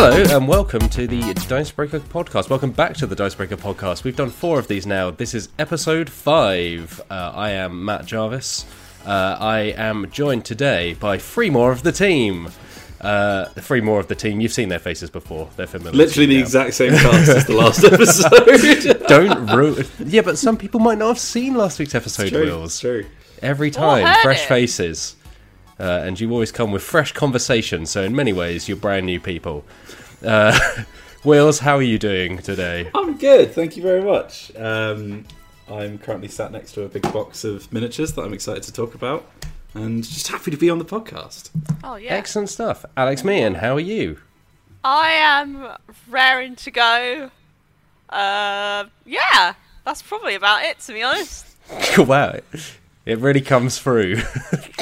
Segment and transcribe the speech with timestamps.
[0.00, 2.48] Hello and welcome to the Dicebreaker podcast.
[2.50, 4.04] Welcome back to the Dicebreaker podcast.
[4.04, 5.10] We've done four of these now.
[5.10, 7.02] This is episode five.
[7.10, 8.64] Uh, I am Matt Jarvis.
[9.04, 12.48] Uh, I am joined today by three more of the team.
[13.00, 14.40] Uh, three more of the team.
[14.40, 15.50] You've seen their faces before.
[15.56, 15.98] They're familiar.
[15.98, 16.40] Literally the now.
[16.42, 17.82] exact same cast as the last
[19.02, 19.04] episode.
[19.08, 19.84] Don't ruin.
[19.98, 22.28] Yeah, but some people might not have seen last week's episode.
[22.28, 22.78] true, Wills.
[22.78, 23.04] true.
[23.42, 24.48] Every time, fresh it.
[24.48, 25.16] faces.
[25.80, 29.20] Uh, and you always come with fresh conversation, so in many ways, you're brand new
[29.20, 29.64] people.
[30.24, 30.58] Uh,
[31.24, 32.90] Wills, how are you doing today?
[32.94, 34.54] I'm good, thank you very much.
[34.56, 35.24] Um,
[35.70, 38.94] I'm currently sat next to a big box of miniatures that I'm excited to talk
[38.94, 39.24] about,
[39.74, 41.50] and just happy to be on the podcast.
[41.84, 42.14] Oh yeah.
[42.14, 42.84] Excellent stuff.
[42.96, 44.18] Alex Meehan, how are you?
[44.82, 45.68] I am
[46.08, 47.30] raring to go.
[48.08, 51.46] Uh, yeah, that's probably about it to be honest.
[51.98, 52.38] wow,
[53.08, 54.16] it really comes through.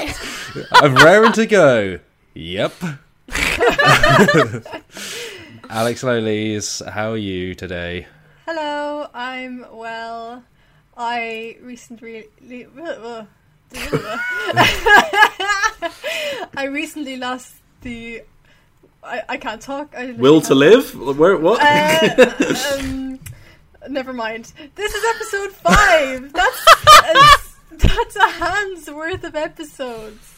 [0.72, 2.00] I'm raring to go.
[2.34, 2.72] Yep.
[5.70, 8.08] Alex Lowleys, how are you today?
[8.44, 10.42] Hello, I'm well.
[10.96, 12.26] I recently
[16.56, 18.22] I recently lost the
[19.04, 19.94] I, I can't talk.
[19.96, 20.96] I Will to live?
[21.16, 21.36] Where?
[21.36, 21.60] What?
[21.62, 22.32] Uh,
[22.78, 23.20] um,
[23.88, 24.52] never mind.
[24.74, 26.32] This is episode five.
[26.32, 27.45] That's
[27.78, 30.34] that's, that's a hand's worth of episodes.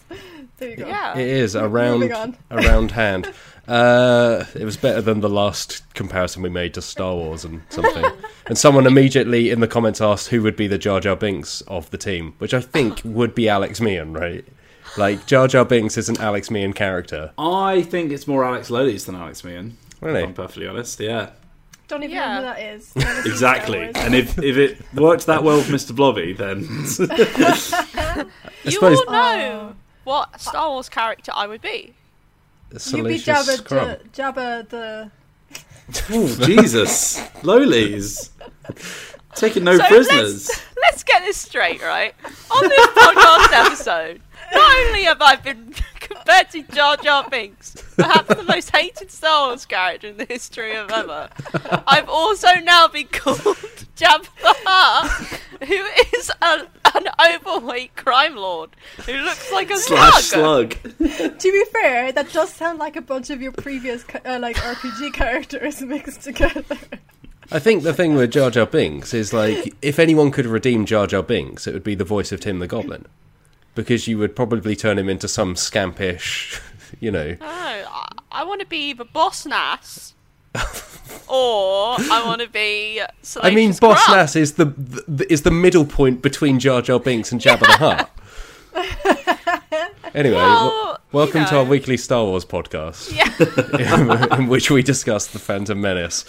[0.58, 0.86] There you go.
[0.86, 1.18] Yeah.
[1.18, 3.32] It is a round, Moving a round hand.
[3.66, 8.04] Uh, it was better than the last comparison we made to Star Wars and something.
[8.46, 11.90] and someone immediately in the comments asked who would be the Jar Jar Binks of
[11.90, 14.44] the team, which I think would be Alex Meehan, right?
[14.96, 17.32] Like Jar Jar Binks is an Alex Meehan character.
[17.36, 19.76] I think it's more Alex Lodies than Alex Meehan.
[19.92, 20.22] If Really?
[20.22, 20.98] I'm perfectly honest.
[20.98, 21.30] Yeah,
[21.88, 22.28] Don't even Yeah.
[22.28, 22.94] know who that is.
[22.96, 23.78] Never seen Star exactly.
[23.80, 23.92] Wars.
[23.96, 25.96] And if if it worked that well with Mr.
[25.96, 26.60] Blobby, then
[28.64, 29.76] you suppose- all know oh.
[30.04, 31.94] what Star Wars character I would be.
[32.70, 33.88] You'd be Jabba, Scrum.
[33.88, 35.10] the, Jabba the.
[36.10, 38.30] oh, Jesus, Lolies,
[39.34, 40.48] taking no So prisoners.
[40.48, 42.14] let's let's get this straight, right?
[42.50, 44.20] On this podcast episode,
[44.52, 45.74] not only have I been
[46.18, 50.74] compared to Jar Jar Binks, perhaps the most hated Star Wars character in the history
[50.76, 51.28] of ever,
[51.86, 53.38] I've also now been called
[53.96, 55.74] Jabba the Hutt, who
[56.16, 58.70] is a, an overweight crime lord
[59.06, 60.74] who looks like a Slash slug.
[60.74, 60.98] slug.
[61.38, 65.12] To be fair, that does sound like a bunch of your previous uh, like RPG
[65.14, 66.76] characters mixed together.
[67.50, 71.06] I think the thing with Jar Jar Binks is like, if anyone could redeem Jar
[71.06, 73.06] Jar Binks, it would be the voice of Tim the Goblin.
[73.78, 76.60] Because you would probably turn him into some scampish,
[77.00, 77.36] you know.
[77.40, 80.14] No, I, I want to be either Boss Nass.
[81.28, 83.00] or I want to be.
[83.40, 84.08] I mean, Salacious Boss.
[84.08, 87.76] Nass is the, the is the middle point between Jar Jar Binks and Jabba the
[87.78, 88.10] Hutt.
[90.12, 94.72] Anyway, Well, w- welcome you to our weekly Star Wars podcast, Yeah, in, in which
[94.72, 96.24] we discuss the Phantom Menace.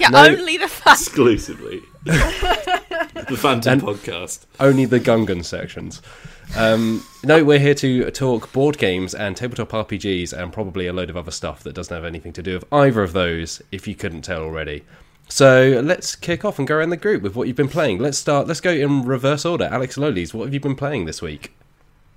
[0.00, 0.08] Yeah.
[0.10, 0.24] No.
[0.26, 1.00] Only the fact.
[1.00, 1.82] exclusively.
[2.04, 4.46] the Phantom And- podcast.
[4.58, 6.00] Only the Gungan sections.
[6.56, 11.08] Um, no, we're here to talk board games and tabletop RPGs and probably a load
[11.08, 13.94] of other stuff that doesn't have anything to do with either of those, if you
[13.94, 14.84] couldn't tell already.
[15.28, 17.98] So let's kick off and go around the group with what you've been playing.
[18.00, 18.48] Let's start.
[18.48, 19.66] Let's go in reverse order.
[19.70, 21.54] Alex Lowleys, what have you been playing this week?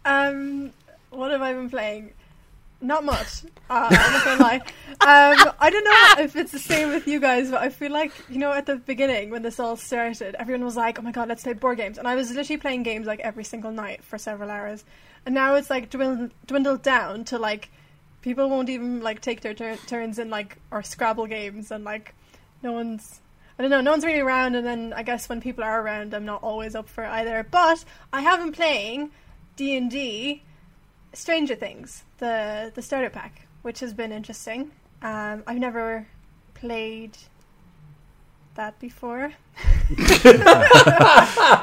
[0.03, 0.73] Um,
[1.11, 2.13] what have I been playing?
[2.83, 3.45] Not much.
[3.69, 4.61] Uh, I'm not gonna lie.
[4.99, 8.11] Um, I don't know if it's the same with you guys, but I feel like
[8.29, 11.29] you know at the beginning when this all started, everyone was like, "Oh my god,
[11.29, 14.17] let's play board games," and I was literally playing games like every single night for
[14.17, 14.83] several hours,
[15.25, 17.71] and now it's like dwindled, dwindled down to like
[18.21, 22.13] people won't even like take their tur- turns in like or Scrabble games, and like
[22.61, 23.21] no one's.
[23.57, 23.81] I don't know.
[23.81, 26.75] No one's really around, and then I guess when people are around, I'm not always
[26.75, 27.47] up for it either.
[27.49, 29.11] But I have been playing
[29.55, 30.43] D and D,
[31.13, 34.71] Stranger Things, the the starter pack, which has been interesting.
[35.01, 36.07] Um, I've never
[36.53, 37.17] played
[38.55, 39.33] that before.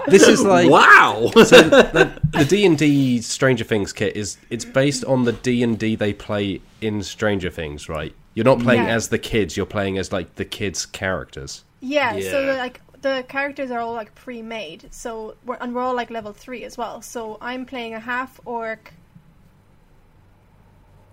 [0.09, 1.31] This is like wow.
[1.35, 5.63] so the the D and D Stranger Things kit is it's based on the D
[5.63, 8.15] and D they play in Stranger Things, right?
[8.35, 8.95] You're not playing Yeah.
[8.97, 9.57] as the kids.
[9.57, 11.65] You're playing as like the kids' characters.
[11.81, 12.53] Yeah, so Yeah.
[12.53, 14.89] the, like the characters are all like pre-made.
[14.91, 17.01] So we're and we're all like level three as well.
[17.03, 18.93] So I'm playing a half orc.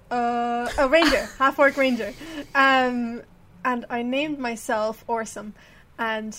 [0.09, 2.13] Uh, a ranger, half orc ranger,
[2.55, 3.21] um,
[3.65, 5.53] and I named myself Orsum,
[5.99, 6.33] and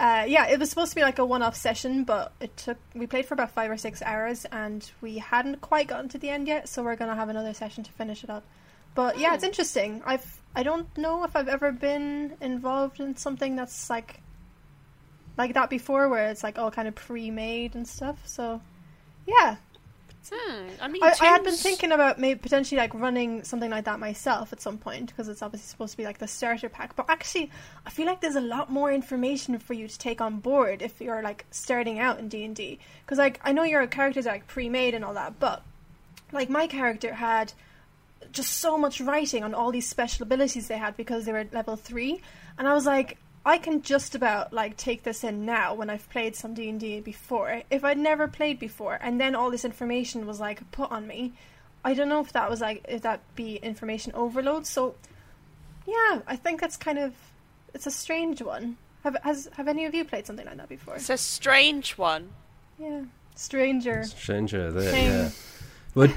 [0.00, 2.78] uh, yeah, it was supposed to be like a one-off session, but it took.
[2.94, 6.30] We played for about five or six hours, and we hadn't quite gotten to the
[6.30, 6.70] end yet.
[6.70, 8.44] So we're gonna have another session to finish it up.
[8.94, 10.02] But yeah, it's interesting.
[10.06, 14.22] I've I don't know if I've ever been involved in something that's like
[15.36, 18.26] like that before, where it's like all kind of pre-made and stuff.
[18.26, 18.62] So
[19.26, 19.56] yeah,
[20.28, 23.86] Hmm, I mean, I, I had been thinking about maybe potentially like running something like
[23.86, 26.94] that myself at some point because it's obviously supposed to be like the starter pack.
[26.94, 27.50] But actually,
[27.86, 31.00] I feel like there's a lot more information for you to take on board if
[31.00, 32.78] you're like starting out in D and D.
[33.04, 35.62] Because like I know your characters are like pre-made and all that, but
[36.32, 37.52] like my character had
[38.30, 41.76] just so much writing on all these special abilities they had because they were level
[41.76, 42.20] three,
[42.58, 46.08] and I was like, I can just about like take this in now when I've
[46.10, 47.62] played some D and D before.
[47.70, 51.32] If I'd never played before, and then all this information was like put on me,
[51.84, 54.66] I don't know if that was like if that be information overload.
[54.66, 54.94] So,
[55.86, 57.14] yeah, I think that's kind of
[57.72, 58.76] it's a strange one.
[59.04, 60.96] Have has have any of you played something like that before?
[60.96, 62.30] It's a strange one.
[62.78, 63.04] Yeah,
[63.36, 64.04] stranger.
[64.04, 65.06] Stranger, there, Thing.
[65.06, 65.30] yeah.
[65.94, 66.12] Well,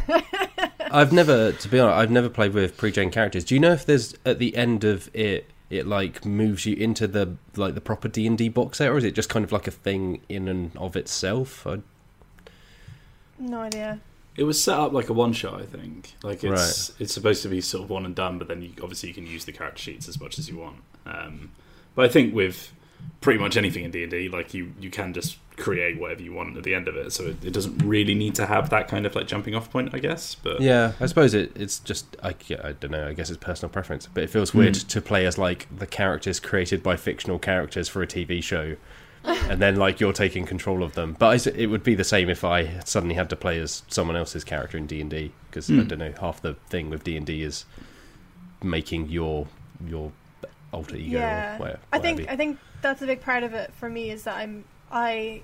[0.92, 3.44] I've never, to be honest, I've never played with pre-gen characters.
[3.44, 7.08] Do you know if there's at the end of it, it like moves you into
[7.08, 9.52] the like the proper D and D box set, or is it just kind of
[9.52, 11.66] like a thing in and of itself?
[11.66, 11.80] I,
[13.40, 14.00] No idea.
[14.36, 16.14] It was set up like a one shot, I think.
[16.24, 19.10] Like it's it's supposed to be sort of one and done, but then you, obviously
[19.10, 20.78] you can use the character sheets as much as you want.
[21.06, 21.52] Um,
[21.96, 22.72] but I think with
[23.22, 26.34] pretty much anything in D and D, like you you can just create whatever you
[26.34, 28.88] want at the end of it, so it, it doesn't really need to have that
[28.88, 30.36] kind of like jumping off point, I guess.
[30.36, 33.08] But yeah, I suppose it, it's just I, yeah, I don't know.
[33.08, 36.40] I guess it's personal preference, but it feels weird to play as like the characters
[36.40, 38.76] created by fictional characters for a TV show,
[39.24, 41.16] and then like you're taking control of them.
[41.20, 43.84] But I s it would be the same if I suddenly had to play as
[43.88, 45.84] someone else's character in D and D because I Hmm.
[45.88, 46.14] don't know.
[46.20, 47.66] Half the thing with D and D is
[48.62, 49.48] making your
[49.86, 50.12] your
[50.72, 51.20] alter ego.
[51.20, 52.28] yeah, or whatever, I think.
[52.30, 55.42] I think that's a big part of it for me is that I'm I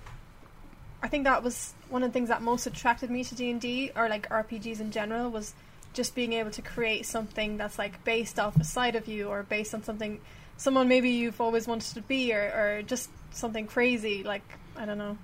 [1.02, 3.60] I think that was one of the things that most attracted me to D and
[3.60, 5.54] D or like RPGs in general was
[5.94, 9.42] just being able to create something that's like based off a side of you or
[9.44, 10.22] based on something
[10.56, 14.44] someone maybe you've always wanted to be or, or just something crazy like
[14.78, 15.18] I don't know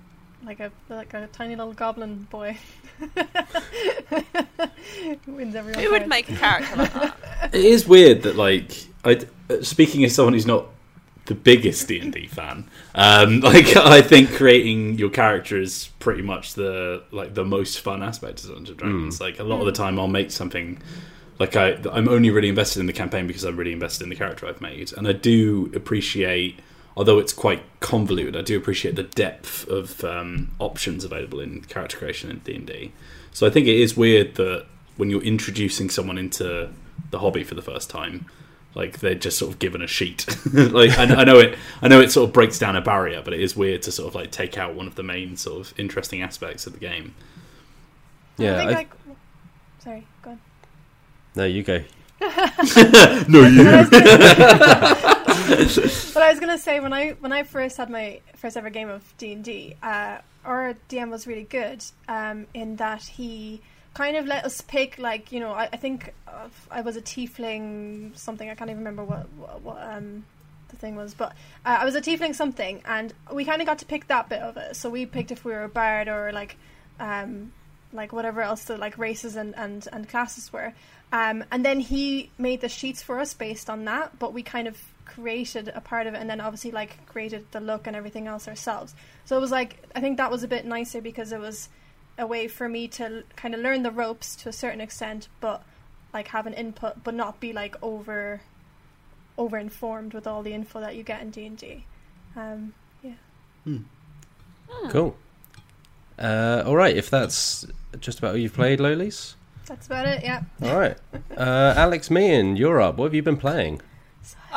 [0.44, 2.58] like a like a tiny little goblin boy
[2.98, 3.12] Who
[5.32, 7.16] wins every Who would make a character like that?
[7.52, 9.20] it is weird that like I
[9.62, 10.66] speaking as someone who's not
[11.26, 16.22] the biggest D and D fan, um, like I think creating your character is pretty
[16.22, 19.20] much the like the most fun aspect of Dungeons and Dragons.
[19.20, 20.80] Like a lot of the time, I'll make something
[21.38, 24.16] like I I'm only really invested in the campaign because I'm really invested in the
[24.16, 26.60] character I've made, and I do appreciate.
[26.98, 31.98] Although it's quite convoluted, I do appreciate the depth of um, options available in character
[31.98, 32.92] creation in D and D.
[33.32, 34.64] So I think it is weird that
[34.96, 36.70] when you're introducing someone into
[37.10, 38.24] the hobby for the first time,
[38.76, 40.26] like they're just sort of given a sheet.
[40.52, 43.32] like I, I know it, I know it sort of breaks down a barrier, but
[43.32, 45.80] it is weird to sort of like take out one of the main sort of
[45.80, 47.14] interesting aspects of the game.
[48.36, 48.54] yeah.
[48.54, 48.90] I think I- like
[49.82, 50.40] sorry go on
[51.34, 51.76] no, you go.
[52.20, 53.64] no, you.
[53.64, 53.92] but
[56.22, 59.02] I was gonna say when I when I first had my first ever game of
[59.18, 63.60] D and D, uh, our DM was really good um, in that he
[63.96, 67.00] kind of let us pick like you know I, I think uh, I was a
[67.00, 70.24] tiefling something I can't even remember what what, what um,
[70.68, 71.32] the thing was, but
[71.64, 74.40] uh, I was a tiefling something, and we kind of got to pick that bit
[74.40, 74.76] of it.
[74.76, 76.56] So we picked if we were a bard or like
[77.00, 77.52] um,
[77.92, 80.72] like whatever else the like races and and, and classes were.
[81.12, 84.66] Um, and then he made the sheets for us based on that, but we kind
[84.66, 88.26] of created a part of it and then obviously like created the look and everything
[88.26, 88.94] else ourselves.
[89.24, 91.68] So it was like I think that was a bit nicer because it was
[92.18, 95.62] a way for me to kind of learn the ropes to a certain extent, but
[96.14, 98.40] like have an input, but not be like over
[99.38, 101.84] over informed with all the info that you get in D and D.
[102.34, 103.12] Um, yeah.
[104.88, 105.16] Cool.
[106.18, 107.66] Uh, all right, if that's
[108.00, 109.34] just about all you've played, Lolies.
[109.66, 110.22] That's about it.
[110.22, 110.42] Yeah.
[110.62, 110.96] All right,
[111.36, 112.96] uh, Alex Meehan, you're up.
[112.96, 113.82] What have you been playing?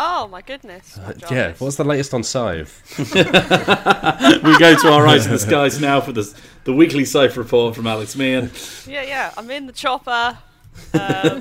[0.01, 0.97] Oh my goodness.
[0.97, 2.97] Uh, yeah, what's the latest on Scythe?
[2.99, 7.75] we go to our eyes in the skies now for the the weekly Cipher report
[7.75, 8.49] from Alex Meehan,
[8.87, 9.33] Yeah, yeah.
[9.35, 10.37] I'm in the chopper.
[10.93, 11.39] Um,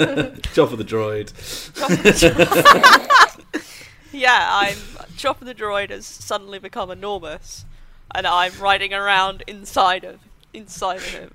[0.52, 1.30] Chopper the droid.
[4.12, 4.76] yeah, I'm
[5.16, 7.64] Chopper the droid has suddenly become enormous,
[8.12, 10.18] and I'm riding around inside of
[10.52, 11.30] inside of him,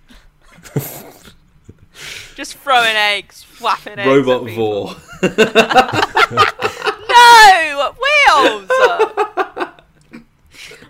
[2.36, 4.08] just throwing eggs, whapping eggs.
[4.08, 4.50] Robot.
[4.52, 4.96] Vor.
[7.14, 8.70] No wheels.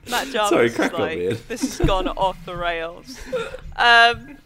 [0.10, 1.38] Matt Jarvis Sorry, is crack on, like, Ian.
[1.48, 3.20] this has gone off the rails.
[3.76, 4.38] Um,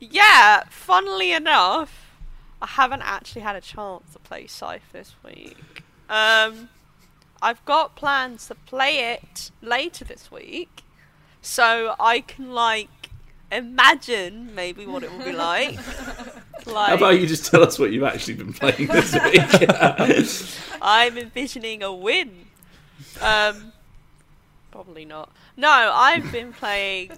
[0.00, 2.10] yeah, funnily enough,
[2.62, 5.82] I haven't actually had a chance to play Scythe this week.
[6.08, 6.68] Um,
[7.42, 10.82] I've got plans to play it later this week,
[11.40, 12.88] so I can like
[13.50, 15.76] imagine maybe what it will be like.
[16.66, 20.58] like How about you just tell us what you've actually been playing this week?
[20.82, 22.46] I'm envisioning a win.
[23.20, 23.72] Um,
[24.70, 25.30] probably not.
[25.56, 27.12] No, I've been playing.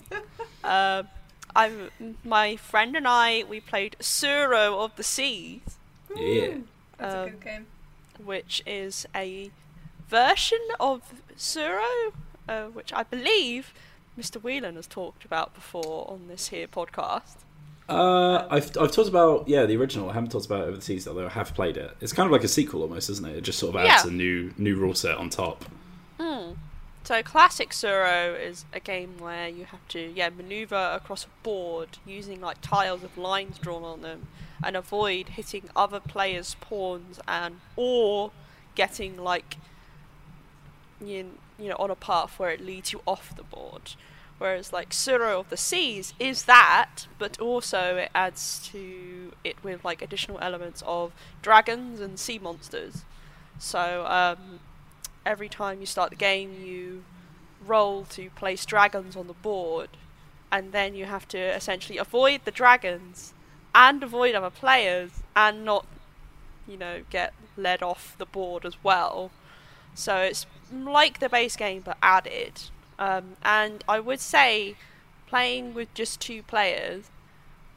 [0.64, 1.08] Um,
[1.56, 1.90] I'm
[2.25, 5.60] my friend and I we played Tsuro of the Seas,
[6.16, 6.58] Yeah.
[6.99, 7.66] That's a Um, good game.
[8.25, 9.50] which is a
[10.08, 11.02] version of
[11.37, 12.12] Tsuro,
[12.49, 13.72] uh, which I believe
[14.20, 14.42] Mr.
[14.42, 17.36] Whelan has talked about before on this here podcast.
[17.88, 20.10] Uh, I've I've talked about yeah the original.
[20.10, 21.90] I haven't talked about it overseas although I have played it.
[22.00, 23.36] It's kind of like a sequel almost, isn't it?
[23.36, 24.10] It just sort of adds Yeah.
[24.10, 25.64] a new new rule set on top.
[26.20, 26.52] Hmm.
[27.02, 31.98] So classic Tsuro is a game where you have to yeah maneuver across a board
[32.06, 34.26] using like tiles with lines drawn on them
[34.62, 38.30] and avoid hitting other players' pawns and or
[38.76, 39.56] getting like
[41.04, 43.94] you, you know on a path where it leads you off the board.
[44.40, 49.85] Whereas like Tsuro of the Seas is that, but also it adds to it with
[49.85, 53.04] like additional elements of dragons and sea monsters.
[53.59, 54.61] So um,
[55.26, 57.04] every time you start the game, you
[57.66, 59.90] roll to place dragons on the board,
[60.50, 63.35] and then you have to essentially avoid the dragons
[63.75, 65.85] and avoid other players and not,
[66.66, 69.30] you know, get led off the board as well.
[69.94, 72.62] So it's like the base game but added.
[73.00, 74.76] Um, and I would say
[75.26, 77.04] playing with just two players,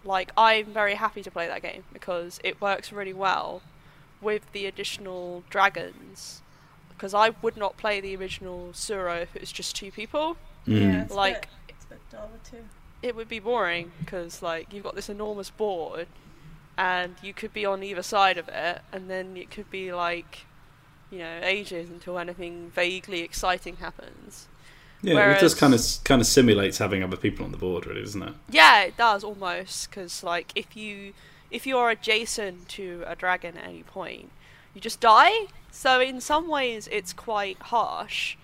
[0.03, 3.62] like I'm very happy to play that game because it works really well
[4.22, 6.42] with the additional dragons
[6.89, 10.38] because I would not play the original Tsuro if it was just two people.
[10.68, 10.82] Mm.
[10.82, 12.65] Yeah, it's a Like- bit, it's a bit dull too.
[13.01, 16.08] It would be boring because like you've got this enormous board,
[16.77, 20.46] and you could be on either side of it, and then it could be like,
[21.12, 24.48] you know, ages until anything vaguely exciting happens.
[25.03, 28.01] Yeah, it just kind of kind of simulates having other people on the board, really,
[28.01, 28.33] doesn't it?
[28.50, 31.13] Yeah, it does almost because like if you
[31.51, 34.31] if you're adjacent to a dragon at any point,
[34.74, 35.48] you just die.
[35.72, 38.38] So in some ways, it's quite harsh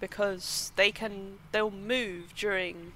[0.00, 2.92] because they can they'll move during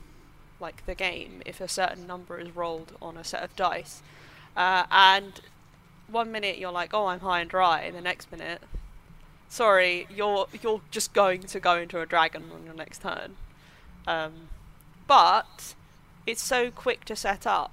[0.60, 4.02] like the game if a certain number is rolled on a set of dice,
[4.56, 5.40] uh, and
[6.06, 8.62] one minute you're like, oh, I'm high and dry, and the next minute,
[9.50, 13.36] sorry, you're you're just going to go into a dragon on your next turn.
[14.06, 14.48] Um,
[15.06, 15.74] but
[16.26, 17.72] it's so quick to set up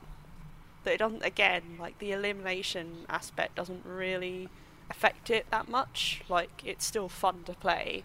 [0.83, 4.49] that it doesn't again like the elimination aspect doesn't really
[4.89, 6.21] affect it that much.
[6.27, 8.03] Like it's still fun to play.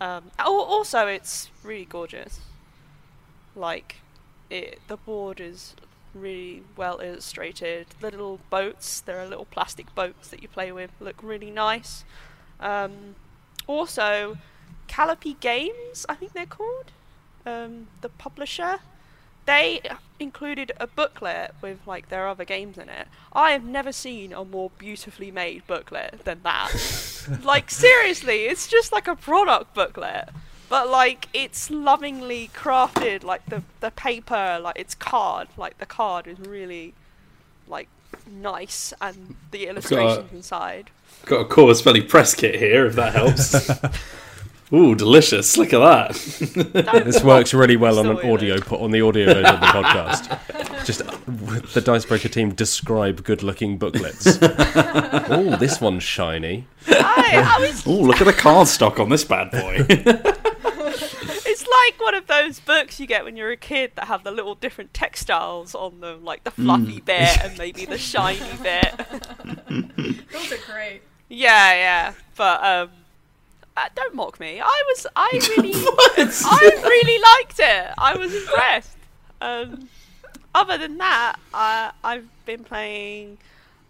[0.00, 2.40] Um, also it's really gorgeous.
[3.54, 3.96] Like
[4.48, 5.74] it the board is
[6.14, 7.86] really well illustrated.
[8.00, 12.04] The little boats there are little plastic boats that you play with look really nice
[12.60, 13.14] um,
[13.66, 14.38] also
[14.86, 16.92] Calliope Games I think they're called
[17.46, 18.80] um, the publisher
[19.46, 19.80] they
[20.18, 23.08] included a booklet with like their other games in it.
[23.32, 26.72] I have never seen a more beautifully made booklet than that.
[27.42, 30.30] like seriously, it's just like a product booklet,
[30.68, 33.22] but like it's lovingly crafted.
[33.22, 36.94] Like the the paper, like it's card, like the card is really
[37.68, 37.88] like
[38.30, 40.90] nice, and the illustrations inside.
[41.26, 43.70] Got a Core Spelly press kit here, if that helps.
[44.72, 45.56] Ooh, delicious!
[45.56, 47.04] Look at that.
[47.04, 48.54] This works really well on an Crystal, you know.
[48.54, 50.84] audio po- on the audio version of the podcast.
[50.84, 51.16] Just uh,
[51.74, 54.26] the Dicebreaker team describe good-looking booklets.
[54.42, 56.66] oh, this one's shiny.
[56.88, 59.86] I, I was Ooh, look at the card stock on this bad boy.
[61.86, 64.30] It's like one of those books you get when you're a kid that have the
[64.30, 68.94] little different textiles on them, like the fluffy bit and maybe the shiny bit.
[70.32, 71.02] Those are great.
[71.28, 72.14] Yeah, yeah.
[72.36, 72.90] But um,
[73.76, 74.60] uh, don't mock me.
[74.60, 77.94] I was, I really, I really liked it.
[77.98, 78.96] I was impressed.
[79.40, 79.88] Um,
[80.54, 83.38] other than that, I, I've been playing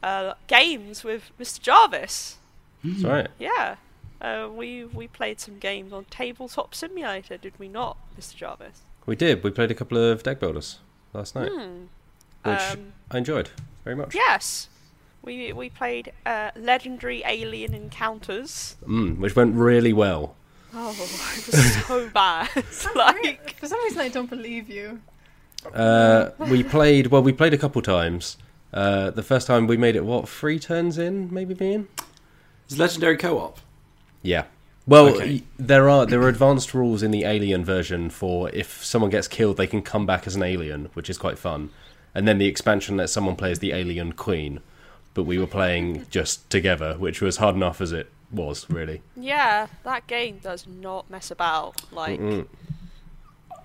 [0.02, 1.60] uh, games with Mr.
[1.60, 2.38] Jarvis.
[2.82, 3.28] That's right.
[3.38, 3.76] Yeah.
[4.21, 8.37] Uh, we we played some games on Tabletop Simulator, did we not, Mr.
[8.37, 8.83] Jarvis?
[9.06, 9.42] We did.
[9.44, 10.78] We played a couple of deck builders
[11.12, 11.85] last night, Hmm.
[12.42, 13.50] which Um, I enjoyed
[13.85, 14.14] very much.
[14.14, 14.68] Yes.
[15.23, 18.76] We we played uh, Legendary Alien Encounters.
[18.87, 20.37] Mm, which went really well.
[20.75, 20.90] Oh,
[21.37, 22.49] it was so bad.
[22.94, 25.00] like, For some reason, I don't believe you.
[25.73, 27.06] Uh, we played.
[27.09, 28.37] Well, we played a couple times.
[28.73, 31.88] Uh, the first time we made it, what three turns in, maybe being.
[32.66, 33.59] It's legendary co-op?
[34.25, 34.45] Yeah.
[34.87, 35.43] Well, Okay.
[35.59, 39.57] there are there are advanced rules in the alien version for if someone gets killed,
[39.57, 41.71] they can come back as an alien, which is quite fun.
[42.14, 44.61] And then the expansion lets someone play as the alien queen,
[45.14, 49.00] but we were playing just together, which was hard enough as it was, really.
[49.16, 51.81] yeah, that game does not mess about.
[51.93, 52.21] Like,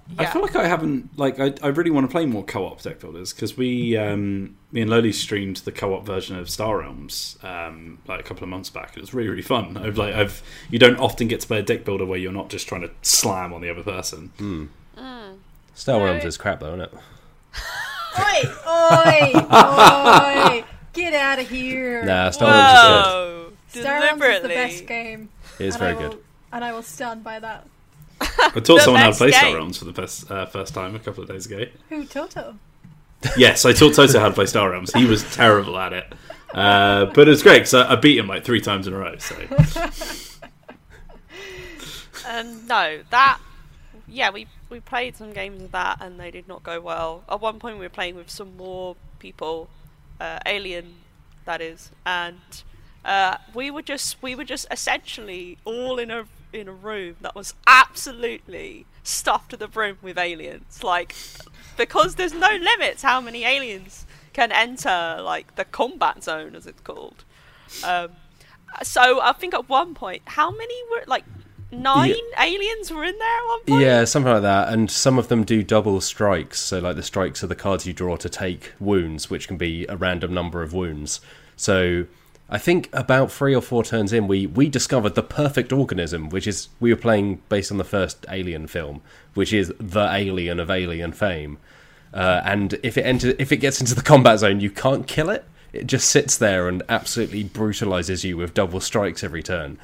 [0.09, 0.15] Mm.
[0.17, 2.99] I feel like I haven't like I, I really want to play more co-op deck
[2.99, 7.99] builders because we um, me and Loli streamed the co-op version of Star Realms um,
[8.07, 8.97] like a couple of months back.
[8.97, 9.77] It was really really fun.
[9.77, 12.49] I've like I've you don't often get to play a deck builder where you're not
[12.49, 14.31] just trying to slam on the other person.
[14.39, 14.69] Mm.
[14.97, 15.37] Mm.
[15.75, 16.93] Star No, Realms it- is crap, though, isn't it?
[18.19, 18.49] Oi!
[18.67, 19.31] Oi!
[20.59, 20.63] Oi!
[20.93, 22.03] Get out of here!
[22.03, 23.53] Nah, Star Realms Whoa!
[23.81, 25.29] Star Realms is the best game.
[25.59, 26.23] It's and very will, good.
[26.51, 27.67] And I will stand by that.
[28.21, 29.55] I taught someone how to best play Star.
[29.55, 31.65] Realms for the first uh, first time a couple of days ago.
[31.89, 32.55] Who, Toto?
[33.37, 34.93] Yes, I taught Toto how to play Star Realms.
[34.93, 36.13] He was terrible at it,
[36.53, 38.97] uh, but it was great because I, I beat him like three times in a
[38.97, 39.17] row.
[39.17, 39.35] So
[42.27, 43.39] Um, no, that.
[44.07, 47.23] Yeah, we we played some games of that, and they did not go well.
[47.29, 49.69] At one point, we were playing with some more people,
[50.19, 50.95] uh, alien,
[51.45, 52.63] that is, and
[53.05, 57.35] uh, we were just we were just essentially all in a in a room that
[57.35, 60.83] was absolutely stuffed to the brim with aliens.
[60.83, 61.15] Like,
[61.77, 66.81] because there's no limits how many aliens can enter like the combat zone, as it's
[66.81, 67.23] called.
[67.83, 68.11] Um,
[68.83, 71.25] so I think at one point, how many were like
[71.71, 73.81] nine aliens were in there at one point?
[73.81, 74.69] Yeah, something like that.
[74.69, 76.59] And some of them do double strikes.
[76.59, 79.85] So, like the strikes are the cards you draw to take wounds, which can be
[79.87, 81.21] a random number of wounds.
[81.55, 82.05] So,
[82.51, 86.47] I think about three or four turns in, we we discovered the perfect organism, which
[86.47, 89.01] is we were playing based on the first Alien film,
[89.35, 91.59] which is the alien of Alien fame.
[92.11, 95.29] Uh, and if it enter, if it gets into the combat zone, you can't kill
[95.29, 95.45] it.
[95.73, 99.77] It just sits there and absolutely brutalizes you with double strikes every turn.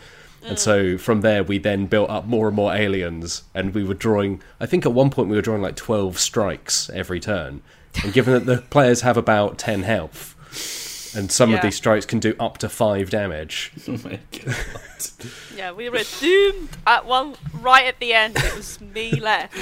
[0.47, 3.95] And so from there, we then built up more and more aliens, and we were
[3.95, 4.43] drawing.
[4.59, 7.61] I think at one point we were drawing like twelve strikes every turn.
[8.03, 10.35] And given that the players have about ten health,
[11.15, 14.55] and some of these strikes can do up to five damage, oh my god,
[15.55, 18.37] Yeah, we were doomed at one right at the end.
[18.37, 19.55] It was me left.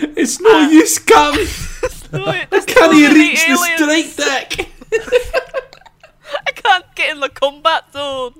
[0.00, 1.34] it's no uh, use, Cam.
[2.50, 4.12] There's Can too he reach the aliens.
[4.12, 4.68] straight deck?
[6.46, 8.34] I can't get in the combat zone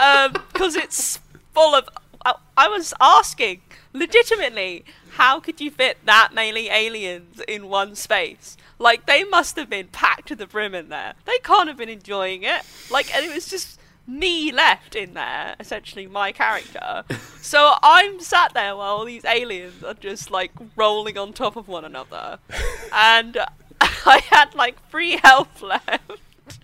[0.00, 1.20] um, because it's
[1.52, 1.88] full of.
[2.24, 3.60] I, I was asking
[3.92, 8.56] legitimately, how could you fit that many aliens in one space?
[8.78, 11.14] Like they must have been packed to the brim in there.
[11.24, 12.62] They can't have been enjoying it.
[12.90, 17.04] Like, and it was just me left in there, essentially my character.
[17.46, 21.68] So I'm sat there while all these aliens are just like rolling on top of
[21.68, 22.40] one another,
[22.92, 23.38] and
[23.80, 26.58] I had like three health left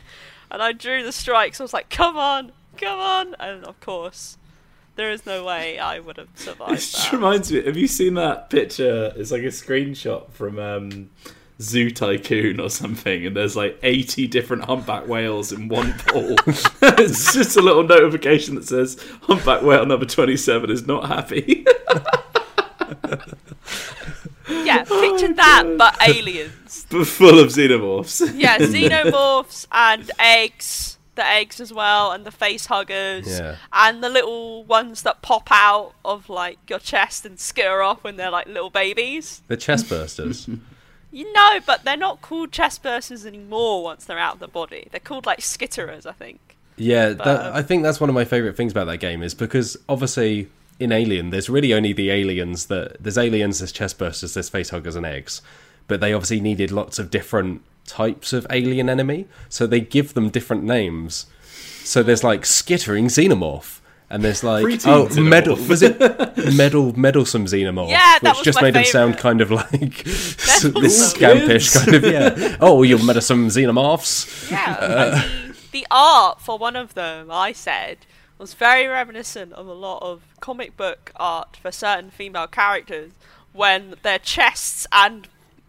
[0.51, 1.61] and I drew the strikes.
[1.61, 4.39] I was like, "Come on, come on!" And of course,
[4.97, 7.13] there is no way I would have It survived just that.
[7.13, 7.63] reminds me.
[7.65, 9.13] Have you seen that picture?
[9.15, 11.11] It's like a screenshot from um,
[11.63, 16.37] Zoo Tycoon or something, and there's like 80 different humpback whales in one pool.
[16.47, 21.65] it's just a little notification that says humpback whale number 27 is not happy.
[24.49, 26.87] Yeah, picture oh, that, but aliens.
[26.91, 28.33] but full of xenomorphs.
[28.37, 30.99] Yeah, xenomorphs and eggs.
[31.15, 33.57] The eggs as well, and the face huggers, Yeah.
[33.73, 38.17] and the little ones that pop out of like your chest and skitter off when
[38.17, 39.43] they're like little babies.
[39.47, 40.59] the chest bursters.
[41.13, 44.89] You know, but they're not called chest bursters anymore once they're out of the body.
[44.91, 46.57] They're called like skitterers, I think.
[46.77, 49.23] Yeah, But, that, um, I think that's one of my favorite things about that game
[49.23, 50.49] is because obviously
[50.81, 55.05] in Alien, there's really only the aliens that there's aliens, there's chestbursters, there's facehuggers and
[55.05, 55.43] eggs,
[55.87, 60.31] but they obviously needed lots of different types of alien enemy, so they give them
[60.31, 61.27] different names.
[61.85, 63.81] So there's like skittering xenomorph.
[64.13, 65.25] And there's like oh xenomorph.
[65.29, 65.99] medal was it
[66.55, 70.05] medal meddlesome xenomorph Yeah, that which was just my made him sound kind of like
[70.05, 71.19] this Meddlesome.
[71.21, 76.59] scampish kind of yeah oh you meddlesome xenomorphs Yeah, uh, and the, the art for
[76.59, 77.99] one of them, I said,
[78.39, 83.13] was very reminiscent of a lot of comic book art for certain female characters
[83.55, 85.27] when their chests and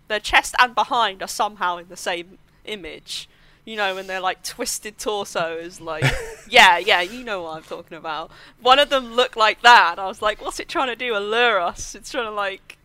[0.10, 3.30] their chest and behind are somehow in the same image.
[3.66, 6.04] You know, when they're like twisted torsos, like
[6.50, 8.32] yeah, yeah, you know what I'm talking about.
[8.62, 10.00] One of them looked like that.
[10.00, 11.16] I was like, what's it trying to do?
[11.16, 11.96] Allure us?
[11.96, 12.78] It's trying to like,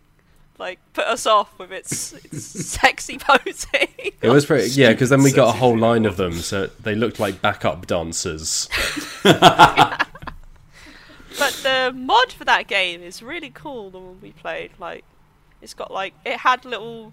[0.59, 3.89] like put us off with its, its sexy posing.
[4.23, 6.95] It was pretty, yeah, because then we got a whole line of them, so they
[6.95, 8.69] looked like backup dancers.
[11.39, 13.91] But the mod for that game is really cool.
[13.91, 15.05] The one we played, like,
[15.63, 17.13] it's got like it had little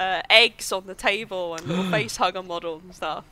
[0.00, 3.24] uh, eggs on the table and little face hugger models and stuff.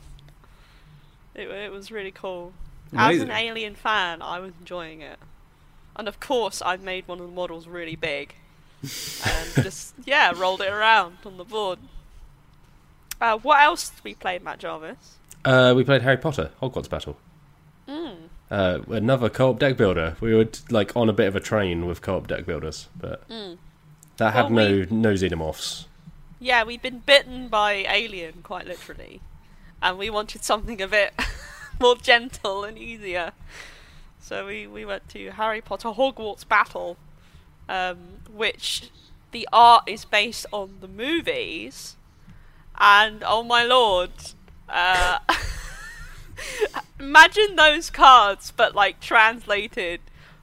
[1.35, 2.52] It, it was really cool.
[2.94, 3.31] As Amazing.
[3.31, 5.18] an Alien fan, I was enjoying it,
[5.96, 8.35] and of course, I made one of the models really big,
[8.83, 11.78] and just yeah, rolled it around on the board.
[13.20, 15.16] Uh, what else did we play, Matt Jarvis?
[15.44, 17.16] Uh, we played Harry Potter, Hogwarts Battle.
[17.88, 18.14] Mm.
[18.50, 20.16] Uh, another co-op deck builder.
[20.20, 23.59] We were like on a bit of a train with co-op deck builders, but Mm.
[24.16, 25.85] that had Well, no no xenomorphs.
[26.40, 29.20] Yeah, we've been bitten by Alien, quite literally.
[29.83, 31.12] And we wanted something a bit
[31.81, 33.33] more gentle and easier.
[34.20, 36.96] So we, we went to Harry Potter Hogwarts Battle,
[37.68, 37.98] um,
[38.31, 38.90] which
[39.31, 41.96] the art is based on the movies,
[42.79, 44.11] and oh my lord,
[44.68, 45.18] uh,
[47.01, 50.01] imagine those cards, but like translated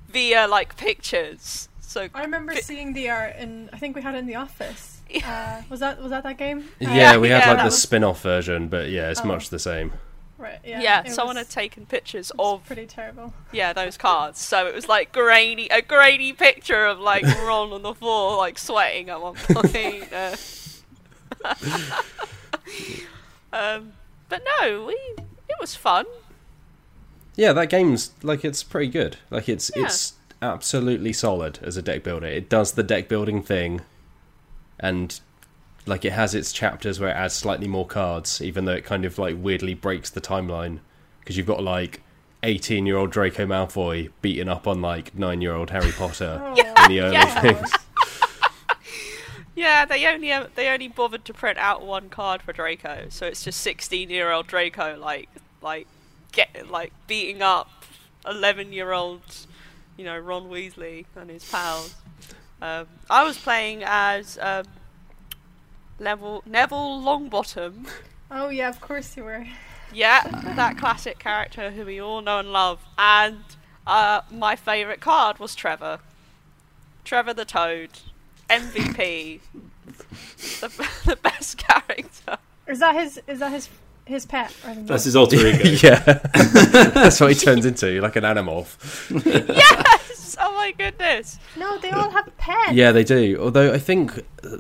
[0.08, 1.70] via like pictures.
[1.80, 4.95] So I remember seeing the art and I think we had it in the office.
[5.24, 6.60] Uh, was that was that that game?
[6.82, 9.26] Uh, Yeah, we had yeah, like the was- spin-off version, but yeah, it's Oh.
[9.26, 9.94] much the same.
[10.38, 10.60] Right.
[10.66, 10.82] Yeah.
[10.82, 13.34] yeah, someone was- had taken pictures it was of pretty terrible.
[13.54, 14.40] yeah those cards.
[14.42, 18.58] So it was like grainy, a grainy picture of like Ron on the floor, like
[18.58, 20.12] sweating at one point.
[20.12, 20.36] uh.
[23.54, 23.94] um,
[24.30, 24.94] but no, we
[25.48, 26.06] it was fun.
[27.36, 29.18] Yeah, that game's like it's pretty good.
[29.30, 29.86] Like it's Yeah.
[29.86, 32.28] it's absolutely solid as a deck builder.
[32.28, 33.82] It does the deck building thing,
[34.80, 35.20] and
[35.86, 39.06] like it has its chapters where it adds slightly more cards, even though it kind
[39.06, 40.80] of like weirdly breaks the timeline
[41.20, 42.02] because you've got like
[42.44, 46.84] eighteen year old Draco Malfoy beating up on like nine year old Harry Potter Oh,
[46.86, 47.42] in the early Yeah.
[47.42, 47.72] things.
[49.56, 53.44] Yeah, they only they only bothered to print out one card for Draco, so it's
[53.44, 55.30] just sixteen year old Draco like
[55.62, 55.88] like
[56.34, 57.70] get like beating up
[58.28, 59.22] eleven year old,
[59.96, 61.96] you know Ron Weasley and his pals.
[62.66, 64.66] Um, I was playing as um,
[66.00, 67.88] level Neville Longbottom.
[68.32, 69.46] Oh yeah, of course you were.
[69.94, 70.22] Yeah,
[70.56, 72.80] that classic character who we all know and love.
[72.98, 73.44] And
[73.86, 76.00] uh, my favourite card was Trevor.
[77.04, 77.92] Trevor the Toad.
[78.50, 79.42] MVP.
[80.60, 82.38] the, the best character.
[82.68, 83.22] Is that his?
[83.28, 83.70] Is that his?
[84.06, 84.54] His pet?
[84.84, 85.64] That's his alter ego.
[85.88, 85.96] yeah,
[86.94, 88.76] that's what he turns into, like an animorph.
[89.56, 90.38] Yes!
[90.40, 91.40] Oh my goodness.
[91.58, 92.74] No, they all have pets.
[92.74, 93.38] Yeah, they do.
[93.42, 94.58] Although I think uh,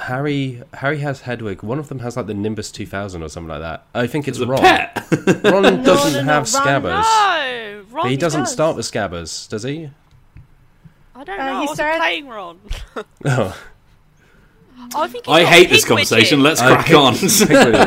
[0.00, 1.62] Harry Harry has Hedwig.
[1.62, 3.84] One of them has like the Nimbus 2000 or something like that.
[3.94, 4.60] I think it's It's a Ron.
[4.60, 5.06] pet.
[5.44, 7.02] Ron No, doesn't no, no, have Ron- scabbers.
[7.02, 7.84] No!
[7.90, 8.52] Ron, But he doesn't does.
[8.52, 9.90] start with scabbers, does he?
[11.14, 11.50] I don't Uh, know.
[11.52, 12.58] he I wasn't started- playing Ron.
[13.26, 13.56] Oh,
[14.94, 16.42] Oh, I think I hate this conversation.
[16.42, 17.14] Let's I crack picked- on.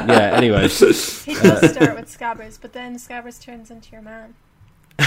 [0.08, 0.32] Yeah.
[0.44, 4.36] Anyway, He does uh, start with Scabbers, but then Scabbers turns into your man.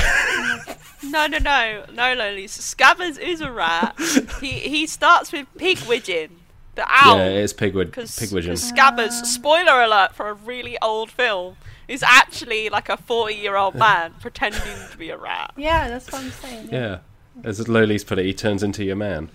[1.03, 2.57] No, no, no, no, Lolies.
[2.57, 3.94] Scabbers is a rat.
[4.40, 6.31] he he starts with Pigwidgeon,
[6.75, 7.18] the owl.
[7.18, 7.87] yeah, it's Pigwood.
[7.87, 8.53] Because Pigwidgeon.
[8.72, 9.25] Scabbers, ah.
[9.25, 14.14] spoiler alert for a really old film, is actually like a 40 year old man
[14.20, 15.53] pretending to be a rat.
[15.57, 16.70] Yeah, that's what I'm saying.
[16.72, 16.99] Yeah,
[17.44, 19.31] as Loli's put it, he turns into your man.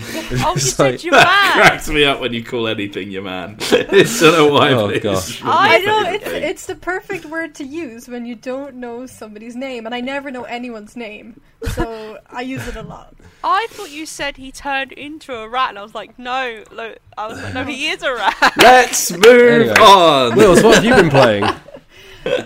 [0.00, 1.22] Oh, you said like- you man.
[1.24, 3.56] cracks me up when you call anything your man.
[3.70, 4.72] I don't know why.
[4.72, 5.42] Oh, it's gosh.
[5.42, 9.06] my I I know it's it's the perfect word to use when you don't know
[9.06, 11.40] somebody's name, and I never know anyone's name,
[11.74, 13.14] so I use it a lot.
[13.42, 16.94] I thought you said he turned into a rat, and I was like, no, lo-
[17.16, 18.52] I was like, no, he is a rat.
[18.56, 19.74] Let's move Anyway.
[19.80, 20.36] on.
[20.36, 21.44] Wills, what have you been playing?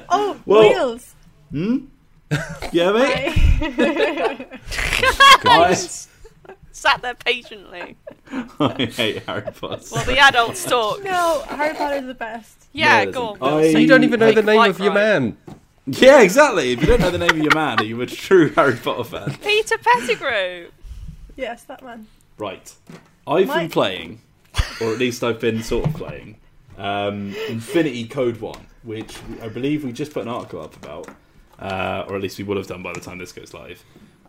[0.08, 1.14] Oh, Well- wheels!
[1.50, 1.78] Hmm?
[2.72, 3.32] Yeah, mate.
[3.62, 4.46] I-
[5.44, 5.74] I,
[6.74, 7.96] Sat there patiently
[8.30, 9.82] I hate Harry Potter.
[9.92, 11.02] Well, the adults talk.
[11.02, 12.64] no, Harry Potter's the best.
[12.72, 13.36] Yeah, No, go on.
[13.36, 13.58] it Bill.
[13.58, 13.80] isn't.
[13.82, 15.36] You don't even know Make the name Mike of your man.
[15.86, 16.72] Yeah, exactly.
[16.72, 19.04] If you don't know the name of your man, are you a true Harry Potter
[19.04, 19.36] fan?
[19.42, 20.70] Peter Pettigrew.
[21.36, 22.06] Yes, that one.
[22.38, 22.72] Right.
[23.26, 24.20] I've My- been playing,
[24.80, 26.36] or at least I've been sort of playing,
[26.78, 31.08] um, Infinity Code 1, which I believe we just put an article up about,
[31.58, 33.82] uh, or at least we will have done by the time this goes live.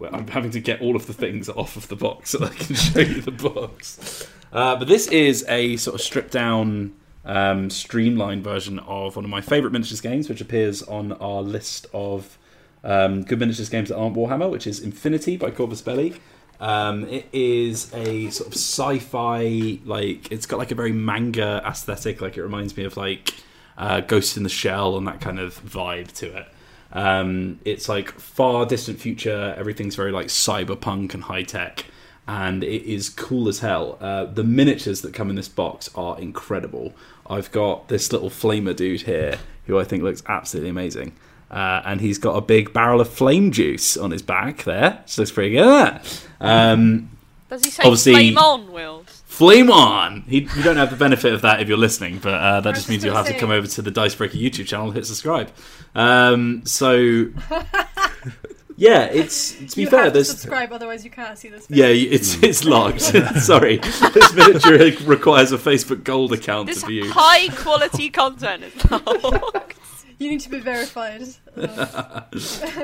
[0.04, 2.52] Where I'm having to get all of the things off of the box so that
[2.52, 4.28] I can show you the box.
[4.52, 9.32] Uh, but this is a sort of stripped down, um, streamlined version of one of
[9.32, 12.38] my favourite miniatures games, which appears on our list of
[12.84, 16.16] um, good miniatures games that aren't Warhammer, which is Infinity by Corvus Belli.
[16.60, 22.20] Um, it is a sort of sci-fi, like it's got like a very manga aesthetic.
[22.20, 23.36] Like it reminds me of like
[23.78, 26.48] uh, Ghost in the Shell and that kind of vibe to it.
[26.94, 29.54] Um, it's like far distant future.
[29.58, 31.86] Everything's very like cyberpunk and high tech,
[32.28, 33.98] and it is cool as hell.
[34.00, 36.94] Uh, the miniatures that come in this box are incredible.
[37.28, 41.14] I've got this little flamer dude here who I think looks absolutely amazing.
[41.50, 45.02] Uh, and he's got a big barrel of flame juice on his back there.
[45.06, 46.00] So looks pretty good.
[46.42, 47.12] Um,
[47.50, 49.03] Does he say Obviously- flame on, Wills?
[49.34, 50.22] Flame on!
[50.28, 52.88] He, you don't have the benefit of that if you're listening, but uh, that just
[52.90, 55.52] means just you'll have gonna come over to the Dicebreaker YouTube channel and hit subscribe.
[55.96, 56.94] Um, so,
[58.78, 61.68] yeah, it's to be you fair, have to subscribe, otherwise you can't see this.
[61.70, 63.02] yeah, it's it's logged.
[63.42, 67.12] Sorry, this miniature requires a Facebook Gold account This to view.
[67.12, 69.74] high quality content is not.
[70.20, 71.24] you need to be verified.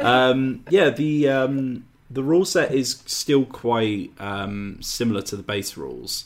[0.01, 5.77] Um, yeah, the um, the rule set is still quite um, similar to the base
[5.77, 6.25] rules,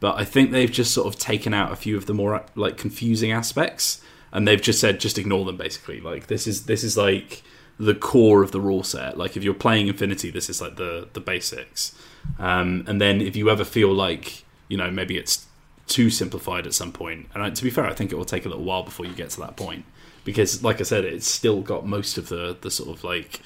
[0.00, 2.76] but I think they've just sort of taken out a few of the more like
[2.76, 4.00] confusing aspects,
[4.32, 6.00] and they've just said just ignore them basically.
[6.00, 7.42] Like this is this is like
[7.78, 9.16] the core of the rule set.
[9.16, 11.96] Like if you're playing Infinity, this is like the the basics.
[12.38, 15.46] Um, and then if you ever feel like you know maybe it's
[15.86, 18.44] too simplified at some point, and I, to be fair, I think it will take
[18.44, 19.84] a little while before you get to that point
[20.24, 23.40] because, like I said, it's still got most of the the sort of like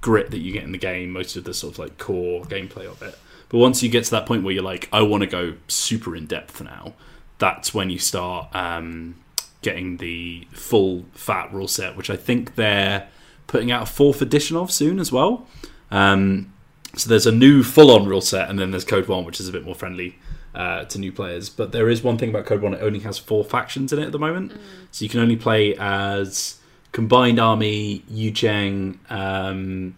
[0.00, 2.86] grit that you get in the game, most of the sort of like core gameplay
[2.86, 3.18] of it.
[3.48, 6.16] But once you get to that point where you're like, I want to go super
[6.16, 6.94] in depth now,
[7.38, 9.16] that's when you start um,
[9.62, 13.08] getting the full fat rule set, which I think they're
[13.46, 15.46] putting out a fourth edition of soon as well.
[15.90, 16.52] Um,
[16.96, 19.48] so there's a new full on rule set, and then there's Code One, which is
[19.48, 20.18] a bit more friendly
[20.54, 21.48] uh, to new players.
[21.50, 24.06] But there is one thing about Code One; it only has four factions in it
[24.06, 24.52] at the moment,
[24.90, 26.58] so you can only play as
[26.92, 29.94] Combined Army, Yu Jing, um,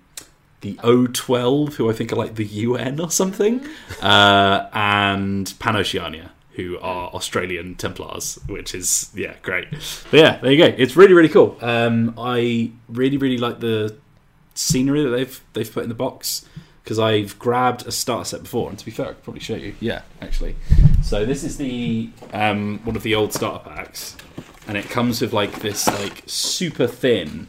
[0.61, 3.67] the O12, who I think are like the UN or something,
[4.03, 9.71] uh, and Panoceania, who are Australian Templars, which is yeah great.
[9.71, 10.75] But yeah, there you go.
[10.77, 11.57] It's really really cool.
[11.61, 13.97] Um, I really really like the
[14.55, 16.45] scenery that they've they've put in the box
[16.83, 19.57] because I've grabbed a starter set before, and to be fair, I could probably show
[19.57, 19.75] you.
[19.79, 20.57] Yeah, actually.
[21.03, 24.17] So this is the um, one of the old starter packs,
[24.67, 27.49] and it comes with like this like super thin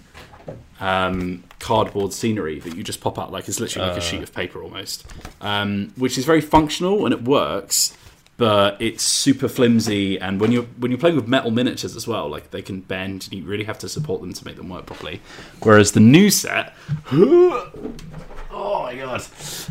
[0.80, 4.34] um, cardboard scenery that you just pop out like it's literally like a sheet of
[4.34, 5.06] paper almost,
[5.42, 7.96] um, which is very functional and it works.
[8.38, 12.30] But it's super flimsy, and when you're when you're playing with metal miniatures as well,
[12.30, 14.86] like they can bend, and you really have to support them to make them work
[14.86, 15.20] properly.
[15.62, 16.74] Whereas the new set,
[17.12, 17.70] oh
[18.52, 19.26] my god,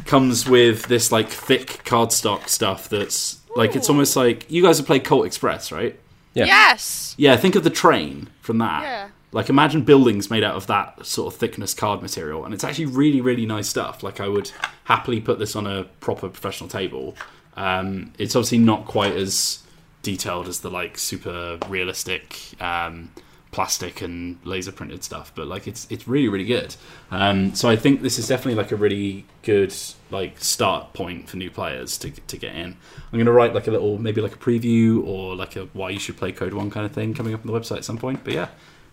[0.05, 4.87] comes with this like thick cardstock stuff that's like it's almost like you guys have
[4.87, 5.99] played Colt Express, right?
[6.35, 6.44] Yeah.
[6.44, 7.14] Yes.
[7.18, 8.83] Yeah, think of the train from that.
[8.83, 9.09] Yeah.
[9.31, 12.87] Like imagine buildings made out of that sort of thickness card material, and it's actually
[12.87, 14.03] really, really nice stuff.
[14.03, 14.51] Like I would
[14.85, 17.14] happily put this on a proper professional table.
[17.57, 19.62] Um, it's obviously not quite as
[20.03, 23.11] detailed as the like super realistic um,
[23.51, 26.77] plastic and laser printed stuff, but like it's it's really, really good.
[27.11, 29.75] Um, so I think this is definitely like a really good
[30.11, 32.77] like start point for new players to to get in.
[33.12, 35.91] I'm going to write like a little maybe like a preview or like a why
[35.91, 37.99] you should play Code One kind of thing coming up on the website at some
[37.99, 38.23] point.
[38.25, 38.49] But yeah,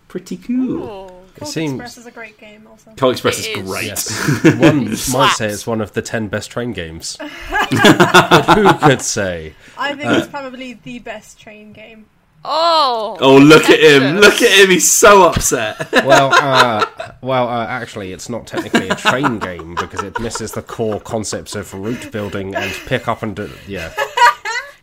[0.08, 0.82] pretty cool.
[0.84, 1.10] Ooh.
[1.38, 2.92] Cold seems- Express is a great game, also.
[2.96, 3.70] Colt Express It is is.
[3.70, 3.84] great.
[3.86, 4.44] Yes.
[4.58, 7.16] One might say it's one of the 10 best train games.
[7.50, 9.54] but who could say?
[9.76, 12.06] I think it's probably the best train game.
[12.48, 13.16] Oh.
[13.20, 14.18] Oh, look at him!
[14.18, 14.70] Look at him!
[14.70, 15.88] He's so upset.
[16.06, 16.86] Well, uh,
[17.20, 21.56] well, uh, actually, it's not technically a train game because it misses the core concepts
[21.56, 23.92] of route building and pick up and do, yeah.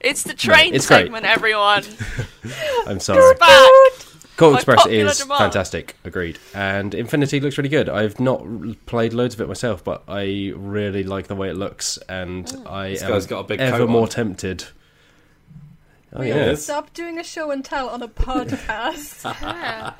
[0.01, 1.03] It's the train it's great.
[1.05, 1.85] segment, everyone.
[2.85, 3.33] I'm sorry.
[3.35, 3.91] Back.
[4.37, 5.37] Colt by Express is demand.
[5.39, 5.95] fantastic.
[6.03, 6.39] Agreed.
[6.55, 7.87] And Infinity looks really good.
[7.89, 8.43] I've not
[8.87, 12.89] played loads of it myself, but I really like the way it looks, and I
[12.89, 14.07] This am guy's got a big ever more on.
[14.09, 14.65] tempted.
[16.15, 16.35] Oh We yeah.
[16.47, 16.63] Yes.
[16.63, 19.23] Stop doing a show and tell on a podcast.
[19.41, 19.93] Yeah.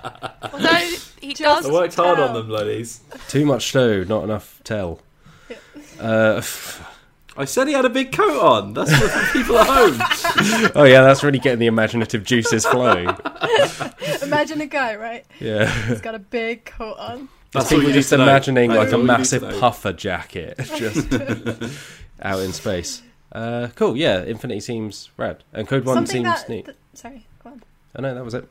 [0.52, 0.90] Although
[1.22, 1.66] he does.
[1.68, 3.02] I worked hard on them, ladies.
[3.30, 5.00] Too much show, not enough tell.
[6.00, 6.42] Uh,
[7.36, 8.74] I said he had a big coat on.
[8.74, 10.72] That's for the people at home.
[10.76, 13.08] oh yeah, that's really getting the imaginative juices flowing.
[14.22, 15.26] Imagine a guy, right?
[15.40, 15.66] Yeah.
[15.88, 17.30] He's got a big coat on.
[17.52, 18.30] That's People all you just need to know.
[18.32, 21.12] imagining like a all you need to massive puffer jacket just
[22.22, 23.02] out in space.
[23.32, 24.24] Uh, cool, yeah.
[24.24, 26.50] Infinity seems rad, and Code One something seems that.
[26.50, 26.66] neat.
[26.66, 27.64] th- sorry, go on.
[27.96, 28.48] I know that was it.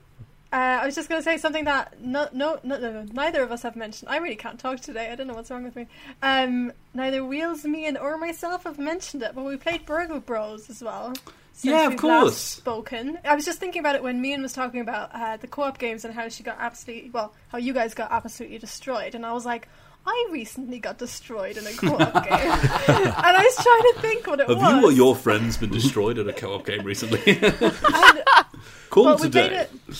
[0.52, 3.50] Uh, I was just going to say something that no, no, no, no, neither of
[3.50, 4.10] us have mentioned.
[4.10, 5.10] I really can't talk today.
[5.10, 5.86] I don't know what's wrong with me.
[6.22, 10.68] Um, neither Wheels, me, and or myself have mentioned it, but we played Burgle Bros
[10.68, 11.14] as well.
[11.62, 12.36] Yeah, of course.
[12.36, 13.18] Spoken.
[13.24, 16.04] I was just thinking about it when Meehan was talking about uh, the co-op games
[16.04, 19.46] and how she got absolutely well, how you guys got absolutely destroyed, and I was
[19.46, 19.68] like.
[20.04, 24.40] I recently got destroyed in a co-op game, and I was trying to think what
[24.40, 24.66] it Have was.
[24.66, 27.20] Have you or your friends been destroyed in a co-op game recently?
[27.52, 28.22] And-
[28.90, 29.66] Call Well, we today.
[29.86, 29.94] played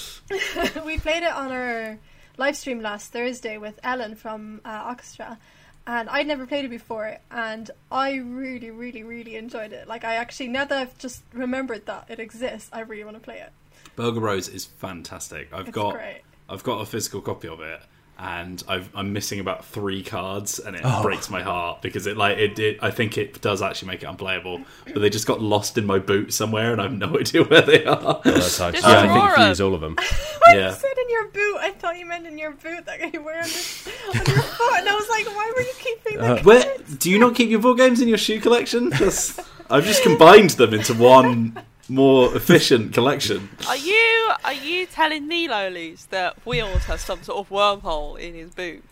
[0.71, 0.85] it.
[0.85, 1.99] we played it on our
[2.37, 5.39] live stream last Thursday with Ellen from uh, Orchestra,
[5.87, 9.89] and I'd never played it before, and I really, really, really enjoyed it.
[9.89, 13.23] Like I actually, now that I've just remembered that it exists, I really want to
[13.23, 13.51] play it.
[13.97, 15.53] Burgle Bros is fantastic.
[15.55, 16.21] I've It's got great.
[16.49, 17.81] I've got a physical copy of it,
[18.23, 21.03] and I've, I'm missing about three cards, and it Oh.
[21.03, 22.79] breaks my heart because it like it, it.
[22.81, 25.99] I think it does actually make it unplayable, but they just got lost in my
[25.99, 27.99] boot somewhere, and I have no idea where they are.
[28.01, 28.75] Oh, that's hard.
[28.75, 29.49] Yeah, I think you 'em.
[29.49, 29.97] use all of them.
[30.47, 30.73] When Yeah.
[30.75, 33.43] said in your boot, I thought you meant in your boot that you wear on,
[33.45, 36.45] this, on your foot, and I was like, why were you keeping Uh, that?
[36.45, 38.91] Where do you not keep your board games in your shoe collection?
[38.93, 43.49] Just, I've just combined them into one more efficient collection.
[43.69, 48.35] Are you are you telling me, Lolies, that Wheels has some sort of wormhole in
[48.35, 48.83] his boot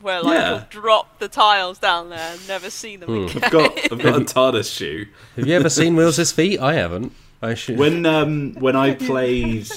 [0.00, 0.48] where like Yeah.
[0.58, 3.36] he'll drop the tiles down there and never see them Hmm.
[3.36, 3.44] again?
[3.44, 5.06] I've got I've got a TARDIS shoe.
[5.36, 6.60] Have you ever seen Wheels' feet?
[6.60, 7.12] I haven't.
[7.42, 7.78] I should.
[7.78, 9.70] When um when I played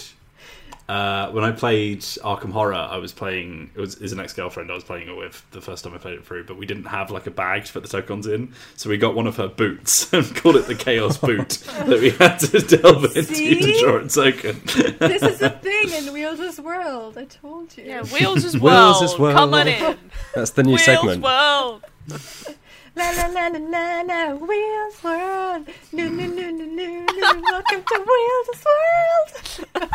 [0.91, 3.71] uh, when I played Arkham Horror, I was playing.
[3.73, 5.97] It was is an ex girlfriend I was playing it with the first time I
[5.97, 8.53] played it through, but we didn't have like a bag to put the tokens in,
[8.75, 11.49] so we got one of her boots and called it the Chaos Boot
[11.85, 14.61] that we had to delve into to draw a token.
[14.99, 17.17] This is a thing in Wheels' world.
[17.17, 17.85] I told you.
[17.85, 19.03] Yeah, Wheels as Wheels well.
[19.03, 19.13] as.
[19.13, 19.97] Come on in.
[20.35, 21.23] That's the new segment.
[21.23, 22.41] Wheels segment.
[22.43, 22.55] World.
[22.93, 25.69] La la la la la la, Wheels World.
[25.93, 27.41] No no no no no no.
[27.41, 29.87] Welcome to Wheels World.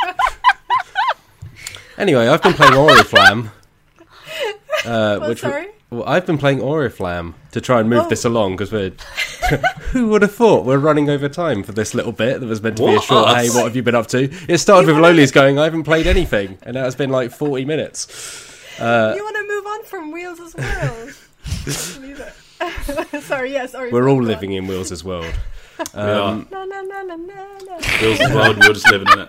[1.99, 3.51] Anyway, I've been playing Oriflamme.
[4.85, 5.67] Uh, What, which sorry?
[5.91, 8.09] well, I've been playing Oriflamme to try and move Oh.
[8.09, 8.93] this along because we're.
[9.93, 12.77] Who would have thought we're running over time for this little bit that was meant
[12.77, 13.29] to be a short?
[13.37, 14.31] Hey, what have you been up to?
[14.49, 15.59] It started You with wanna- going.
[15.59, 18.07] I haven't played anything, and now it's been like forty minutes.
[18.81, 21.15] Uh, you want to move on from Wheels' World?
[22.03, 23.23] Leave it.
[23.23, 23.53] sorry.
[23.53, 23.73] Yes.
[23.73, 23.91] Sorry.
[23.91, 24.27] we're all go on.
[24.29, 25.35] living in Wheels' as world.
[25.95, 26.21] We are.
[26.33, 27.79] Um, la la.
[27.81, 29.29] Feels as well, and you're just living in it.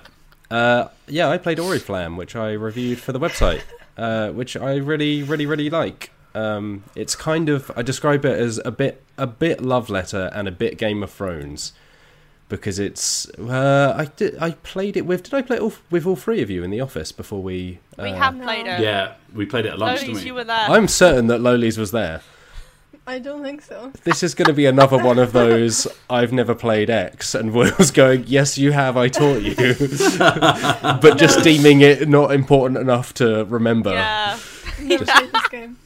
[0.49, 3.61] Uh, yeah, I played Oriflamme, which I reviewed for the website,
[3.97, 6.11] uh, which I really, really, really like.
[6.35, 10.47] Um, it's kind of I describe it as a bit, a bit love letter and
[10.47, 11.73] a bit Game of Thrones,
[12.47, 13.27] because it's.
[13.39, 15.23] Uh, I did, I played it with.
[15.23, 17.79] Did I play it all, with all three of you in the office before we?
[17.97, 18.79] Uh, We have played it.
[18.81, 20.27] Yeah, we played it at lunch, Lolies, didn't we?
[20.27, 20.69] you were there.
[20.69, 22.21] I'm certain that Loli's was there.
[23.09, 23.93] I don't think so.
[24.03, 27.89] This is going to be another one of those I've never played X, and Will's
[27.89, 28.97] going, "Yes, you have.
[28.97, 29.55] I taught you,"
[30.19, 33.91] but just deeming it not important enough to remember.
[33.91, 34.37] yeah.
[34.81, 35.77] Never played this game.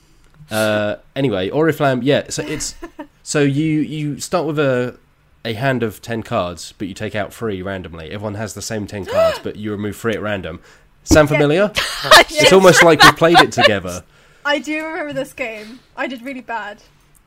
[0.49, 2.25] Uh, anyway, Oriflamme, yeah.
[2.29, 2.75] So it's
[3.21, 4.97] so you you start with a
[5.45, 8.09] a hand of ten cards, but you take out three randomly.
[8.11, 10.59] Everyone has the same ten cards, but you remove three at random.
[11.03, 11.71] Sound familiar?
[11.75, 14.03] It's almost like we played it together.
[14.43, 15.79] I do remember this game.
[15.95, 16.81] I did really bad.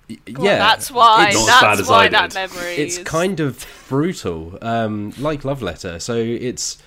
[0.08, 1.28] Y- on, Yeah, That's why.
[1.30, 2.74] It's, Not as bad That's as why I that memory.
[2.76, 5.98] it's kind of brutal, um, like Love Letter.
[5.98, 6.78] So it's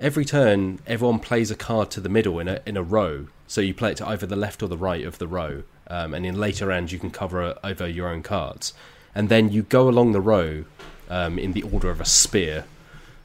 [0.00, 3.26] every turn, everyone plays a card to the middle in a in a row.
[3.46, 6.14] So you play it to either the left or the right of the row, um,
[6.14, 8.72] and in later rounds you can cover over your own cards,
[9.14, 10.64] and then you go along the row
[11.10, 12.64] um, in the order of a spear.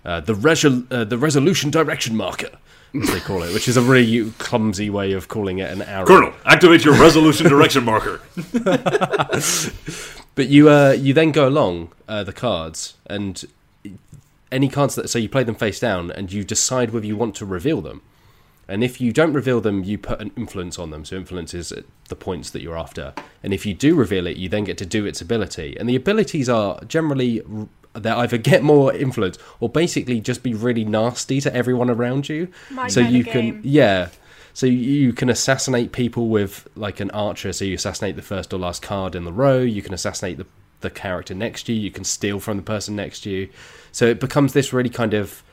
[0.04, 2.58] Uh, the resol- uh, the resolution direction marker, as
[2.94, 6.06] they call it, which is a really clumsy way of calling it an arrow.
[6.06, 8.22] Colonel, activate your resolution direction marker.
[10.38, 13.44] But you uh, you then go along uh, the cards and
[14.52, 17.34] any cards that so you play them face down and you decide whether you want
[17.38, 18.04] to reveal them.
[18.68, 21.06] And if you don't reveal them, you put an influence on them.
[21.06, 21.74] So influence is
[22.10, 23.16] the points that you're after.
[23.42, 25.76] And if you do reveal it, you then get to do its ability.
[25.80, 27.42] And the abilities are generally
[28.04, 32.50] they either get more influence or basically just be really nasty to everyone around you.
[32.70, 33.62] My so you game.
[33.62, 34.10] can yeah.
[34.54, 37.54] So you can assassinate people with like an archer.
[37.54, 39.60] So you assassinate the first or last card in the row.
[39.60, 40.48] You can assassinate the
[40.82, 41.82] the character next to you.
[41.82, 43.50] You can steal from the person next to you.
[43.92, 45.44] So it becomes this really kind of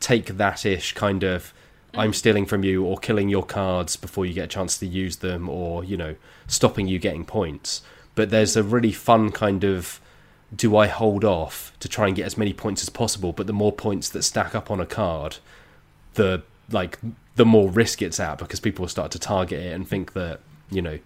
[0.00, 1.52] take that ish kind of
[1.94, 5.16] I'm stealing from you or killing your cards before you get a chance to use
[5.16, 7.82] them or you know stopping you getting points.
[8.14, 10.00] But there's a really fun kind of
[10.54, 13.32] do I hold off to try and get as many points as possible?
[13.32, 15.36] But the more points that stack up on a card,
[16.14, 16.98] the like
[17.36, 20.40] the more risk it's at because people will start to target it and think that
[20.70, 20.98] you know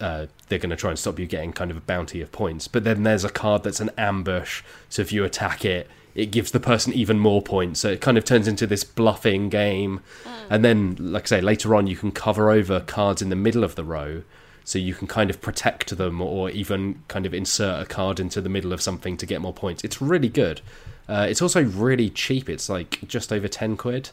[0.00, 2.68] uh, they're going to try and stop you getting kind of a bounty of points.
[2.68, 6.50] But then there's a card that's an ambush, so if you attack it, it gives
[6.50, 7.80] the person even more points.
[7.80, 10.00] So it kind of turns into this bluffing game.
[10.48, 13.64] And then, like I say, later on, you can cover over cards in the middle
[13.64, 14.22] of the row.
[14.64, 18.40] So you can kind of protect them or even kind of insert a card into
[18.40, 19.84] the middle of something to get more points.
[19.84, 20.62] It's really good.
[21.06, 22.48] Uh, it's also really cheap.
[22.48, 24.10] It's like just over 10 quid.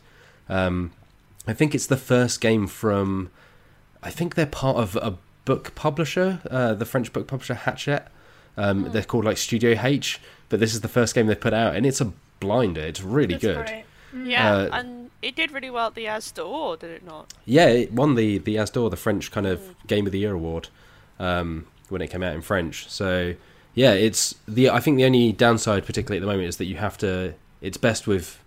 [0.50, 0.92] Um,
[1.48, 3.32] I think it's the first game from.
[4.04, 8.12] I think they're part of a book publisher, uh, the French book publisher Hachette.
[8.58, 11.76] Um, They're called like Studio H, but this is the first game they put out,
[11.76, 12.82] and it's a blinder.
[12.82, 13.66] It's really That's good.
[13.66, 13.86] great.
[14.26, 17.34] Yeah, Uh, and it did really well at the As d'Or, did it not?
[17.46, 20.34] Yeah, it won the the As d'Or, the French kind of Game of the Year
[20.34, 20.70] award,
[21.20, 22.90] um, when it came out in French.
[22.90, 23.36] So
[23.74, 24.70] yeah, it's the.
[24.70, 27.36] I think the only downside, particularly at the moment, is that you have to.
[27.62, 28.44] It's best with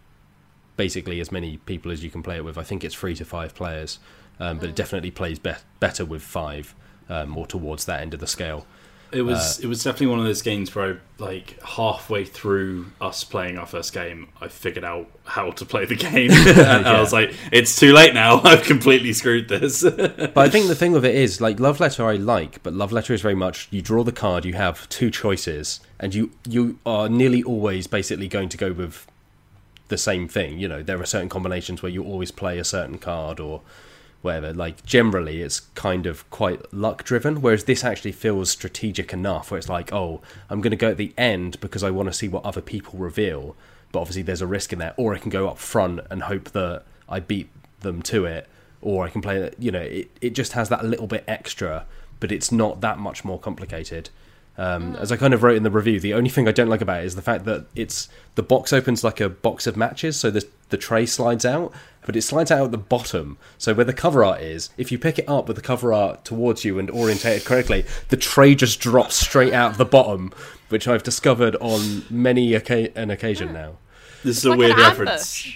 [0.77, 2.59] basically as many people as you can play it with.
[2.59, 3.99] I think it's three to five players,
[4.41, 6.75] um, but it definitely plays be- better with five,
[7.09, 8.67] um, more towards that end of the scale.
[9.15, 12.87] It was uh, it was definitely one of those games where I, like halfway through
[13.01, 16.31] us playing our first game, I figured out how to play the game.
[16.33, 18.41] and I was like, it's too late now.
[18.45, 19.83] I've completely screwed this.
[19.83, 22.93] But I think the thing with it is, like Love Letter, I like, but Love
[22.93, 26.79] Letter is very much you draw the card, you have two choices, and you you
[26.85, 29.07] are nearly always basically going to go with
[29.89, 30.59] the same thing.
[30.59, 33.63] You know, there are certain combinations where you always play a certain card or
[34.25, 34.53] whatever.
[34.53, 39.59] Like generally, it's kind of quite luck driven, whereas this actually feels strategic enough, where
[39.59, 42.29] it's like, oh, I'm going to go at the end because I want to see
[42.29, 43.55] what other people reveal.
[43.93, 46.51] But obviously, there's a risk in that, or I can go up front and hope
[46.51, 47.49] that I beat
[47.81, 48.49] them to it,
[48.81, 49.51] or I can play.
[49.59, 51.87] You know, it it just has that little bit extra,
[52.19, 54.11] but it's not that much more complicated.
[54.57, 56.81] Um, As I kind of wrote in the review, the only thing I don't like
[56.81, 60.17] about it is the fact that it's the box opens like a box of matches,
[60.17, 61.73] so the the tray slides out,
[62.07, 63.37] but it slides out at the bottom.
[63.59, 66.25] So where the cover art is, if you pick it up with the cover art
[66.25, 70.33] towards you and orientate it correctly, the tray just drops straight out of the bottom,
[70.69, 73.79] which I've discovered on many oca- an occasion now.
[74.23, 75.53] This is It's a like weird an reference.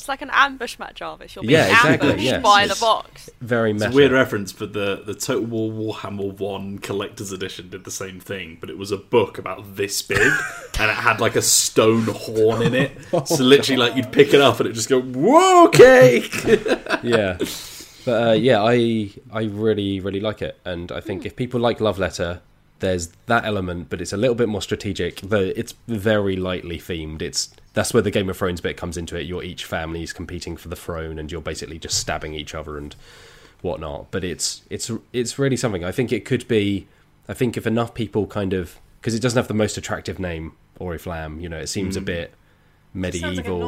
[0.00, 0.02] Ambush.
[0.02, 1.34] It's like an ambush, Matt Jarvis.
[1.34, 2.42] You're being Yeah, exactly, ambushed yes.
[2.42, 3.30] by the box.
[3.40, 7.84] Very It's a weird reference, but the, the Total War Warhammer 1 Collector's Edition did
[7.84, 10.32] the same thing, but it was a book about this big,
[10.78, 12.92] and it had like a stone horn in it.
[13.26, 16.22] So literally, like, you'd pick it up and it'd just go, whoa, okay!
[17.02, 17.36] yeah
[18.04, 21.80] but uh, yeah i i really really like it and i think if people like
[21.80, 22.40] love letter
[22.80, 27.22] there's that element but it's a little bit more strategic the it's very lightly themed
[27.22, 29.26] it's that's where the game of thrones bit comes into it.
[29.26, 32.76] You're each family is competing for the throne and you're basically just stabbing each other
[32.76, 32.94] and
[33.62, 34.10] whatnot.
[34.10, 35.84] But it's it's it's really something.
[35.84, 36.86] I think it could be
[37.28, 40.52] i think if enough people kind of because it doesn't have the most attractive name
[40.80, 42.34] oriflamme you know it seems a bit
[42.92, 43.62] Sounds like a medieval.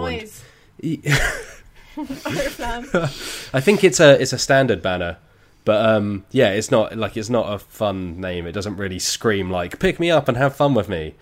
[3.55, 5.19] I think it's a it's a standard banner,
[5.65, 8.47] but um, yeah, it's not like it's not a fun name.
[8.47, 11.15] It doesn't really scream like "pick me up and have fun with me,"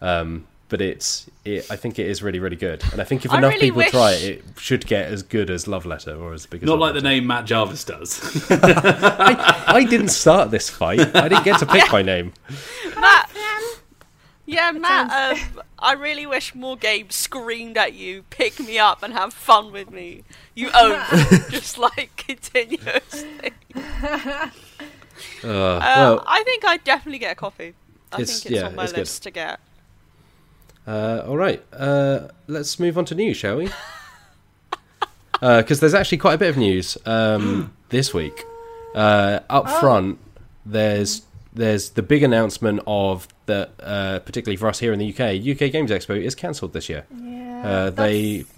[0.00, 3.32] um, but it's it, I think it is really really good, and I think if
[3.32, 6.32] I enough really people try it, it should get as good as Love Letter or
[6.32, 8.20] as big as Not Love like the name Matt Jarvis does.
[8.50, 11.14] I didn't start this fight.
[11.14, 12.32] I didn't get to pick my name.
[13.00, 13.30] Matt.
[14.48, 15.38] Yeah, Matt.
[15.38, 19.72] Um, I really wish more games screamed at you, "Pick me up and have fun
[19.72, 20.22] with me."
[20.54, 21.00] You own
[21.50, 23.52] just like continuously.
[23.74, 24.50] Uh,
[25.42, 27.74] well, I think I'd definitely get a coffee.
[28.12, 29.00] I It's- think it's yeah, on my it's good.
[29.00, 29.60] list to get.
[30.86, 33.68] Uh, all right, uh, let's move on to news, shall we?
[35.38, 38.44] Because there's actually quite a bit of news um, this week.
[38.94, 39.80] Uh, up Oh.
[39.80, 40.18] front,
[40.64, 41.22] there's
[41.52, 45.70] there's the big announcement of that, uh, particularly for us here in the UK, UK
[45.70, 47.04] Games Expo is cancelled this year.
[47.14, 47.62] Yeah.
[47.66, 48.52] Uh, they that's,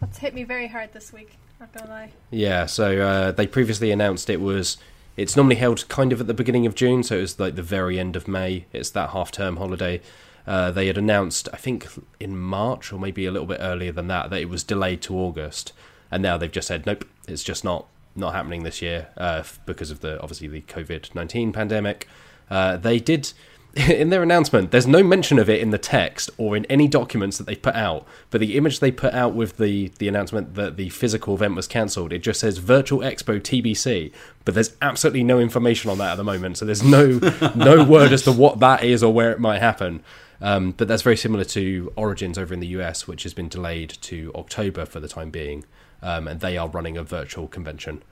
[0.00, 1.36] that's hit me very hard this week.
[1.60, 2.10] Not gonna lie.
[2.32, 4.78] Yeah, so uh, they previously announced it was.
[5.16, 7.62] It's normally held kind of at the beginning of June, so it was like the
[7.62, 8.66] very end of May.
[8.72, 10.00] It's that half term holiday.
[10.46, 11.88] Uh, they had announced, I think,
[12.20, 15.18] in March or maybe a little bit earlier than that, that it was delayed to
[15.18, 15.72] August,
[16.10, 19.90] and now they've just said nope, it's just not not happening this year uh, because
[19.90, 22.08] of the obviously the COVID nineteen pandemic.
[22.48, 23.32] Uh, they did
[23.76, 24.70] in their announcement.
[24.70, 27.74] There's no mention of it in the text or in any documents that they put
[27.74, 28.06] out.
[28.30, 31.66] But the image they put out with the the announcement that the physical event was
[31.66, 34.12] cancelled, it just says Virtual Expo TBC.
[34.44, 36.56] But there's absolutely no information on that at the moment.
[36.56, 37.18] So there's no
[37.54, 40.02] no word as to what that is or where it might happen.
[40.40, 43.90] Um, but that's very similar to Origins over in the US, which has been delayed
[44.02, 45.64] to October for the time being,
[46.02, 48.02] um, and they are running a virtual convention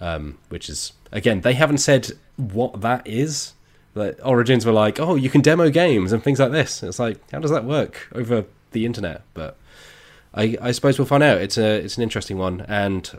[0.00, 3.52] um, which is again they haven't said what that is.
[4.22, 6.82] Origins were like, oh, you can demo games and things like this.
[6.82, 9.22] It's like, how does that work over the internet?
[9.32, 9.56] But
[10.34, 11.40] I, I suppose we'll find out.
[11.40, 13.10] It's a it's an interesting one, and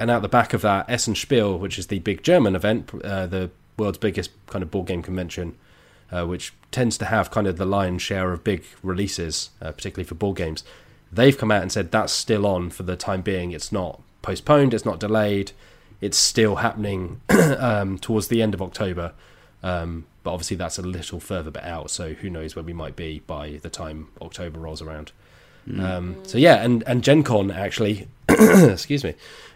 [0.00, 3.26] and out the back of that, Essen Spiel, which is the big German event, uh,
[3.26, 5.56] the world's biggest kind of board game convention,
[6.14, 10.06] uh, which tends to have kind of the lion's share of big releases, uh, particularly
[10.06, 10.62] for board games.
[11.10, 13.50] They've come out and said that's still on for the time being.
[13.50, 14.72] It's not postponed.
[14.72, 15.52] It's not delayed.
[16.00, 17.20] It's still happening
[17.58, 19.12] um, towards the end of October.
[19.62, 22.96] Um, but obviously that's a little further bit out, so who knows where we might
[22.96, 25.12] be by the time October rolls around.
[25.78, 29.14] Um, so yeah, and and Gen Con actually, excuse me,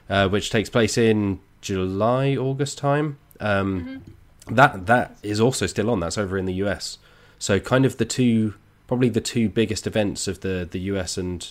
[0.08, 3.18] uh, which takes place in July August time.
[3.40, 4.02] Um,
[4.50, 6.00] That that is also still on.
[6.00, 6.98] That's over in the US.
[7.38, 8.54] So kind of the two,
[8.86, 11.46] probably the two biggest events of the the US and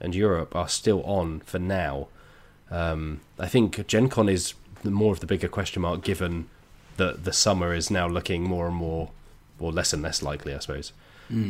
[0.00, 2.08] and Europe are still on for now.
[2.70, 6.48] Um, I think Gen Con is more of the bigger question mark, given
[6.96, 9.10] that the summer is now looking more and more,
[9.58, 10.92] or less and less likely, I suppose.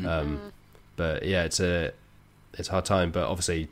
[0.07, 0.53] Um,
[0.97, 1.93] but yeah, it's a
[2.55, 3.11] it's a hard time.
[3.11, 3.69] But obviously,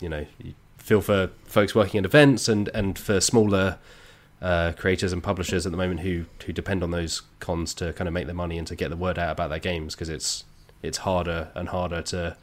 [0.00, 3.78] you know, you feel for folks working at events and and for smaller
[4.44, 8.06] uh, creators and publishers at the moment who who depend on those cons to kind
[8.08, 10.44] of make their money and to get the word out about their games because it's
[10.82, 12.36] it's harder and harder to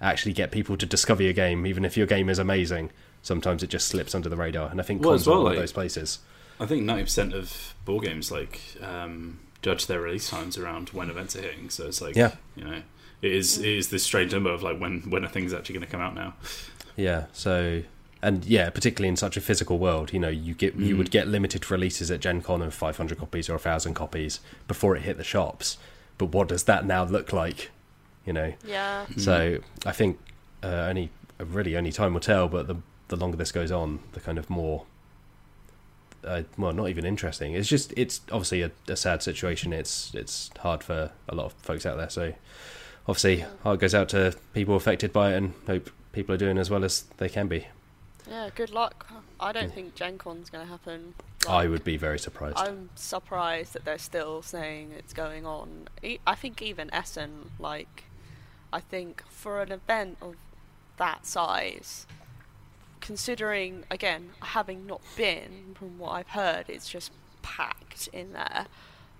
[0.00, 2.90] actually get people to discover your game, even if your game is amazing.
[3.22, 5.44] Sometimes it just slips under the radar, and I think Well, cons well, are one
[5.46, 6.20] like- of those places.
[6.60, 11.10] I think ninety percent of board games like um, judge their release times around when
[11.10, 11.70] events are hitting.
[11.70, 12.32] So it's like, Yeah.
[12.56, 12.82] you know,
[13.22, 15.86] it is it is this strange number of like when when a thing's actually going
[15.86, 16.34] to come out now.
[16.96, 17.26] Yeah.
[17.32, 17.82] So,
[18.22, 20.98] and yeah, particularly in such a physical world, you know, you get you Mm.
[20.98, 25.02] would get limited releases at Gen Con of 500 copies or 1,000 copies before it
[25.02, 25.78] hit the shops.
[26.18, 27.70] But what does that now look like?
[28.26, 28.52] You know.
[28.66, 29.06] Yeah.
[29.16, 30.18] So I think
[30.62, 32.48] uh, only really only time will tell.
[32.48, 32.76] But the
[33.08, 34.84] the longer this goes on, the kind of more.
[36.24, 37.52] Uh, well, not even interesting.
[37.54, 39.72] It's just it's obviously a, a sad situation.
[39.72, 42.10] It's it's hard for a lot of folks out there.
[42.10, 42.34] So
[43.06, 46.68] obviously, heart goes out to people affected by it, and hope people are doing as
[46.70, 47.68] well as they can be.
[48.28, 49.10] Yeah, good luck.
[49.40, 51.14] I don't think Gen Con's going to happen.
[51.48, 52.58] I would be very surprised.
[52.58, 55.88] I'm surprised that they're still saying it's going on.
[56.26, 58.04] I think even Essen, like,
[58.72, 60.34] I think for an event of
[60.98, 62.06] that size,
[63.00, 68.66] considering again having not been, from what I've heard, it's just packed in there.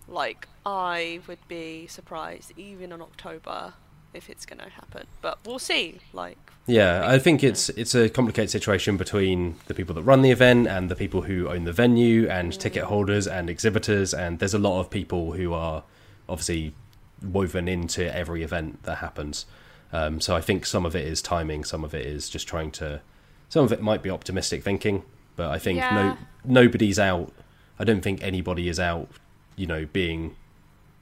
[0.06, 3.74] Like, I would be surprised even in October
[4.14, 6.00] if it's going to happen, but we'll see.
[6.12, 10.30] Like, Yeah, I think it's it's a complicated situation between the people that run the
[10.30, 14.54] event and the people who own the venue and ticket holders and exhibitors and there's
[14.54, 15.82] a lot of people who are
[16.28, 16.74] obviously
[17.22, 19.46] woven into every event that happens.
[19.92, 22.70] Um, so I think some of it is timing, some of it is just trying
[22.72, 23.00] to
[23.48, 25.02] some of it might be optimistic thinking,
[25.36, 25.94] but I think Yeah.
[25.94, 26.16] no
[26.62, 27.32] nobody's out
[27.78, 29.08] I don't think anybody is out,
[29.56, 30.34] you know, being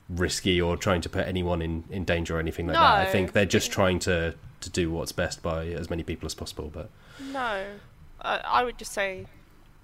[0.09, 3.09] risky or trying to put anyone in, in danger or anything like that.
[3.09, 6.35] I think they're just trying to, to do what's best by as many people as
[6.35, 6.71] possible.
[6.73, 6.91] But
[7.33, 7.65] No,
[8.21, 9.27] I, I would just say,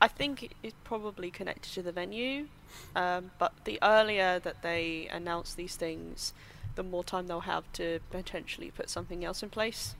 [0.00, 2.48] I think it's probably connected to the venue,
[2.94, 6.32] um, but the earlier that they announce these things,
[6.74, 9.94] the more time they'll have to potentially put something else in place.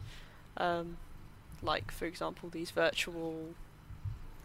[0.56, 0.98] Um,
[1.62, 3.50] like, for example, these virtual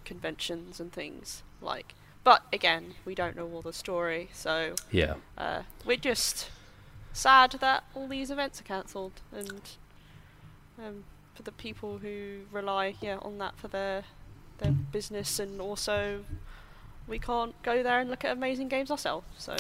[0.06, 1.44] conventions and things.
[1.62, 1.96] Like,
[2.28, 6.50] but again, we don't know all the story, so yeah, uh, we're just
[7.14, 9.62] sad that all these events are cancelled and
[10.78, 14.04] um, for the people who rely yeah on that for their
[14.58, 16.26] their business and also
[17.08, 19.56] we can't go there and look at amazing games ourselves so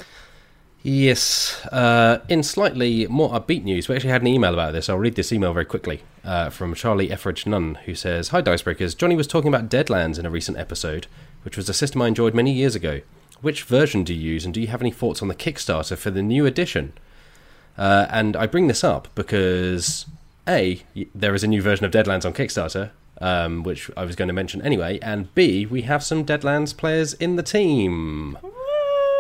[0.84, 1.65] Yes.
[1.65, 4.89] Uh, in slightly more upbeat news, we actually had an email about this.
[4.89, 8.95] I'll read this email very quickly uh, from Charlie Etheridge Nunn, who says Hi, Dicebreakers.
[8.95, 11.07] Johnny was talking about Deadlands in a recent episode,
[11.47, 12.99] which was a system I enjoyed many years ago.
[13.39, 16.11] Which version do you use, and do you have any thoughts on the Kickstarter for
[16.11, 16.91] the new edition?
[17.77, 20.05] Uh, and I bring this up because
[20.45, 20.83] A,
[21.15, 22.89] there is a new version of Deadlands on Kickstarter,
[23.21, 27.13] um, which I was going to mention anyway, and B, we have some Deadlands players
[27.13, 28.37] in the team.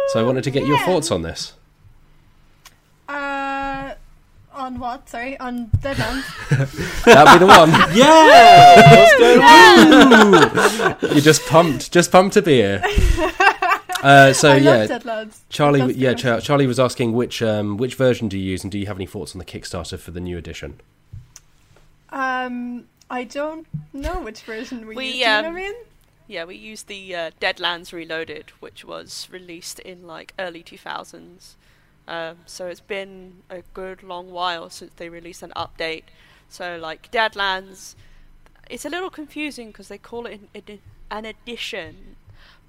[0.09, 1.53] So I wanted to get your thoughts on this.
[3.07, 3.93] Uh,
[4.67, 5.07] on what?
[5.07, 6.25] Sorry, on Deadlands.
[7.05, 7.69] That'd be the one.
[7.97, 8.95] Yeah.
[8.95, 11.15] What's going on?
[11.15, 12.81] you just pumped, just pumped a beer.
[14.03, 15.79] Uh, so I yeah, love Charlie.
[15.79, 16.13] That's Yeah.
[16.13, 18.97] Char- Charlie was asking which um, which version do you use, and do you have
[18.97, 20.79] any thoughts on the Kickstarter for the new edition?
[22.09, 25.13] Um, I don't know which version we, We, use.
[25.13, 25.73] Do you know what I um, mean?
[26.29, 31.53] yeah we used the uh, deadlands reloaded which was released in like early 2000s
[32.07, 36.03] um, so it's been a good long while since they released an update
[36.49, 37.95] so like deadlands
[38.69, 40.79] it's a little confusing because they call it an,
[41.11, 41.33] an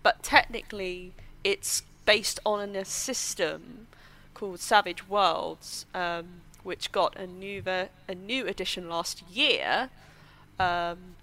[0.03, 1.12] but technically
[1.45, 3.86] it's based on a system
[4.34, 9.91] called Savage Worlds, um, which got a new ver- a new edition last year.
[10.59, 11.16] Um,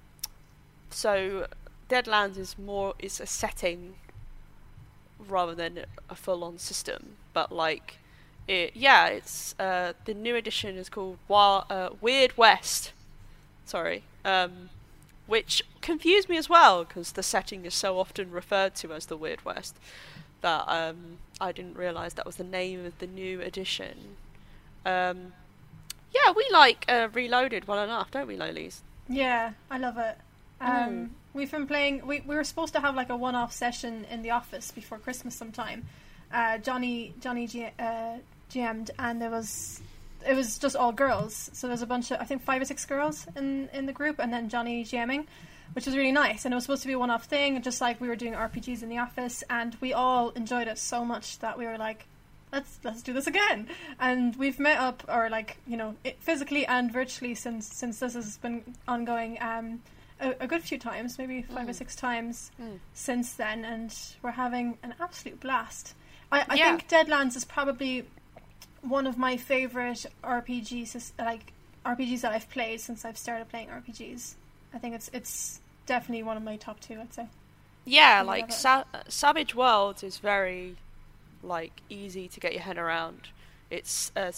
[0.90, 1.48] so
[1.90, 3.96] Deadlands is more is a setting
[5.18, 7.98] rather than a full on system, but like
[8.48, 12.94] it, yeah, it's uh, the new edition is called Wild, uh, Weird West.
[13.66, 14.70] Sorry, um,
[15.28, 19.18] which confused me as well because the setting is so often referred to as the
[19.18, 19.76] Weird West
[20.42, 24.18] that um, I didn't realise that was the name of the new edition.
[24.86, 25.34] Um,
[26.14, 28.82] yeah, we like uh, Reloaded well enough, don't we, Lolies?
[29.10, 30.18] Yeah, I love it.
[30.62, 31.10] Um, Mm.
[31.34, 32.08] We've been playing.
[32.08, 35.36] We, we were supposed to have like a one-off session in the office before Christmas
[35.36, 35.86] sometime.
[36.32, 38.18] Uh, Johnny Johnny G, uh,
[38.52, 39.82] GM'd, and there was
[40.28, 41.50] it was just all girls.
[41.54, 44.20] So there's a bunch of I think five or six girls in in the group,
[44.20, 45.26] and then Johnny GMing,
[45.74, 46.46] which was really nice.
[46.46, 48.82] And it was supposed to be a one-off thing, just like we were doing RPGs
[48.84, 52.06] in the office, and we all enjoyed it so much that we were like,
[52.52, 53.68] let's let's do this again.
[54.00, 58.14] And we've met up, or like you know, it, physically and virtually since since this
[58.14, 59.38] has been ongoing.
[59.42, 59.82] Um,
[60.22, 61.76] a, a good few times, maybe five or Mm.
[61.76, 62.80] six times Mm.
[62.94, 65.94] since then, and we're having an absolute blast.
[66.32, 66.78] I, I Yeah.
[66.78, 68.06] think Deadlands is probably
[68.88, 71.54] one of my favorite RPGs, like
[71.86, 74.36] RPGs that I've played since I've started playing RPGs.
[74.74, 77.00] I think it's it's definitely one of my top two.
[77.00, 77.28] I'd say.
[77.86, 78.52] Yeah, like.
[78.52, 80.76] Sa- Savage Worlds is very
[81.44, 83.30] like easy to get your head around.
[83.70, 84.34] It's a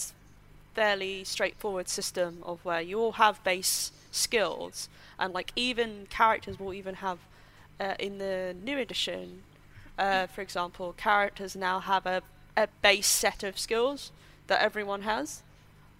[0.74, 4.88] fairly straightforward system of where you all have base skills,
[5.18, 7.18] and like even characters will even have
[7.80, 9.42] uh, in the new edition.
[9.98, 12.22] Uh, for example, characters now have a,
[12.56, 14.12] a base set of skills
[14.48, 15.42] that everyone has,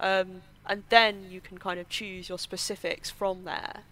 [0.00, 3.82] um, and then you can kind of choose your specifics from there.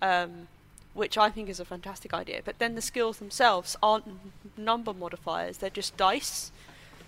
[0.00, 0.48] Um,
[0.94, 2.42] which I think is a fantastic idea.
[2.44, 4.04] But then the skills themselves aren't
[4.58, 6.52] number modifiers; they're just dice.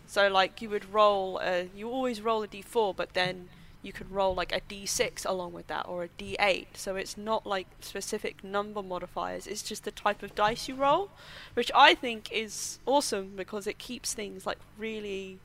[0.07, 3.49] So like you would roll, a, you always roll a d4, but then
[3.83, 6.67] you can roll like a d6 along with that or a d8.
[6.75, 9.47] So it's not like specific number modifiers.
[9.47, 11.11] It's just the type of dice you roll,
[11.55, 15.39] which I think is awesome because it keeps things like really,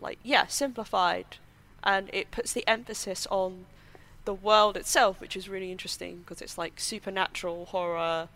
[0.00, 1.36] like yeah, simplified,
[1.82, 3.66] and it puts the emphasis on
[4.24, 8.28] the world itself, which is really interesting because it's like supernatural horror,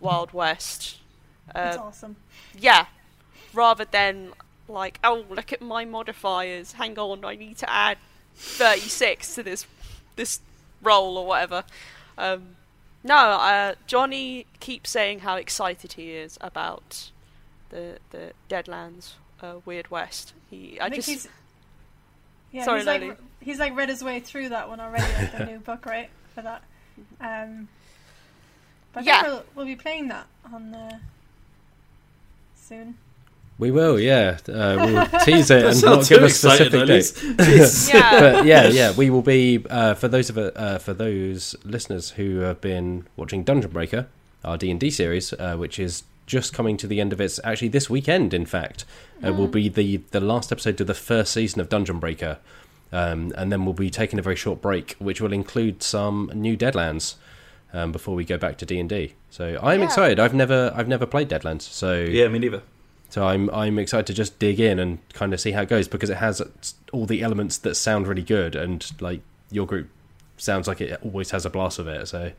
[0.00, 0.98] Wild West.
[1.54, 2.16] That's Uh, awesome.
[2.58, 2.86] yeah,
[3.52, 4.32] rather than
[4.68, 6.72] like, oh, look at my modifiers.
[6.72, 7.98] Hang on, I need to add
[8.34, 9.66] 36 to this
[10.16, 10.40] this
[10.82, 11.64] roll or whatever.
[12.18, 12.56] Um,
[13.04, 17.10] no, uh, Johnny keeps saying how excited he is about
[17.70, 19.12] the the Deadlands
[19.42, 20.32] uh, Weird West.
[20.50, 21.28] He, I, I think just he's.
[22.52, 25.44] Yeah, Sorry, he's like he's like read his way through that one already, like the
[25.52, 26.08] new book, right?
[26.34, 26.62] For that.
[27.20, 27.68] Um,
[28.92, 29.22] but I Yeah.
[29.22, 30.98] think we'll, we'll be playing that on uh,
[32.56, 32.96] soon.
[33.58, 34.38] We will, yeah.
[34.48, 34.76] Uh,
[35.12, 37.88] we'll tease it and not give a specific date.
[37.92, 38.20] Yeah.
[38.20, 42.40] but yeah, yeah, we will be uh, for those of uh, for those listeners who
[42.40, 44.06] have been watching Dungeon Breaker,
[44.44, 47.38] our D and D series, uh, which is just coming to the end of its
[47.44, 48.34] actually this weekend.
[48.34, 48.84] In fact,
[49.24, 52.38] uh, will be the the last episode of the first season of Dungeon Breaker,
[52.92, 56.56] um, and then we'll be taking a very short break, which will include some new
[56.56, 57.14] Deadlands.
[57.72, 59.86] Um, before we go back to D and D, so I'm Yeah.
[59.86, 60.18] excited.
[60.20, 62.62] I've never, I've never played Deadlands, so Yeah, me neither.
[63.10, 65.86] so I'm I'm excited to just dig in and kind of see how it goes
[65.88, 66.40] because it has
[66.92, 69.20] all the elements that sound really good and like
[69.50, 69.88] your group
[70.38, 72.06] sounds like it always has a blast of it.
[72.08, 72.32] So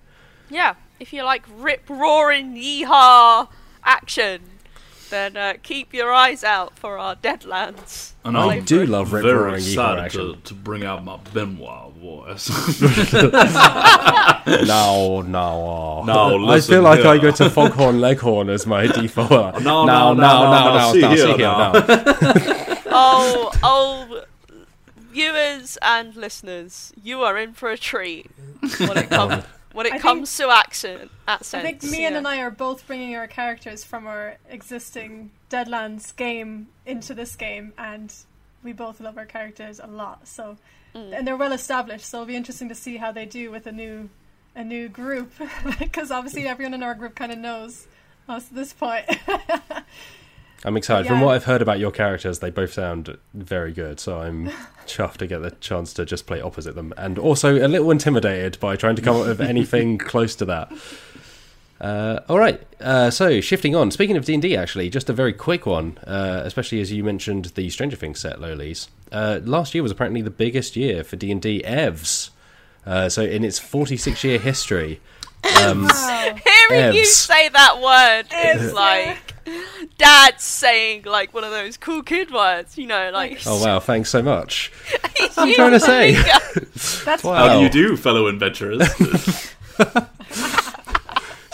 [0.50, 3.48] Yeah, if you like rip roaring yeehaw
[3.84, 4.42] action,
[5.10, 8.14] then uh, keep your eyes out for our Deadlands.
[8.24, 11.94] And I I'm do love rip very roaring excited to, to bring out my Benoit
[11.94, 12.50] voice.
[13.14, 19.30] no, no, No, I feel like I go to Foghorn Leghorn as my default.
[19.62, 21.72] no, no, no, no, no, no, see no, here see here, now.
[21.72, 21.84] no.
[22.88, 24.24] oh, oh,
[25.12, 28.30] viewers and listeners, you are in for a treat
[28.78, 29.44] when it comes
[29.78, 31.12] when it I comes to accent.
[31.28, 32.18] I think Meehan yeah.
[32.18, 37.74] and I are both bringing our characters from our existing Deadlands game into this game,
[37.78, 38.12] and
[38.64, 40.28] we both love our characters a lot.
[40.28, 40.58] So,
[40.96, 41.16] Mm.
[41.16, 42.06] and they're well established.
[42.06, 44.10] So it'll be interesting to see how they do with a new
[44.56, 45.32] a new group,
[45.80, 47.86] because obviously everyone in our group kind of knows
[48.28, 49.06] us at this point.
[50.66, 51.08] I'm excited.
[51.08, 53.99] From what I've heard about your characters, they both sound very good.
[53.99, 54.47] So I'm
[54.86, 58.60] chuffed to get the chance to just play opposite them, and also a little intimidated
[58.60, 60.72] by trying to come up with anything close to that.
[61.80, 62.66] Uh, all right.
[62.82, 63.91] Uh, so shifting on.
[63.91, 67.03] Speaking of D and D, actually, just a very quick one, uh, especially as you
[67.03, 68.89] mentioned the Stranger Things set, Lolies.
[69.12, 72.32] Uh, last year was apparently the biggest year for D and D evs.
[72.86, 75.01] Uh, so in its 46 year history,
[75.44, 76.36] um, wow.
[76.70, 78.26] Hearing you say that word
[78.56, 79.18] is like
[79.98, 84.10] dad saying like one of those cool kid words, you know, like oh wow, thanks
[84.10, 84.72] so much.
[85.38, 86.14] I'm trying to say.
[87.06, 87.36] That's Wow.
[87.36, 88.82] How do you do, fellow adventurers?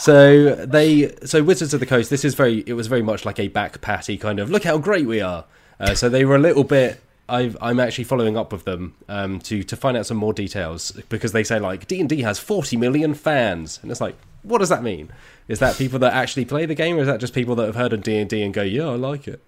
[0.04, 2.10] So they, so Wizards of the Coast.
[2.10, 2.62] This is very.
[2.68, 4.50] It was very much like a back patty kind of.
[4.50, 5.46] Look how great we are.
[5.80, 7.00] Uh, so they were a little bit.
[7.34, 10.92] I've, I'm actually following up with them um, to to find out some more details
[11.10, 14.60] because they say like D and D has 40 million fans, and it's like, what
[14.60, 15.12] does that mean?
[15.48, 17.76] Is that people that actually play the game, or is that just people that have
[17.76, 19.42] heard of D and D and go, yeah, I like it?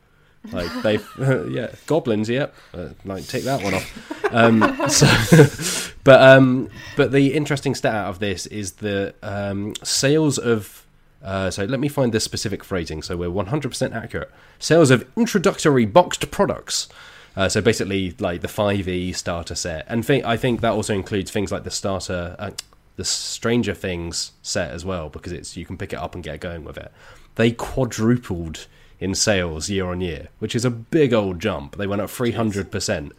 [0.51, 0.99] Like they,
[1.51, 4.33] yeah, goblins, yep, uh, like take that one off.
[4.33, 10.39] Um, so, but um, but the interesting stat out of this is the um, sales
[10.39, 10.81] of.
[11.23, 13.01] Uh, so let me find the specific phrasing.
[13.01, 14.29] So we're 100% accurate.
[14.59, 16.87] Sales of introductory boxed products.
[17.35, 21.31] Uh, so basically, like the 5e starter set, and thi- I think that also includes
[21.31, 22.51] things like the starter, uh,
[22.95, 26.39] the Stranger Things set as well, because it's you can pick it up and get
[26.39, 26.91] going with it.
[27.35, 28.67] They quadrupled
[28.99, 31.75] in sales year on year, which is a big old jump.
[31.77, 33.11] They went up 300%.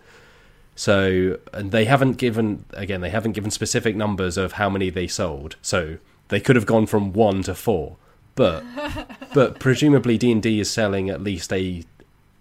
[0.75, 5.07] So, and they haven't given, again, they haven't given specific numbers of how many they
[5.07, 5.57] sold.
[5.63, 5.99] So
[6.29, 7.97] they could have gone from one to four.
[8.35, 8.63] But,
[9.35, 11.83] but presumably D&D is selling at least a,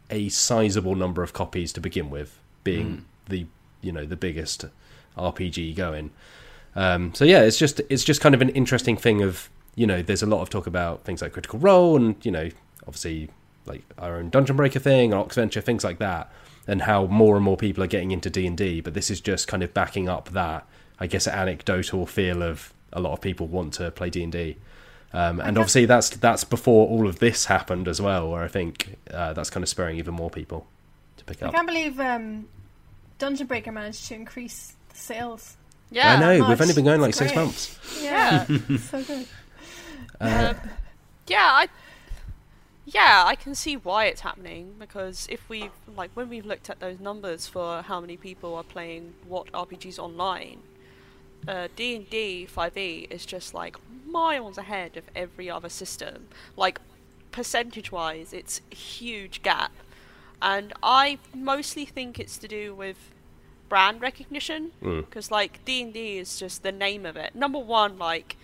[0.10, 3.46] a sizable number of copies to begin with, being the,
[3.82, 4.66] you know, the biggest
[5.18, 6.12] RPG going.
[6.76, 10.02] Um, so yeah, it's just it's just kind of an interesting thing of you know
[10.02, 12.50] there's a lot of talk about things like Critical Role and you know
[12.86, 13.30] obviously
[13.66, 16.32] like our own Dungeon Breaker thing or Oxventure things like that,
[16.68, 18.82] and how more and more people are getting into D and D.
[18.82, 20.68] But this is just kind of backing up that
[21.00, 24.58] I guess anecdotal feel of a lot of people want to play D and D.
[25.16, 28.98] Um, and obviously that's that's before all of this happened as well, where I think
[29.10, 30.68] uh, that's kind of spurring even more people
[31.18, 31.50] to pick up.
[31.50, 32.48] I can't believe um,
[33.18, 35.56] Dungeon Breaker managed to increase the sales.
[35.90, 36.16] Yeah.
[36.16, 36.50] I know much.
[36.50, 37.80] we've only been going like six months.
[38.02, 38.46] Yeah.
[38.80, 39.26] so good.
[40.20, 40.54] Uh,
[41.28, 41.68] Yeah, I.
[42.88, 46.80] Yeah, I can see why it's happening because if we like when we've looked at
[46.80, 50.60] those numbers for how many people are playing what RPGs online,
[51.48, 53.78] uh, D and D Five E is just like
[54.08, 56.28] miles ahead of every other system.
[56.56, 56.80] Like
[57.32, 59.72] percentage wise, it's a huge gap,
[60.42, 62.98] and I mostly think it's to do with
[63.68, 65.06] brand recognition Mm.
[65.06, 67.36] because like D and D is just the name of it.
[67.36, 68.38] Number one, like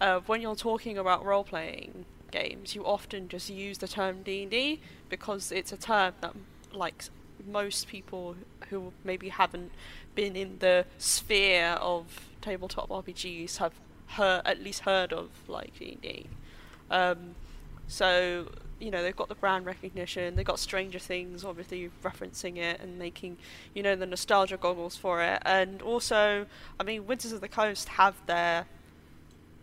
[0.00, 4.42] uh, when you're talking about role playing games, you often just use the term D
[4.42, 6.34] and D because it's a term that
[6.72, 7.04] like
[7.46, 8.36] most people
[8.70, 9.72] who maybe haven't
[10.14, 13.72] been in the sphere of tabletop RPGs have
[14.08, 16.26] heard at least heard of like D and D.
[16.90, 17.34] Um,
[17.86, 22.80] so you know they've got the brand recognition, they've got Stranger Things obviously referencing it
[22.80, 23.36] and making
[23.74, 26.46] you know the nostalgia goggles for it, and also
[26.78, 28.66] I mean Wizards of the Coast have their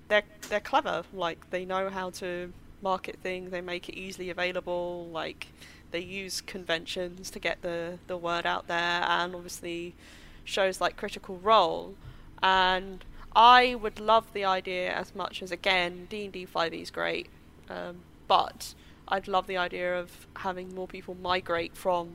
[0.07, 1.03] they're they're clever.
[1.13, 2.51] Like they know how to
[2.81, 3.51] market things.
[3.51, 5.07] They make it easily available.
[5.11, 5.47] Like
[5.95, 9.95] they use conventions to get the the word out there, and obviously
[10.43, 11.95] shows like Critical Role.
[12.43, 16.81] And I would love the idea as much as again D and D Five E
[16.81, 17.27] is great,
[17.69, 18.73] um, but
[19.07, 22.09] I'd love the idea of having more people migrate from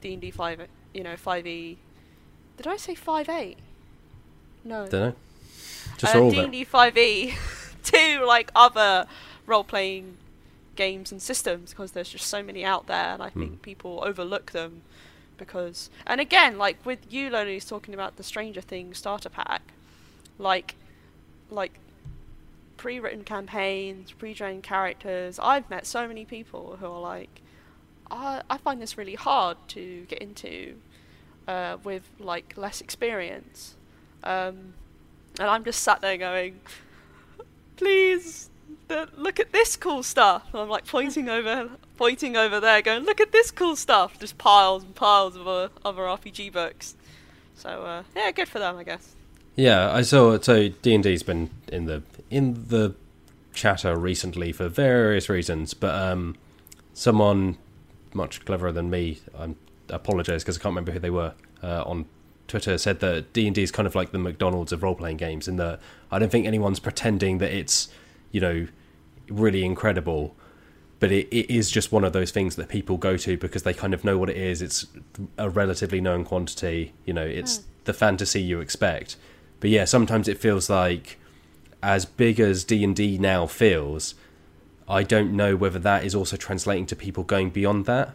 [0.00, 1.78] D and D Five, you know, Five E.
[2.56, 3.56] Did I say Five A?
[4.64, 4.86] No.
[4.86, 5.14] don't know.
[5.96, 6.50] Just Uh, all of it.
[6.50, 7.34] D&D 5e
[7.82, 9.06] to like other
[9.46, 10.16] role-playing
[10.76, 13.56] games and systems because there's just so many out there and I think Hmm.
[13.58, 14.82] people overlook them
[15.36, 19.62] because and again like with you Loni's talking about the Stranger Things starter pack.
[20.38, 20.74] Like
[21.50, 21.78] like
[22.76, 25.38] pre-written campaigns pre-drained characters.
[25.40, 27.40] I've met so many people who are like
[28.10, 30.76] I, I find this really hard to get into
[31.48, 33.74] uh, with like less experience.
[34.22, 34.74] Um,
[35.38, 36.60] and I'm just sat there going,
[37.76, 38.50] please,
[38.88, 40.44] th- look at this cool stuff.
[40.52, 44.18] And I'm like pointing over, pointing over there, going, look at this cool stuff.
[44.18, 46.96] Just piles and piles of other RPG books.
[47.54, 49.14] So uh, yeah, good for them, I guess.
[49.56, 50.38] Yeah, I saw.
[50.40, 52.94] So D and D's been in the in the
[53.52, 56.36] chatter recently for various reasons, but um,
[56.94, 57.58] someone
[58.14, 59.54] much cleverer than me, I
[59.88, 62.06] apologise because I can't remember who they were uh, on
[62.48, 65.16] Twitter said that D and D is kind of like the McDonald's of role playing
[65.16, 67.88] games, in that I don't think anyone's pretending that it's
[68.32, 68.66] you know
[69.28, 70.34] really incredible.
[70.98, 73.74] But it, it is just one of those things that people go to because they
[73.74, 74.62] kind of know what it is.
[74.62, 74.86] It's
[75.36, 76.92] a relatively known quantity.
[77.04, 77.62] You know, it's hmm.
[77.84, 79.16] the fantasy you expect.
[79.60, 81.18] But yeah, sometimes it feels like
[81.82, 84.14] as big as D and D now feels,
[84.88, 88.14] I don't know whether that is also translating to people going beyond that,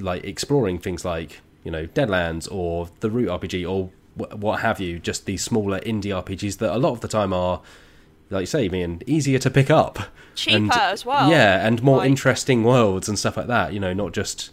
[0.00, 3.90] like exploring things like you know Deadlands or the Root RPG or
[4.36, 4.98] what have you.
[4.98, 7.62] Just these smaller indie RPGs that a lot of the time are,
[8.30, 9.98] like you say, Ian, easier to pick up,
[10.34, 11.30] Cheaper and, as well.
[11.30, 13.72] Yeah, and more Like- interesting worlds and stuff like that.
[13.72, 14.50] You know, not just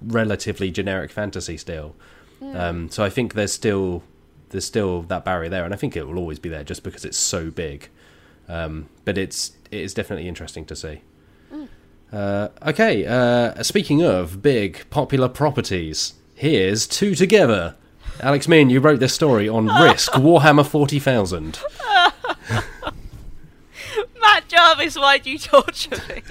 [0.00, 1.94] relatively generic fantasy still.
[2.54, 4.02] Um, so I think there's still
[4.50, 7.04] there's still that barrier there, and I think it will always be there just because
[7.04, 7.88] it's so big.
[8.48, 11.02] Um, but it's it is definitely interesting to see.
[12.12, 17.74] Uh, okay, uh, speaking of big popular properties, here's two together.
[18.20, 21.58] Alex Meehan, you wrote this story on Risk Warhammer Forty Thousand.
[24.22, 26.22] Matt Jarvis, why'd you torture me?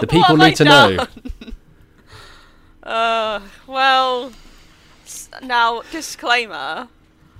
[0.00, 0.96] The people have I need to know.
[0.96, 1.08] done?
[2.82, 4.32] Uh, well,
[5.42, 6.88] now disclaimer.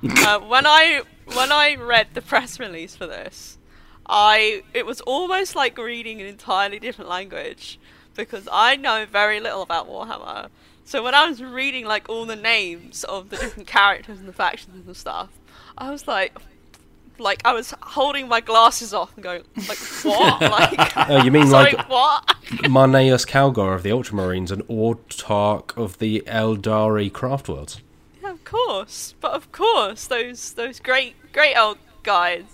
[0.05, 1.01] uh, when I
[1.33, 3.57] when I read the press release for this,
[4.07, 7.81] I it was almost like reading an entirely different language
[8.15, 10.51] because I know very little about Warhammer.
[10.85, 14.35] So when I was reading like all the names of the different characters and the
[14.35, 15.31] factions and stuff,
[15.79, 16.37] I was like,
[17.19, 20.41] like I was holding my glasses off and going, like what?
[20.51, 22.27] like, Oh, you mean sorry, like what?
[22.65, 27.81] Marneus Calgar of the Ultramarines and Autarch of the Eldari Craftworlds?
[28.23, 32.45] Yeah, of course, but of course, those those great great old guys.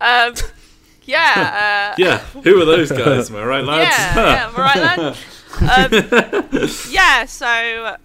[0.00, 0.34] Um,
[1.04, 3.30] yeah, uh, Yeah, who are those guys?
[3.30, 3.96] Am I right, lads?
[3.96, 5.16] yeah, yeah, am I right, lad?
[6.62, 7.96] Um, yeah, so uh,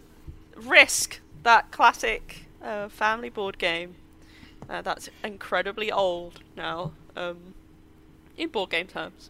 [0.55, 3.95] Risk, that classic uh, family board game,
[4.69, 7.53] uh, that's incredibly old now, um,
[8.37, 9.29] in board game terms,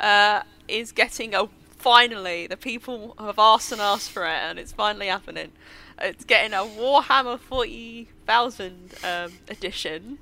[0.00, 2.46] uh, is getting a finally.
[2.46, 5.52] The people have asked and asked for it, and it's finally happening.
[6.00, 10.18] It's getting a Warhammer forty thousand um, edition.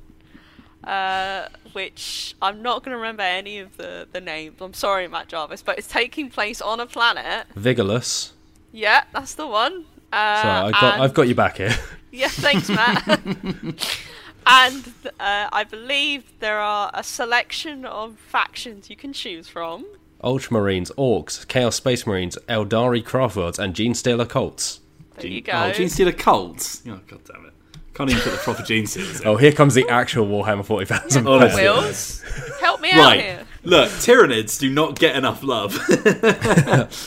[0.84, 4.60] Uh, which I'm not going to remember any of the, the names.
[4.60, 7.46] I'm sorry, Matt Jarvis, but it's taking place on a planet.
[7.56, 8.30] Vigilus.
[8.70, 9.86] Yeah, that's the one.
[10.12, 11.74] Uh, So I've got, and- I've got you back here.
[12.12, 13.04] Yeah, thanks, Matt.
[14.46, 19.86] and uh, I believe there are a selection of factions you can choose from.
[20.22, 24.80] Ultramarines, Orcs, Chaos Space Marines, Eldari Craftworlds, and Genestealer Cults.
[25.16, 25.52] There you go.
[25.52, 26.82] Oh, Genestealer cults.
[26.86, 27.52] Oh, god damn it!
[27.94, 29.26] Can't even put the proper Genestealers in.
[29.28, 31.26] Oh, here comes the actual Warhammer 40,000.
[31.26, 31.62] Honestly.
[31.62, 31.72] player.
[31.72, 32.22] Wills,
[32.60, 33.20] help me out right.
[33.20, 33.46] here.
[33.64, 35.78] Look, Tyranids do not get enough love.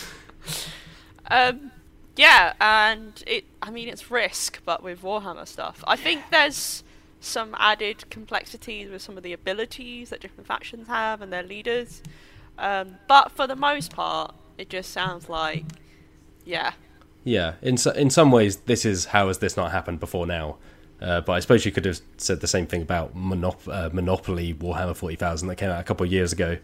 [1.30, 1.72] Um,
[2.16, 3.46] yeah, and it.
[3.62, 5.84] I mean, it's Risk, but with Warhammer stuff.
[5.88, 6.84] I think there's
[7.20, 12.02] some added complexities with some of the abilities that different factions have and their leaders.
[12.58, 15.66] Um, but for the most part, it just sounds like,
[16.46, 16.74] yeah,
[17.24, 20.58] Yeah, in so, in some ways, this is how has this not happened before now?
[21.02, 24.54] Uh, but I suppose you could have said the same thing about Monop- uh, Monopoly
[24.54, 26.58] Warhammer 40,000 that came out a couple of years ago.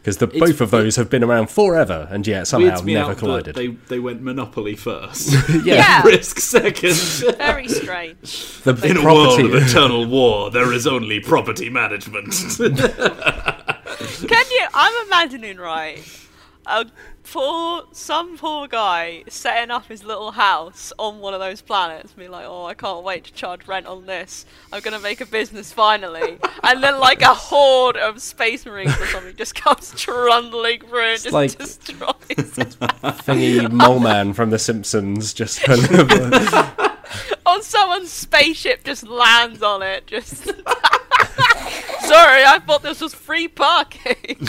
[0.00, 3.10] Because the both of those have been around forever and yet somehow Weirds me never
[3.10, 3.54] out that collided.
[3.54, 5.34] They they went Monopoly first.
[5.64, 6.02] Yeah.
[6.02, 6.94] Risk second.
[7.38, 8.62] very strange.
[8.62, 12.32] the In a world of eternal war, there is only property management.
[12.58, 12.70] Can
[14.50, 14.66] you?
[14.74, 15.98] I'm imagining right.
[16.70, 16.84] A
[17.24, 22.28] poor, some poor guy setting up his little house on one of those planets, be
[22.28, 24.44] like, "Oh, I can't wait to charge rent on this.
[24.70, 29.06] I'm gonna make a business finally." and then, like a horde of space marines or
[29.06, 32.02] something just comes trundling through and just like- destroys.
[32.28, 36.10] thingy mole man from The Simpsons just kind of.
[36.10, 36.90] Uh,
[37.46, 40.06] on someone's spaceship, just lands on it.
[40.06, 40.50] Just
[42.00, 44.36] sorry, I thought this was free parking.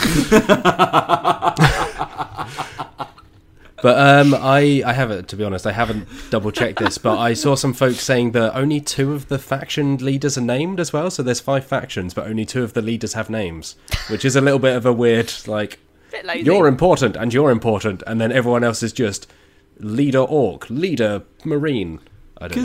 [3.82, 7.32] But um, I, I haven't, to be honest, I haven't double checked this, but I
[7.32, 11.10] saw some folks saying that only two of the faction leaders are named as well.
[11.10, 13.76] So there's five factions, but only two of the leaders have names,
[14.10, 15.78] which is a little bit of a weird, like,
[16.10, 16.44] Bit lazy.
[16.44, 19.30] you're important and you're important, and then everyone else is just
[19.78, 22.00] leader orc, leader marine.
[22.36, 22.62] I don't know.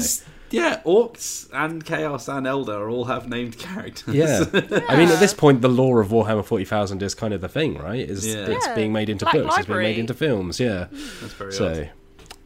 [0.56, 4.14] Because yeah, orcs and chaos and elder all have named characters.
[4.16, 4.44] Yeah.
[4.90, 7.78] I mean, at this point, the lore of Warhammer 40,000 is kind of the thing,
[7.78, 8.00] right?
[8.10, 8.46] Is Yeah.
[8.48, 8.76] It's Yeah.
[8.76, 9.84] being made into Black books, it's being Library.
[9.86, 10.88] made into films, yeah.
[11.22, 11.90] that's very So, odd.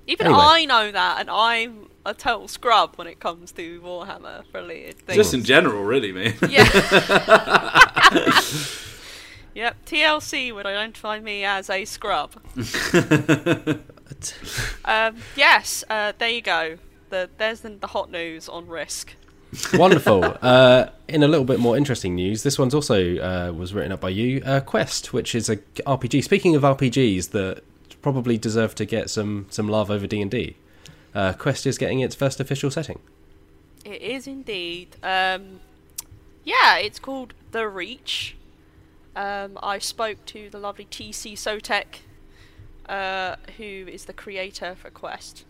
[0.08, 0.42] Even Anyway.
[0.44, 5.18] I know that, and I'm a total scrub when it comes to Warhammer related things.
[5.18, 6.34] Just in general, really, man.
[6.50, 6.64] yeah.
[9.54, 9.76] yep.
[9.86, 12.32] TLC would identify me as a scrub.
[14.86, 15.84] um, yes.
[15.90, 16.78] Uh, there you go.
[17.10, 19.14] The, there's the, the hot news on Risk.
[19.74, 20.24] Wonderful.
[20.42, 24.02] uh, in a little bit more interesting news, this one's also uh, was written up
[24.02, 24.42] by you.
[24.46, 26.24] Uh, Quest, which is a RPG.
[26.24, 27.64] Speaking of RPGs that
[28.02, 30.56] probably deserve to get some some love over D and D,
[31.16, 33.00] uh, Quest is getting its first official setting.
[33.84, 34.96] It is indeed.
[35.02, 35.62] Um,
[36.44, 38.36] yeah, it's called The Reach.
[39.16, 42.02] Um, I spoke to the lovely TC Sotek,
[42.88, 45.46] uh, who is the creator for Quest.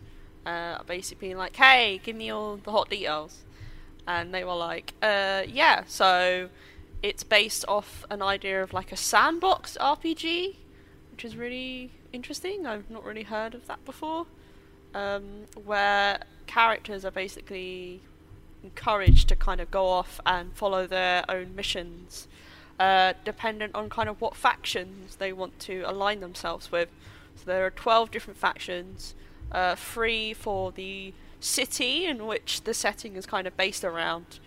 [0.45, 3.43] Uh, basically like, hey, give me all the hot details.
[4.07, 6.49] And they were like, uh, yeah, so
[7.03, 10.55] it's based off an idea of like a sandbox RPG,
[11.11, 12.65] which is really interesting.
[12.65, 14.25] I've not really heard of that before.
[14.93, 18.01] Um, where characters are basically
[18.63, 22.27] encouraged to kind of go off and follow their own missions,
[22.79, 26.89] uh, dependent on kind of what factions they want to align themselves with.
[27.35, 29.15] So there are 12 different factions,
[29.51, 34.39] uh, three for the city in which the setting is kind of based around,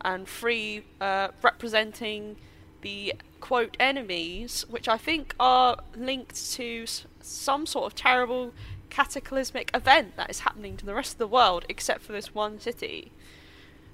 [0.00, 2.36] and free uh, representing
[2.82, 6.86] the quote enemies, which I think are linked to
[7.20, 8.52] some sort of terrible
[8.88, 12.58] cataclysmic event that is happening to the rest of the world except for this one
[12.58, 13.12] city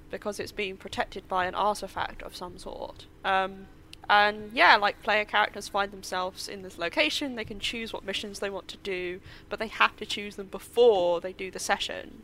[0.09, 3.05] because it's being protected by an artifact of some sort.
[3.23, 3.67] Um,
[4.09, 8.39] and yeah, like player characters find themselves in this location, they can choose what missions
[8.39, 12.21] they want to do, but they have to choose them before they do the session.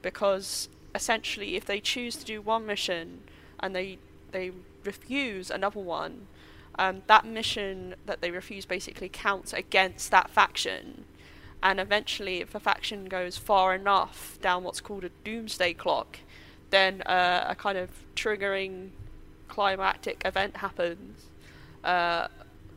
[0.00, 3.22] Because essentially, if they choose to do one mission
[3.58, 3.98] and they
[4.30, 4.52] they
[4.84, 6.26] refuse another one,
[6.78, 11.04] um, that mission that they refuse basically counts against that faction.
[11.62, 16.18] And eventually, if a faction goes far enough down what's called a doomsday clock,
[16.70, 18.90] then uh, a kind of triggering
[19.54, 21.26] climactic event happens
[21.84, 22.26] uh,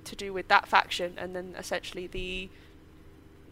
[0.03, 2.49] to do with that faction, and then essentially the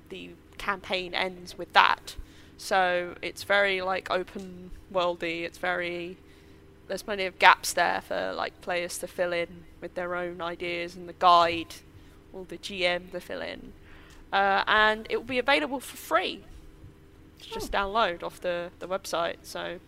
[0.09, 2.15] the campaign ends with that.
[2.57, 5.43] So it's very like open worldy.
[5.43, 6.17] It's very
[6.87, 10.95] there's plenty of gaps there for like players to fill in with their own ideas
[10.95, 11.73] and the guide
[12.31, 13.73] or the GM to fill in.
[14.31, 16.43] Uh, and it will be available for free.
[17.41, 19.37] to Just download off the, the website.
[19.41, 19.79] So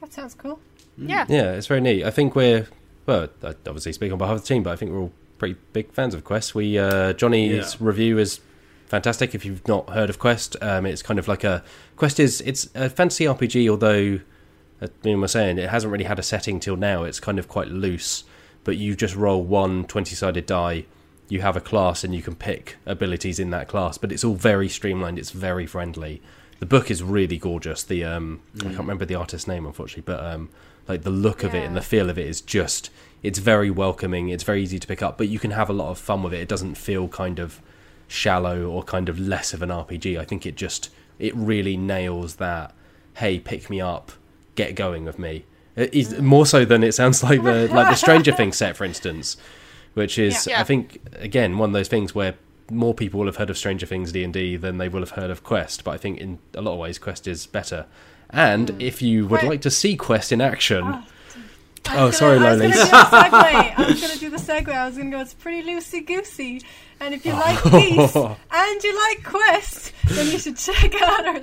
[0.00, 0.58] That sounds cool.
[0.98, 2.04] yeah, Yeah, it's very neat.
[2.04, 2.66] I think we're
[3.06, 5.56] well, I obviously speak on behalf of the team, but I think we're all pretty
[5.72, 6.54] big fans of Quest.
[6.54, 7.76] We uh, Johnny's Yeah.
[7.80, 8.40] review is
[8.86, 9.34] fantastic.
[9.34, 11.62] If you've not heard of Quest, um, it's kind of like a
[11.96, 14.20] Quest is it's a fantasy RPG, although
[14.80, 17.04] as Liam was saying, it hasn't really had a setting till now.
[17.04, 18.24] It's kind of quite loose,
[18.64, 20.86] but you just roll one 20 sided die.
[21.28, 24.34] You have a class and you can pick abilities in that class, but it's all
[24.34, 25.18] very streamlined.
[25.18, 26.20] It's very friendly.
[26.58, 27.82] The book is really gorgeous.
[27.84, 30.48] The um, I can't remember the artist's name, unfortunately, but um,
[30.88, 32.90] like the look of it and the feel of it is just
[33.22, 34.30] it's very welcoming.
[34.30, 36.34] It's very easy to pick up, but you can have a lot of fun with
[36.34, 36.40] it.
[36.40, 37.60] It doesn't feel kind of
[38.08, 40.18] shallow or kind of less of an RPG.
[40.18, 42.74] I think it just it really nails that.
[43.14, 44.12] Hey, pick me up,
[44.54, 45.44] get going with me.
[45.76, 46.20] It is mm.
[46.20, 49.36] more so than it sounds like the like the Stranger Things set, for instance,
[49.94, 50.60] which is Yeah.
[50.60, 52.34] I think again one of those things where
[52.70, 55.10] more people will have heard of Stranger Things D and D than they will have
[55.10, 55.84] heard of Quest.
[55.84, 57.86] But I think in a lot of ways Quest is better.
[58.32, 61.04] And if you would Quest- like to see Quest in action, I
[61.94, 62.90] Oh, sorry, gonna, I was Lolies.
[62.90, 63.78] gonna do the segue.
[63.78, 64.68] I was gonna do the segue.
[64.68, 65.20] I was gonna go.
[65.20, 66.62] It's pretty loosey goosey,
[67.00, 68.16] and if you like Beast
[68.52, 71.40] and you like Quest, then you should check out our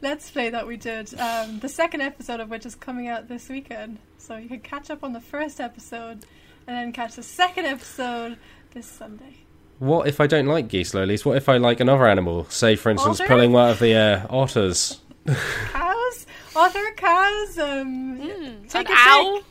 [0.00, 1.12] Let's Play that we did.
[1.18, 4.90] Um, the second episode of which is coming out this weekend, so you can catch
[4.90, 6.24] up on the first episode,
[6.68, 8.38] and then catch the second episode
[8.72, 9.38] this Sunday.
[9.80, 11.24] what if I don't like geese, lolies?
[11.24, 12.44] What if I like another animal?
[12.48, 13.28] Say, for instance, Otter?
[13.28, 15.00] pulling one of the uh, otters.
[15.72, 16.26] Cows,
[16.56, 17.58] otter cows.
[17.58, 19.42] Um, Mm, Take an your owl.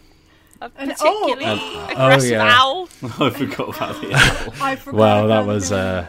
[0.62, 2.58] A An- particularly An- oh, aggressive yeah.
[2.60, 2.90] owl.
[3.04, 4.54] I forgot about the owl.
[4.62, 4.98] I forgot.
[5.00, 6.08] Well, that was uh,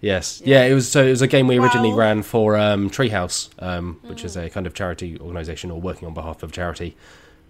[0.00, 0.64] yes, yeah.
[0.64, 4.00] It was so it was a game we originally Well- ran for um, Treehouse, um,
[4.02, 6.96] which is a kind of charity organisation or working on behalf of charity.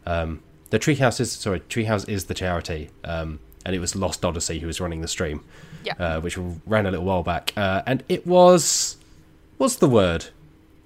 [0.06, 0.40] Um,
[0.70, 4.66] the Treehouse is sorry, Treehouse is the charity, um, and it was Lost Odyssey who
[4.66, 5.42] was running the stream,
[5.84, 5.94] Yeah.
[5.98, 6.36] uh, which
[6.66, 8.96] ran a little while back, uh, and it was
[9.58, 10.26] what's the word?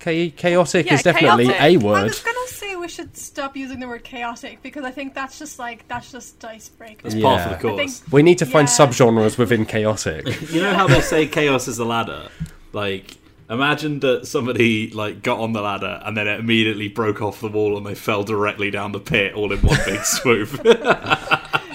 [0.06, 1.60] Cha- chaotic Yeah, is definitely chaotic.
[1.60, 1.96] a I word.
[1.98, 5.36] I was gonna say we should stop using the word chaotic because I think that's
[5.38, 7.02] just like that's just Dicebreaker.
[7.02, 7.22] That's Yeah.
[7.22, 7.98] part of the course.
[8.00, 8.74] think We need to find Yeah.
[8.74, 10.24] subgenres within chaotic.
[10.52, 12.28] You know how they say chaos is a ladder?
[12.72, 13.16] Like,
[13.50, 17.48] imagine that somebody like got on the ladder and then it immediately broke off the
[17.48, 20.62] wall and they fell directly down the pit all in one big swoop.
[20.64, 20.80] Let's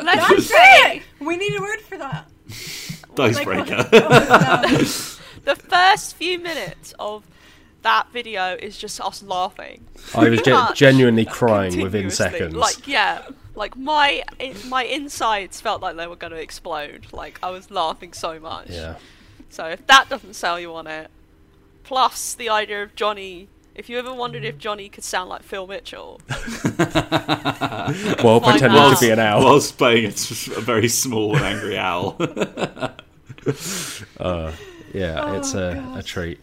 [0.05, 1.03] That's just say it.
[1.19, 2.27] We need a word for that.
[3.15, 3.75] Dicebreaker.
[3.75, 4.67] Like, oh,
[5.43, 7.23] the first few minutes of
[7.83, 9.85] that video is just us laughing.
[10.15, 10.77] I was gen- Much.
[10.77, 12.55] genuinely crying within seconds.
[12.55, 14.23] Like yeah, like my
[14.67, 17.07] my insides felt like they were going to explode.
[17.11, 18.69] Like I was laughing so much.
[18.69, 18.95] yeah.
[19.49, 21.09] So if that doesn't sell you on it,
[21.83, 23.47] plus the idea of Johnny.
[23.73, 26.41] If you ever wondered if Johnny could sound like Phil Mitchell, While
[28.41, 28.97] Find pretending out.
[28.97, 29.45] to be an owl.
[29.45, 32.17] Whilst playing a, a very small and angry owl.
[34.19, 34.51] Uh,
[34.93, 36.39] yeah, Oh, it's a, a treat.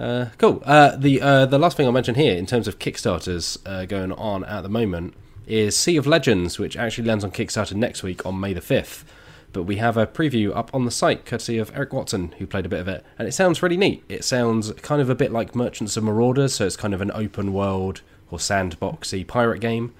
[0.00, 0.62] Uh, cool.
[0.64, 4.12] Uh, the uh, the last thing I'll mention here, in terms of Kickstarters uh, going
[4.12, 5.12] on at the moment,
[5.46, 9.04] is Sea of Legends, which actually lands on Kickstarter next week on May the fifth.
[9.52, 12.64] But we have a preview up on the site, courtesy of Eric Watson, who played
[12.64, 14.02] a bit of it, and it sounds really neat.
[14.08, 17.10] It sounds kind of a bit like Merchants of Marauders, so it's kind of an
[17.12, 19.92] open world or sandboxy pirate game.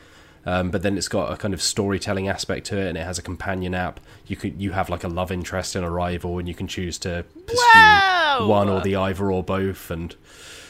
[0.47, 3.19] Um, but then it's got a kind of storytelling aspect to it, and it has
[3.19, 4.01] a companion app.
[4.27, 6.99] You could you have like a love interest and a rival, and you can choose
[7.01, 8.47] to pursue Wow!
[8.49, 10.17] one or the either or both, and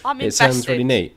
[0.05, 0.53] I'm it invested.
[0.55, 1.15] sounds really neat.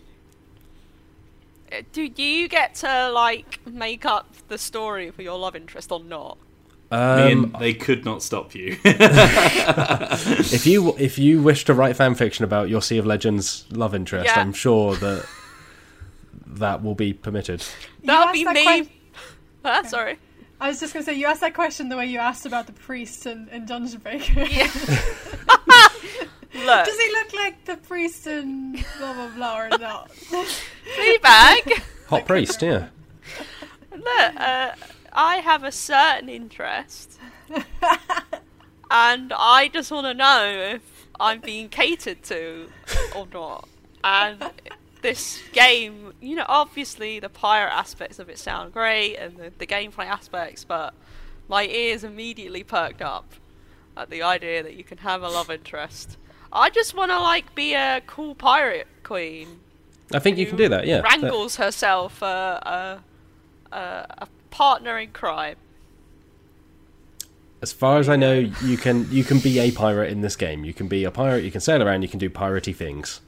[1.72, 6.04] Uh, Do you get to like make up the story for your love interest or
[6.04, 6.38] not?
[6.92, 8.78] Ian, Um, they could not stop you.
[8.86, 13.96] if you if you wish to write fan fiction about your Sea of Legends love
[13.96, 14.40] interest, Yeah.
[14.40, 15.26] I'm sure that
[16.48, 17.64] that will be permitted.
[18.04, 18.66] That would asked be that me.
[18.66, 18.90] que-
[19.66, 19.84] Huh?
[19.88, 20.18] Sorry.
[20.60, 22.74] I was just gonna say you asked that question the way you asked about the
[22.74, 24.42] priest in, in Dungeon Breaker.
[24.44, 24.70] Yeah.
[26.56, 30.12] Look, Does he look like the priest in blah blah blah or not?
[30.96, 31.82] Fleabag.
[32.10, 32.90] Hot priest, yeah.
[33.92, 34.06] Look,
[34.38, 34.72] uh,
[35.12, 37.20] I have a certain interest,
[38.92, 42.70] and I just want to know if I'm being catered to
[43.16, 43.68] or not.
[44.04, 44.52] And
[45.04, 49.68] this game, you know, obviously the pirate aspects of it sound great, and the, the
[49.68, 50.96] gameplay aspects, but
[51.48, 53.34] my ears immediately perked up
[53.96, 56.18] at the idea that you can have a love interest.
[56.52, 59.60] I just want to like be a cool pirate queen
[60.14, 60.86] I think you can do that.
[60.86, 61.02] Yeah.
[61.02, 63.02] That- wrangles herself a,
[63.72, 65.56] a, a, a partner in crime.
[67.62, 70.66] As far as I know, you can you can be a pirate in this game.
[70.66, 71.46] You can be a pirate.
[71.46, 72.02] You can sail around.
[72.02, 73.22] You can do piratey things,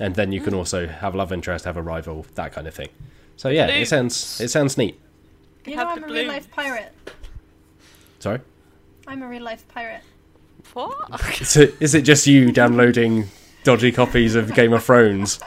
[0.00, 0.58] and then you can mm.
[0.58, 2.88] also have love interest, have a rival, that kind of thing.
[3.36, 5.00] So yeah, it sounds it sounds neat.
[5.64, 6.92] You know, Have I'm a real life pirate.
[8.18, 8.40] Sorry,
[9.06, 10.02] I'm a real life pirate.
[10.72, 10.94] What?
[11.40, 13.28] is it, is it just you downloading
[13.64, 15.40] dodgy copies of Game of Thrones,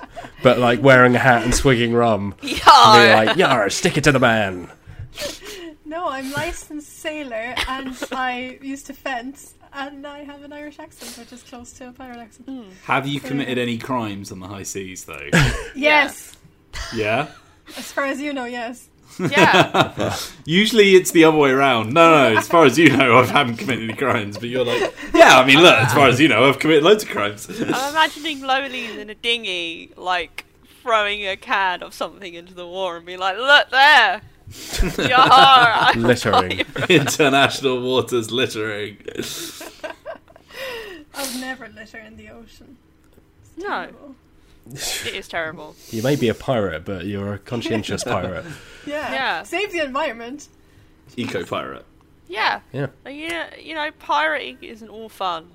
[0.44, 3.24] but like wearing a hat and swigging rum, and yeah.
[3.26, 4.70] like, "Yar, stick it to the man."
[5.88, 11.18] No, I'm licensed sailor and I used to fence and I have an Irish accent
[11.18, 12.50] which is close to a pirate accent.
[12.50, 12.70] Hmm.
[12.86, 15.30] Have you committed any crimes on the high seas, though?
[15.76, 16.36] Yes.
[16.96, 17.28] Yeah?
[17.78, 18.90] As far as you know, yes.
[19.20, 20.16] Yeah.
[20.46, 21.94] Usually it's the other way around.
[21.94, 24.38] No, no, as far as you know, I haven't committed any crimes.
[24.38, 27.04] But you're like, yeah, I mean, look, as far as you know, I've committed loads
[27.04, 27.48] of crimes.
[27.50, 30.46] I'm imagining Loli's in a dinghy, like
[30.82, 34.22] throwing a can of something into the water and be like, "Look there,
[34.98, 36.62] Yar, Littering.
[36.90, 38.98] International waters littering.
[41.14, 42.78] I would never litter in the ocean.
[43.56, 43.68] It's No.
[43.86, 44.16] terrible.
[44.70, 45.76] It is terrible.
[45.92, 48.46] You may be a pirate, but you're a conscientious pirate.
[48.86, 49.12] Yeah.
[49.14, 49.44] Yeah.
[49.44, 50.48] Save the environment.
[51.16, 51.86] Eco pirate.
[52.28, 52.60] Yeah.
[52.74, 52.88] Yeah.
[53.06, 55.48] And You know, you know, pirating isn't all fun.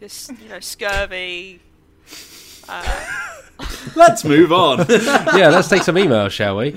[0.00, 1.60] Just you know, scurvy.
[2.70, 3.06] Uh,
[3.96, 4.86] Let's move on.
[4.88, 6.68] Yeah, let's take some emails, shall we?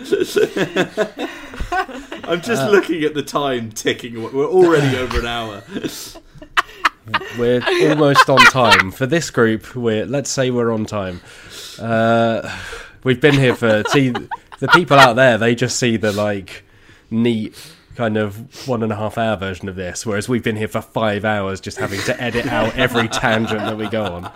[2.25, 4.15] I'm just looking at the time ticking.
[4.15, 4.29] away.
[4.33, 5.63] We're already over an hour.
[7.37, 9.75] We're almost on time for this group.
[9.75, 11.21] We're let's say we're on time.
[11.79, 12.49] Uh,
[13.03, 14.09] we've been here for see
[14.59, 15.37] the people out there.
[15.37, 16.63] They just see the like
[17.11, 17.55] neat
[17.95, 20.81] kind of one and a half hour version of this, whereas we've been here for
[20.81, 24.31] five hours just having to edit out every tangent that we go on.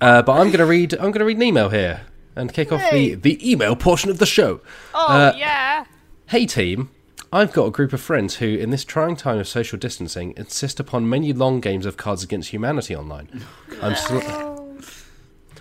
[0.00, 0.94] Uh, but I'm gonna read.
[0.94, 2.02] I'm gonna read an email here
[2.34, 4.60] and kick off the the email portion of the show.
[4.94, 5.84] oh Uh, yeah.
[6.26, 6.90] Hey team,
[7.32, 10.78] I've got a group of friends who, in this trying time of social distancing, insist
[10.80, 13.44] upon many long games of Cards Against Humanity online.
[13.80, 14.18] I'm, sl-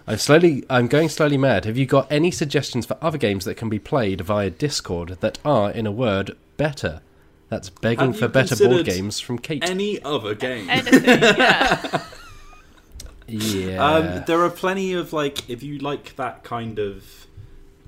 [0.07, 1.65] I'm slowly, I'm going slowly mad.
[1.65, 5.37] Have you got any suggestions for other games that can be played via Discord that
[5.45, 7.01] are, in a word, better?
[7.49, 9.67] That's begging for better board games from Kate.
[9.69, 10.69] Any other game?
[10.69, 11.03] Anything.
[11.05, 12.03] Yeah.
[13.27, 17.27] yeah, Um, there are plenty of like if you like that kind of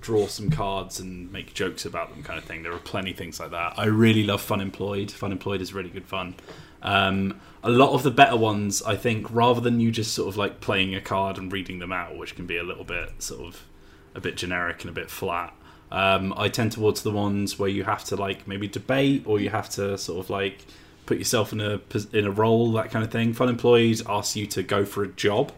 [0.02, 2.64] draw some cards and make jokes about them kind of thing.
[2.64, 3.74] There are plenty of things like that.
[3.78, 5.12] I really love Funemployed.
[5.12, 6.36] Fun Employed is really good fun.
[6.82, 10.38] Um, a lot of the better ones, I think, rather than you just sort of
[10.38, 13.42] like playing a card and reading them out, which can be a little bit sort
[13.42, 13.64] of
[14.16, 15.54] a bit generic and a bit flat.
[15.92, 19.50] Um, I tend towards the ones where you have to like maybe debate or you
[19.50, 20.66] have to sort of like
[21.08, 21.82] put yourself in a
[22.14, 23.34] in a role that kind of thing.
[23.34, 25.52] Fun Employees asks you to go for a job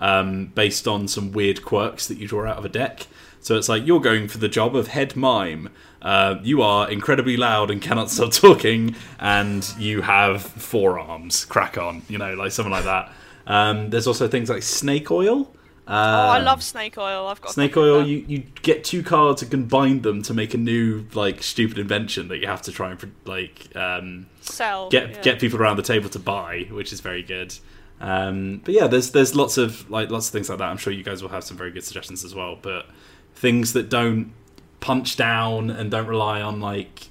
[0.00, 3.06] um, based on some weird quirks that you draw out of a deck.
[3.40, 5.68] So it's like you're going for the job of head mime.
[6.00, 11.44] Uh, you are incredibly loud and cannot stop talking, and you have forearms.
[11.44, 13.12] Crack on, you know, like something like that.
[13.46, 15.54] Um, there's also things like snake oil.
[15.86, 17.26] Oh, I Um, love snake oil.
[17.26, 20.58] I've got Snake oil, you, you get two cards and combine them to make a
[20.58, 24.88] new like stupid invention that you have to try and like um, sell.
[24.90, 25.22] get yeah.
[25.22, 27.54] get people around the table to buy, which is very good.
[28.00, 30.68] Um, but yeah, there's there's lots of like lots of things like that.
[30.68, 32.58] I'm sure you guys will have some very good suggestions as well.
[32.60, 32.86] But
[33.34, 34.32] things that don't
[34.80, 37.08] punch down and don't rely on like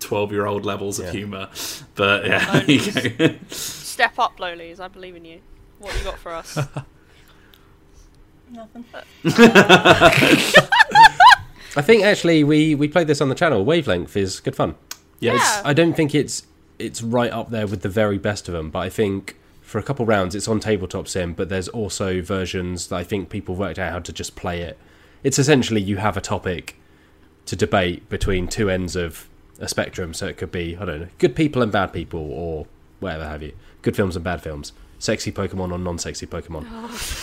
[0.00, 1.48] 12 year old levels of humor.
[1.94, 3.34] But yeah, you go.
[3.48, 4.80] Step up, Lolies.
[4.80, 5.40] I believe in you.
[5.78, 6.58] What you got for us?
[8.52, 8.84] nothing.
[11.74, 13.64] I think actually we we played this on the channel.
[13.64, 14.74] Wavelength is good fun.
[15.20, 15.40] yes.
[15.40, 15.62] Yeah.
[15.68, 16.46] I don't think it's
[16.78, 19.82] it's right up there with the very best of them, but I think for a
[19.82, 21.32] couple rounds it's on tabletop sim.
[21.32, 24.78] But there's also versions that I think people worked out how to just play it.
[25.22, 26.76] It's essentially you have a topic
[27.46, 29.28] to debate between two ends of
[29.58, 30.12] a spectrum.
[30.12, 32.66] So it could be I don't know, good people and bad people, or
[33.00, 33.52] whatever have you.
[33.80, 34.72] Good films and bad films.
[35.02, 36.62] Sexy Pokemon or non-sexy Pokemon.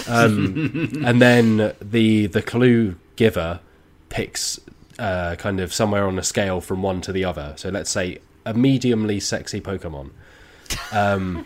[0.09, 3.61] Um, and then the the clue giver
[4.09, 4.59] picks
[4.97, 7.53] uh, kind of somewhere on a scale from one to the other.
[7.56, 10.10] So let's say a mediumly sexy Pokemon.
[10.91, 11.45] Um,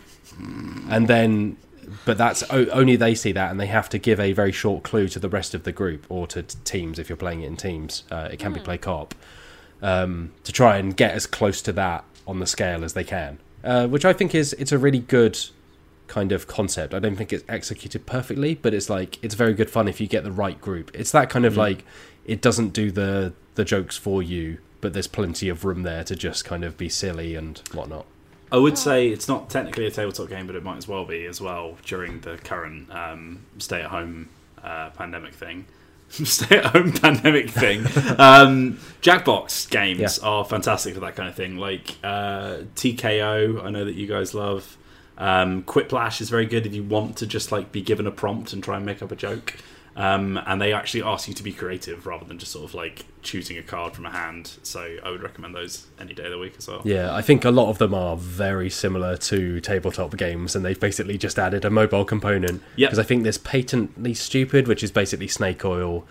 [0.90, 1.56] and then,
[2.04, 4.82] but that's o- only they see that, and they have to give a very short
[4.82, 7.56] clue to the rest of the group or to teams if you're playing it in
[7.56, 8.02] teams.
[8.10, 9.14] Uh, it can be play co-op
[9.82, 13.38] um, to try and get as close to that on the scale as they can,
[13.62, 15.38] uh, which I think is it's a really good
[16.06, 16.94] kind of concept.
[16.94, 20.06] I don't think it's executed perfectly, but it's like it's very good fun if you
[20.06, 20.90] get the right group.
[20.94, 21.84] It's that kind of like
[22.24, 26.14] it doesn't do the the jokes for you, but there's plenty of room there to
[26.16, 28.06] just kind of be silly and whatnot.
[28.52, 31.24] I would say it's not technically a tabletop game, but it might as well be
[31.26, 34.28] as well during the current um, stay at home
[34.62, 35.64] uh, pandemic thing.
[36.10, 37.80] stay at home pandemic thing.
[38.18, 40.28] um, Jackbox games Yeah.
[40.28, 41.56] are fantastic for that kind of thing.
[41.56, 44.76] Like uh, TKO, I know that you guys love.
[45.18, 48.52] Um, Quiplash is very good if you want to just like be given a prompt
[48.52, 49.56] and try and make up a joke.
[49.96, 53.04] Um, and they actually ask you to be creative rather than just sort of like
[53.22, 54.56] choosing a card from a hand.
[54.62, 56.82] So I would recommend those any day of the week as well.
[56.84, 60.78] Yeah, I think a lot of them are very similar to tabletop games, and they've
[60.78, 62.60] basically just added a mobile component.
[62.76, 62.90] Yep.
[62.90, 66.04] Because I think there's Patently Stupid, which is basically Snake Oil.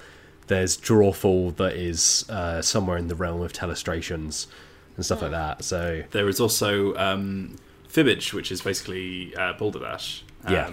[0.47, 4.47] There's Drawful, that is uh, somewhere in the realm of telestrations
[4.95, 5.63] and stuff like that.
[5.63, 7.55] So There is also um,
[7.93, 10.23] Fibbage, which is basically uh, Balderdash.
[10.45, 10.71] Um, Yeah.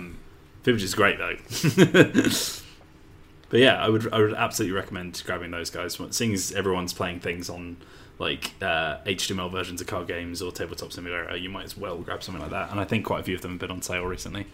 [0.64, 1.36] Fibbage is great though.
[3.50, 5.98] but yeah, I would I would absolutely recommend grabbing those guys.
[6.10, 7.76] Seeing as everyone's playing things on
[8.18, 12.22] like uh, HTML versions of card games or tabletop simulator, you might as well grab
[12.22, 12.70] something like that.
[12.70, 14.46] And I think quite a few of them have been on sale recently.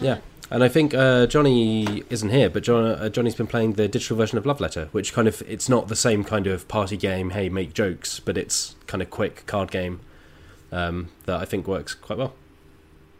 [0.00, 0.18] Yeah,
[0.50, 4.16] and I think uh, Johnny isn't here, but John, uh, Johnny's been playing the digital
[4.16, 7.30] version of Love Letter, which kind of it's not the same kind of party game.
[7.30, 10.00] Hey, make jokes, but it's kind of quick card game
[10.72, 12.34] um, that I think works quite well.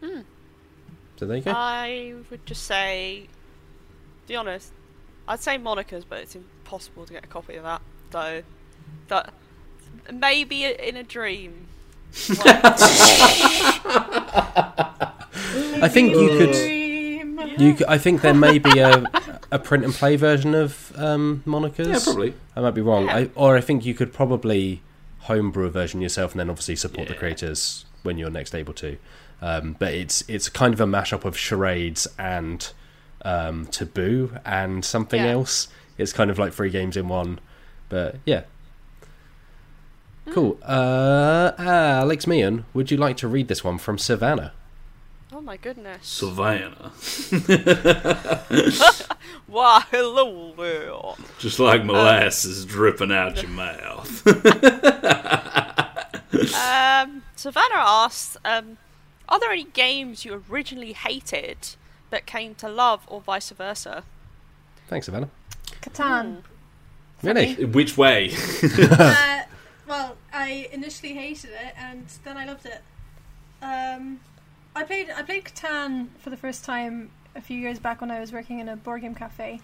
[0.03, 0.21] Hmm.
[1.17, 1.51] So there you go.
[1.55, 3.27] I would just say,
[4.23, 4.73] to be honest,
[5.27, 7.81] I'd say Monikers, but it's impossible to get a copy of that.
[8.11, 8.41] So,
[9.07, 9.33] that
[10.11, 11.67] maybe in a dream.
[15.81, 16.51] I think you could.
[16.51, 17.39] Dream.
[17.57, 19.03] You, c- I think there may be a,
[19.51, 21.87] a print and play version of um, Monikers.
[21.87, 22.33] Yeah, probably.
[22.55, 23.05] I might be wrong.
[23.05, 23.15] Yeah.
[23.17, 24.81] I, or I think you could probably
[25.23, 28.97] homebrew a version yourself and then obviously support the creators when you're next able to.
[29.41, 32.71] Um, but it's it's kind of a mashup of charades and
[33.23, 35.31] um, taboo and something Yeah.
[35.31, 35.67] else.
[35.97, 37.39] It's kind of like three games in one.
[37.89, 38.43] But yeah.
[40.31, 40.57] Cool.
[40.63, 44.53] Uh, Alex Meehan, would you like to read this one from Savannah?
[45.43, 46.07] Oh my goodness!
[46.07, 46.93] Savannah,
[49.45, 50.93] Why, hello there.
[51.37, 54.25] just like molasses dripping out your mouth.
[56.55, 58.77] Um, Savannah asks, um,
[59.27, 61.57] are there any games you originally hated
[62.09, 64.05] but came to love, or vice versa?
[64.87, 65.29] Thanks, Savannah.
[65.81, 66.37] Catan.
[67.21, 67.65] Really?
[67.65, 68.31] Which way?
[68.63, 69.41] uh,
[69.89, 72.81] well, I initially hated it, and then I loved it.
[73.61, 74.21] Um,
[74.75, 78.19] I played I played Catan for the first time a few years back when I
[78.19, 79.61] was working in a board game cafe,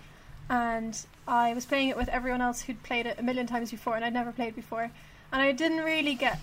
[0.49, 3.95] and I was playing it with everyone else who'd played it a million times before,
[3.95, 4.91] and I'd never played before,
[5.31, 6.39] and I didn't really get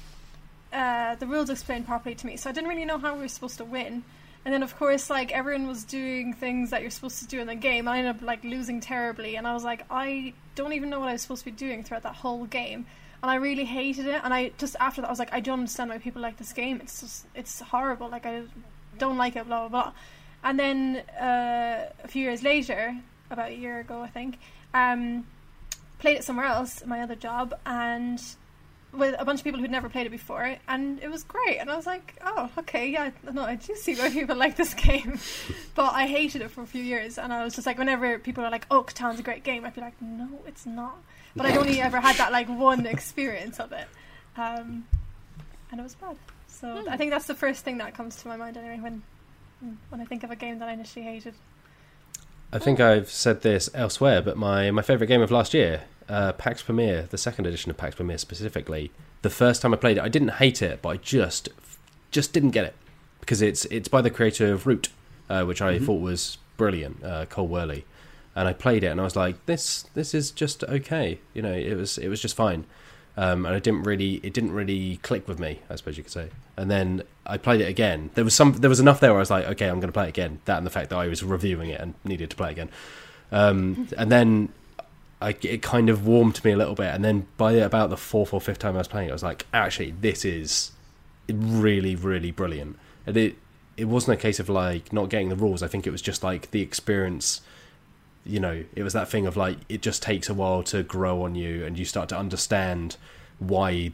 [0.73, 3.29] uh, the rules explained properly to me, so I didn't really know how we were
[3.29, 4.03] supposed to win.
[4.45, 7.49] And then, of course, like everyone was doing things that you're supposed to do in
[7.49, 7.89] the game.
[7.89, 11.09] I ended up like losing terribly, and I was like, I don't even know what
[11.09, 12.87] I was supposed to be doing throughout that whole game,
[13.23, 14.21] and I really hated it.
[14.23, 16.53] And I just after that, I was like, I don't understand why people like this
[16.53, 16.81] game.
[16.83, 18.09] It's just it's horrible.
[18.09, 18.43] Like I
[18.99, 19.47] don't like it.
[19.47, 19.93] Blah blah blah.
[20.45, 22.97] And then uh, a few years later,
[23.31, 24.39] about a year ago, I think,
[24.75, 25.27] um,
[25.99, 28.23] played it somewhere else, my other job, and
[28.93, 31.59] with a bunch of people who'd never played it before, and it was great.
[31.59, 34.75] And I was like, oh, okay, yeah, no, I do see why people like this
[34.75, 35.19] game.
[35.75, 38.45] but I hated it for a few years, and I was just like, whenever people
[38.45, 40.99] are like, oh, Catan's a great game, I'd be like, no, it's not.
[41.37, 43.87] But I'd only ever had that like one experience of it,
[44.37, 44.87] um,
[45.71, 46.17] and it was bad.
[46.49, 46.89] So Hmm.
[46.89, 49.03] I think that's the first thing that comes to my mind anyway when
[49.91, 51.35] when I think of a game that I initially hated.
[52.53, 56.33] I think I've said this elsewhere, but my, my favourite game of last year, uh,
[56.33, 58.93] Pax Pamir, the second edition of Pax Pamir specifically,
[59.23, 61.49] the first time I played it, I didn't hate it, but I just
[62.13, 62.75] just didn't get it
[63.21, 64.89] because it's it's by the creator of Root,
[65.29, 67.83] uh, which I thought was brilliant, uh, Cole Wehrle,
[68.37, 71.53] and I played it and I was like, this this is just okay, you know,
[71.53, 72.67] it was it was just fine.
[73.19, 76.13] Um, and I didn't really, it didn't really click with me, I suppose you could
[76.13, 76.29] say.
[76.57, 78.11] And then I played it again.
[78.15, 79.93] There was some, there was enough there where I was like, okay, I'm going to
[79.93, 80.41] play it again.
[80.45, 82.69] That and the fact that I was reviewing it and needed to play it again.
[83.33, 84.51] Um, and then
[85.23, 86.95] I, it kind of warmed me a little bit.
[86.95, 89.23] And then by about the fourth or fifth time I was playing it, I was
[89.23, 90.73] like, actually, this is
[91.33, 92.79] really, really brilliant.
[93.07, 93.37] And it,
[93.79, 95.63] it wasn't a case of like not getting the rules.
[95.63, 97.41] I think it was just like the experience.
[98.27, 101.23] You know, it was that thing of like it just takes a while to grow
[101.23, 102.97] on you, and you start to understand
[103.39, 103.93] why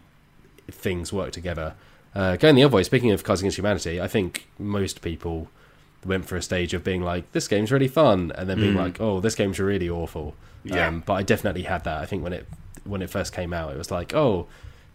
[0.71, 1.75] things work together.
[2.15, 5.49] Uh, going the other way, speaking of Cards Against Humanity, I think most people
[6.05, 8.79] went for a stage of being like, "This game's really fun," and then being Mm.
[8.85, 10.35] like, "Oh, this game's really awful."
[10.65, 10.87] Yeah.
[10.89, 12.01] Um, but I definitely had that.
[12.03, 12.47] I think when it
[12.85, 14.47] when it first came out, it was like, "Oh,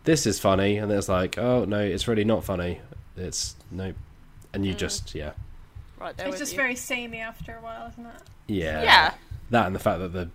[0.03, 2.81] this is funny," and then it's like, "Oh no, it's really not funny."
[3.15, 3.93] It's no,
[4.53, 4.77] and you Mm.
[4.77, 5.31] just yeah,
[5.99, 6.57] Right there it's just you.
[6.57, 8.21] very samey after a while, isn't it?
[8.47, 9.13] yeah, yeah,
[9.49, 10.29] That and the fact that the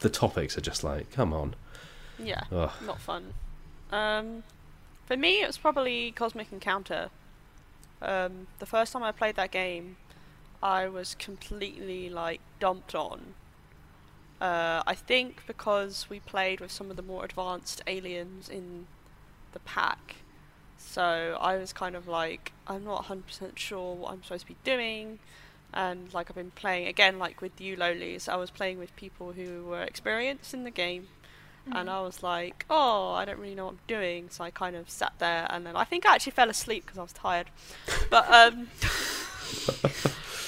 [0.00, 1.54] the topics are just like, come on,
[2.18, 2.70] yeah, Ugh.
[2.84, 3.34] not fun.
[3.90, 4.42] Um,
[5.06, 7.10] for me, it was probably Cosmic Encounter.
[8.00, 9.96] Um, the first time I played that game,
[10.62, 13.34] I was completely like dumped on.
[14.40, 18.86] Uh, I think because we played with some of the more advanced aliens in
[19.52, 20.16] the pack,
[20.78, 24.56] so I was kind of like, I'm not 100% sure what I'm supposed to be
[24.62, 25.18] doing.
[25.72, 29.32] And like I've been playing again, like with you, Lolies, I was playing with people
[29.32, 31.08] who were experienced in the game,
[31.70, 34.30] and I was like, oh, I don't really know what I'm doing.
[34.30, 36.98] So I kind of sat there, and then I think I actually fell asleep because
[36.98, 37.48] I was tired.
[38.10, 38.68] But um,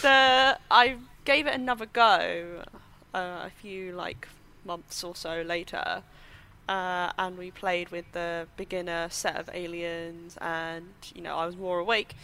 [0.02, 2.64] the I gave it another go
[3.14, 4.28] uh, a few like
[4.64, 6.02] months or so later,
[6.68, 11.56] uh, and we played with the beginner set of aliens, and you know I was
[11.56, 12.16] more awake,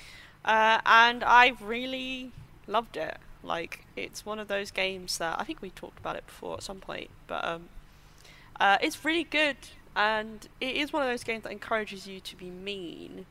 [0.44, 2.32] uh, and I really
[2.66, 3.18] loved it.
[3.42, 6.62] Like it's one of those games that I think we talked about it before at
[6.62, 7.68] some point, but um,
[8.58, 9.56] uh, it's really good,
[9.94, 13.26] and it is one of those games that encourages you to be mean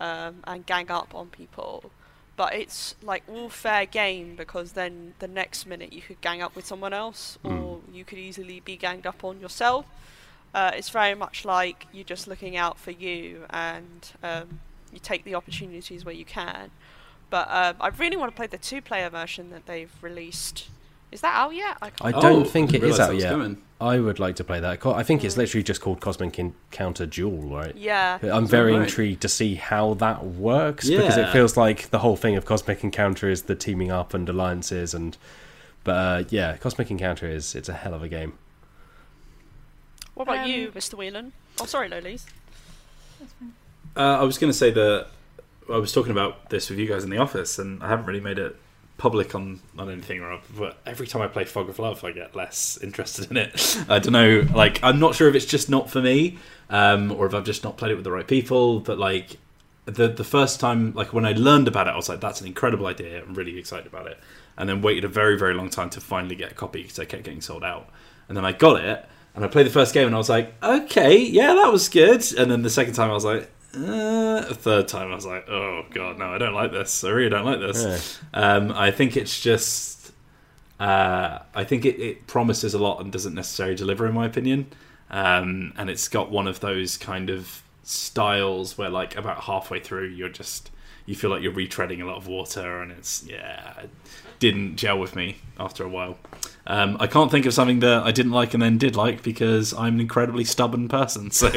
[0.00, 1.90] um, and gang up on people.
[2.36, 6.54] But it's like all fair game because then the next minute you could gang up
[6.54, 9.86] with someone else, or you could easily be ganged up on yourself.
[10.54, 14.60] Uh, it's very much like you're just looking out for you, and um,
[14.92, 16.70] you take the opportunities where you can.
[17.30, 20.68] But um, I really want to play the two-player version that they've released.
[21.12, 21.76] Is that out yet?
[21.82, 23.30] I I can't- don't Oh, think it didn't is realise that out yet.
[23.30, 23.62] coming.
[23.80, 24.86] I would like to play that.
[24.86, 27.76] I think it's literally just called Cosmic Encounter Duel, right?
[27.76, 28.18] yeah.
[28.22, 28.82] I'm very right?
[28.82, 32.82] intrigued to see how that works because it feels like the whole thing of Cosmic
[32.82, 35.16] Encounter is the teaming up and alliances and
[35.84, 38.32] but uh, yeah, Cosmic Encounter is it's a hell of a game.
[40.14, 40.94] What about Um, you, Mr.
[40.94, 41.32] Whelan?
[41.60, 42.24] Oh, sorry, Lolies.
[43.96, 45.08] Uh, I was going to say that
[45.72, 48.20] I was talking about this with you guys in the office, and I haven't really
[48.20, 48.56] made it
[48.98, 50.22] public on, on anything.
[50.56, 53.84] But every time I play Fog of Love, I get less interested in it.
[53.88, 54.46] I don't know.
[54.54, 56.38] Like I'm not sure if it's just not for me,
[56.70, 58.80] um, or if I've just not played it with the right people.
[58.80, 59.38] But like
[59.86, 62.46] the the first time, like when I learned about it, I was like, "That's an
[62.46, 63.22] incredible idea.
[63.22, 64.18] I'm really excited about it."
[64.58, 67.04] And then waited a very very long time to finally get a copy because I
[67.04, 67.88] kept getting sold out.
[68.28, 70.54] And then I got it, and I played the first game, and I was like,
[70.62, 73.50] "Okay, yeah, that was good." And then the second time, I was like.
[73.76, 76.32] Uh, a third time, I was like, "Oh God, no!
[76.34, 77.04] I don't like this.
[77.04, 77.84] I really don't like this."
[78.32, 80.12] Um, I think it's just,
[80.80, 84.66] uh, I think it, it promises a lot and doesn't necessarily deliver, in my opinion.
[85.10, 90.08] Um, and it's got one of those kind of styles where, like, about halfway through,
[90.08, 90.70] you're just
[91.04, 93.90] you feel like you're retreading a lot of water, and it's yeah, it
[94.38, 96.18] didn't gel with me after a while.
[96.68, 99.72] Um, I can't think of something that I didn't like and then did like because
[99.72, 101.30] I'm an incredibly stubborn person.
[101.30, 101.46] So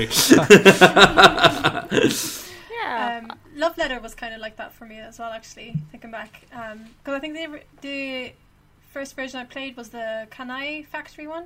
[2.71, 3.21] Yeah.
[3.23, 6.41] Um, Love Letter was kind of like that for me as well, actually, thinking back.
[6.49, 8.33] Because I think the, the
[8.91, 11.45] first version I played was the Kanai Factory one.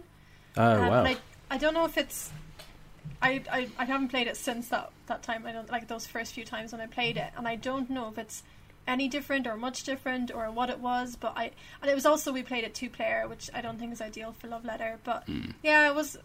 [0.58, 1.04] Oh Um, wow.
[1.04, 1.20] Like,
[1.50, 2.32] I don't know if it's.
[3.22, 5.46] I, I, I haven't played it since that, that time.
[5.46, 8.10] I don't like those first few times when I played it, and I don't know
[8.10, 8.44] if it's
[8.88, 11.16] any different or much different or what it was.
[11.16, 11.52] But I
[11.82, 14.34] and it was also we played it two player, which I don't think is ideal
[14.38, 15.00] for Love Letter.
[15.04, 15.28] But
[15.62, 16.18] yeah, it was.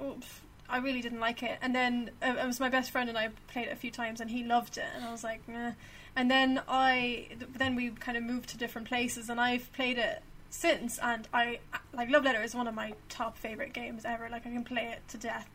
[0.71, 3.31] I really didn't like it, and then uh, it was my best friend and I
[3.51, 5.73] played it a few times, and he loved it, and I was like, Meh.
[6.15, 10.23] and then I then we kind of moved to different places, and I've played it
[10.51, 11.61] since, and I
[11.95, 14.29] like Love Letter is one of my top favorite games ever.
[14.31, 15.49] Like I can play it to death,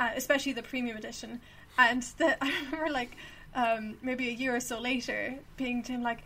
[0.00, 1.40] uh, especially the premium edition.
[1.76, 3.16] And the, I remember like
[3.54, 6.20] um, maybe a year or so later being to him like.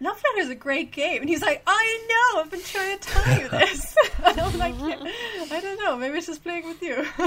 [0.00, 3.08] Love Letter is a great game, and he's like, "I know, I've been trying to
[3.08, 5.12] tell you this." and I'm like, yeah,
[5.50, 7.04] "I don't know, maybe it's just playing with you."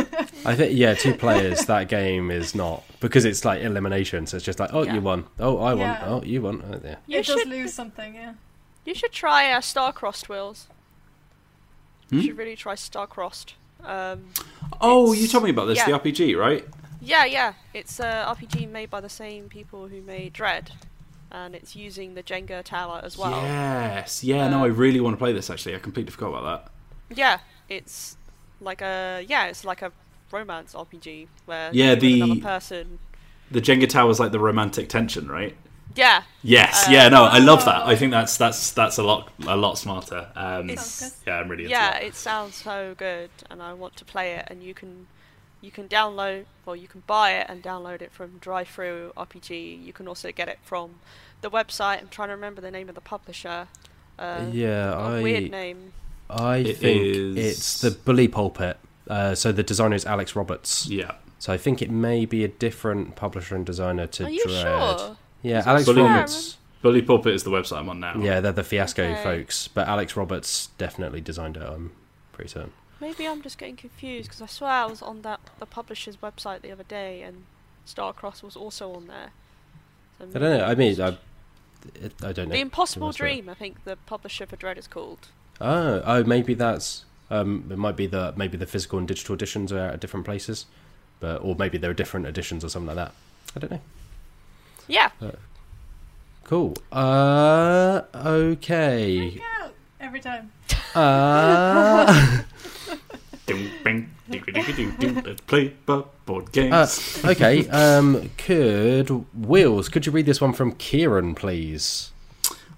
[0.45, 1.65] I think yeah, two players.
[1.65, 4.25] that game is not because it's like elimination.
[4.25, 4.93] So it's just like, oh, Yeah.
[4.95, 5.25] you won.
[5.39, 5.79] Oh, I won.
[5.79, 6.03] Yeah.
[6.05, 6.63] Oh, you won.
[6.65, 6.95] Oh, yeah.
[7.07, 8.33] You it does should- lose something, yeah.
[8.85, 10.67] You should try uh, Starcrossed Wheels.
[12.09, 12.15] Hmm?
[12.17, 13.53] You should really try Starcrossed.
[13.83, 14.25] Um,
[14.79, 15.85] Oh, you told me about this, yeah.
[15.97, 16.65] the RPG, right?
[17.01, 17.53] yeah, yeah.
[17.73, 20.71] It's a RPG made by the same people who made Dread,
[21.31, 23.31] and it's using the Jenga tower as well.
[23.43, 24.23] Yes.
[24.23, 25.75] Yeah, no, I Um, really want to play this actually.
[25.75, 26.65] I completely forgot about
[27.09, 27.15] that.
[27.17, 27.39] Yeah,
[27.69, 28.17] it's
[28.59, 29.91] like a yeah, it's like a
[30.31, 32.99] romance RPG where Yeah, you're with the- another person.
[33.49, 35.55] The Jenga Tower's like the romantic tension, right?
[35.93, 36.87] Yeah, Yes.
[36.87, 37.85] Uh, yeah, no, I love that.
[37.85, 40.29] I think that's that's that's a lot a lot smarter.
[40.37, 42.03] Um, It's- Sounds yeah, I'm really into yeah, that.
[42.03, 44.45] it sounds so good, and I want to play it.
[44.49, 45.07] And you can
[45.61, 49.83] you can download or you can buy it and download it from DriveThruRPG.
[49.85, 50.95] You can also get it from
[51.41, 51.99] the website.
[51.99, 53.67] I'm trying to remember the name of the publisher.
[54.19, 55.93] Uh, yeah, got a I weird name.
[56.29, 58.77] I It think is- it's the Bully Pulpit.
[59.09, 60.87] Uh, so the designer is Alex Roberts.
[60.87, 61.15] Yeah.
[61.39, 64.61] So I think it may be a different publisher and designer to Are you Dread.
[64.99, 65.17] sure?
[65.41, 66.57] Yeah, Is Alex Bully- Roberts.
[66.83, 68.15] Bully Pulpit is the website I'm on now.
[68.17, 69.23] Yeah, they're the Fiasco Okay.
[69.23, 71.63] folks, but Alex Roberts definitely designed it.
[71.63, 71.91] I'm
[72.31, 72.71] pretty certain.
[73.01, 76.61] Maybe I'm just getting confused because I swear I was on that the publisher's website
[76.61, 77.45] the other day and
[77.87, 79.31] Starcross was also on there.
[80.19, 80.63] So I don't know.
[80.63, 81.17] I mean, I,
[81.95, 82.53] it, I don't know.
[82.53, 85.29] The Impossible Dream, I think the publisher for Dread is called.
[85.59, 87.05] Oh, oh, maybe that's.
[87.31, 90.67] Um, it might be the maybe the physical and digital editions are at different places,
[91.19, 93.13] but or maybe there are different editions or something like that.
[93.55, 93.81] I don't know.
[94.87, 95.11] Yeah,
[96.43, 96.75] Cool.
[96.91, 99.41] Uh, okay.
[99.99, 100.51] Every time.
[100.93, 103.40] Uh, Ding, bing, ding, ding, ding, ding.
[105.25, 105.73] Let's play
[106.25, 107.23] board games.
[107.23, 107.67] uh, okay.
[107.69, 109.89] Um, could Wheels?
[109.89, 112.11] Could you read this one from Kieran, please?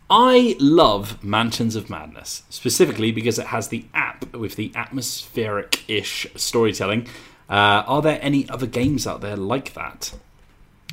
[0.10, 6.28] I love Mansions of Madness, specifically because it has the app with the atmospheric ish
[6.36, 7.08] storytelling.
[7.50, 10.14] Uh, are there any other games out there like that?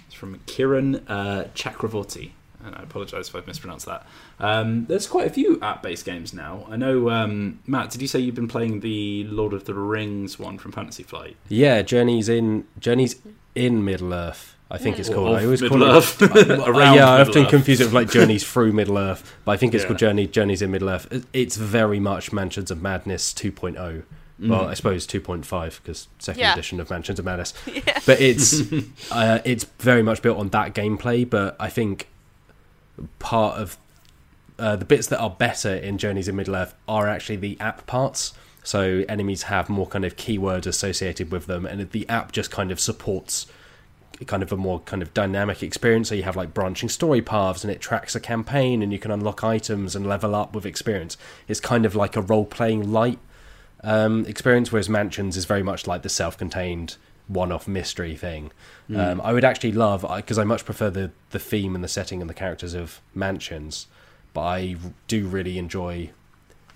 [0.06, 2.30] It's from Kiran uh, Chakravorty.
[2.64, 4.06] And I apologise if I've mispronounced that.
[4.38, 6.66] Um, there's quite a few app-based games now.
[6.70, 7.90] I know, um, Matt.
[7.90, 11.36] Did you say you've been playing the Lord of the Rings one from Fantasy Flight?
[11.48, 13.16] Yeah, Journeys in Journeys
[13.54, 14.56] in Middle Earth.
[14.72, 15.30] I think it's called.
[15.34, 16.22] of I always call Middle-earth.
[16.22, 16.50] it.
[16.50, 17.50] Uh, Around yeah, I often Middle-earth.
[17.50, 19.88] confuse it with like Journeys through Middle Earth, but I think it's Yeah.
[19.88, 21.26] called Journey Journeys in Middle Earth.
[21.32, 24.04] It's very much Mansions of Madness 2.0.
[24.42, 26.52] Well, I suppose 2.5 because second Yeah.
[26.54, 27.52] edition of Mansions of Madness.
[27.66, 27.98] Yeah.
[28.06, 28.62] But it's
[29.12, 31.28] uh, it's very much built on that gameplay.
[31.28, 32.06] But I think
[33.18, 33.78] part of
[34.58, 37.86] uh, the bits that are better in Journeys in Middle Earth are actually the app
[37.86, 38.34] parts.
[38.62, 42.70] So enemies have more kind of keywords associated with them, and the app just kind
[42.70, 43.46] of supports
[44.26, 46.10] kind of a more kind of dynamic experience.
[46.10, 49.10] So you have like branching story paths, and it tracks a campaign, and you can
[49.10, 51.16] unlock items and level up with experience.
[51.48, 53.18] It's kind of like a role playing light
[53.82, 56.96] um, experience, whereas Mansions is very much like the self contained
[57.30, 58.50] one off mystery thing.
[58.94, 62.20] Um, I would actually love because I much prefer the the theme and the setting
[62.20, 63.86] and the characters of Mansions,
[64.34, 64.76] but I
[65.06, 66.10] do really enjoy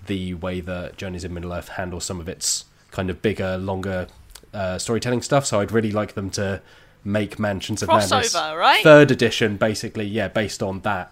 [0.07, 4.07] the way that Journeys in Middle Earth handles some of its kind of bigger, longer
[4.53, 5.45] uh, storytelling stuff.
[5.45, 6.63] So I'd really like them to
[7.03, 8.83] make Mansions of Madness Crossover, right?
[8.85, 11.11] third edition, basically, yeah, based on that.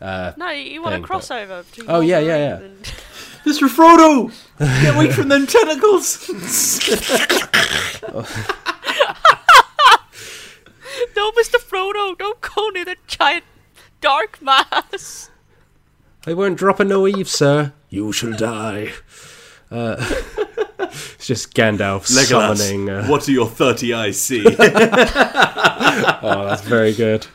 [0.00, 1.64] Uh, No, you want a thing, but- crossover.
[1.70, 2.56] between Oh, yeah, yeah, yeah.
[2.58, 2.82] and-
[3.46, 3.68] Mr.
[3.68, 6.28] Frodo, get away from them tentacles!
[11.16, 11.56] no, Mr.
[11.58, 13.44] Frodo, don't go near the giant
[14.00, 15.30] dark mass.
[16.26, 17.72] I won't drop a no eve, sir.
[17.88, 18.92] You shall die.
[19.70, 19.96] Uh,
[20.78, 22.88] it's just Gandalf summoning.
[22.88, 24.44] Uh, what do your thirty eyes see?
[24.46, 24.54] oh,
[26.48, 27.26] that's very good.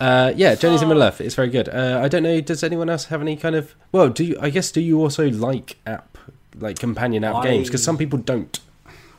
[0.00, 1.20] Uh, yeah, Journeys in Middle Earth.
[1.20, 1.68] It's very good.
[1.68, 2.40] Uh, I don't know.
[2.40, 3.74] Does anyone else have any kind of?
[3.92, 4.38] Well, do you?
[4.40, 6.16] I guess do you also like app,
[6.58, 7.68] like companion app I- games?
[7.68, 8.58] Because some people don't.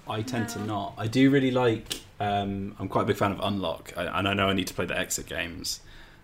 [0.07, 0.93] I tend to not.
[0.97, 2.01] I do really like.
[2.19, 4.85] Um, I'm quite a big fan of Unlock, and I know I need to play
[4.85, 5.79] the exit games.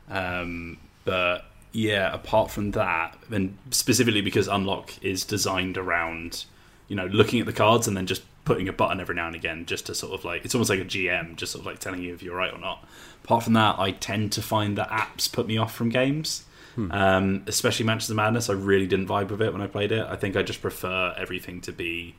[0.09, 6.45] Um, but yeah, apart from that, and specifically because Unlock is designed around,
[6.87, 9.35] you know, looking at the cards and then just putting a button every now and
[9.35, 11.79] again, just to sort of like it's almost like a GM, just sort of like
[11.79, 12.87] telling you if you're right or not.
[13.23, 16.45] Apart from that, I tend to find that apps put me off from games.
[16.91, 20.05] Um, especially Mansions of Madness, I really didn't vibe with it when I played it.
[20.07, 22.13] I think I just prefer everything to be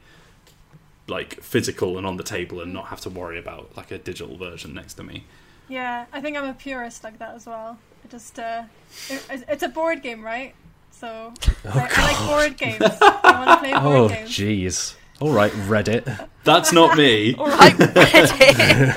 [1.09, 4.37] like physical and on the table and not have to worry about like a digital
[4.37, 5.25] version next to me.
[5.69, 7.79] Yeah, I think I'm a purist like that as well.
[8.05, 8.63] I just, uh,
[9.09, 10.55] it, it's a board game, right?
[10.91, 11.33] So
[11.65, 12.83] I, I like board games.
[13.01, 14.31] I want to play board Oh, games.
[14.31, 14.95] jeez.
[15.21, 16.29] All right, Reddit.
[16.45, 17.35] That's not me.
[17.35, 18.97] All right, Reddit.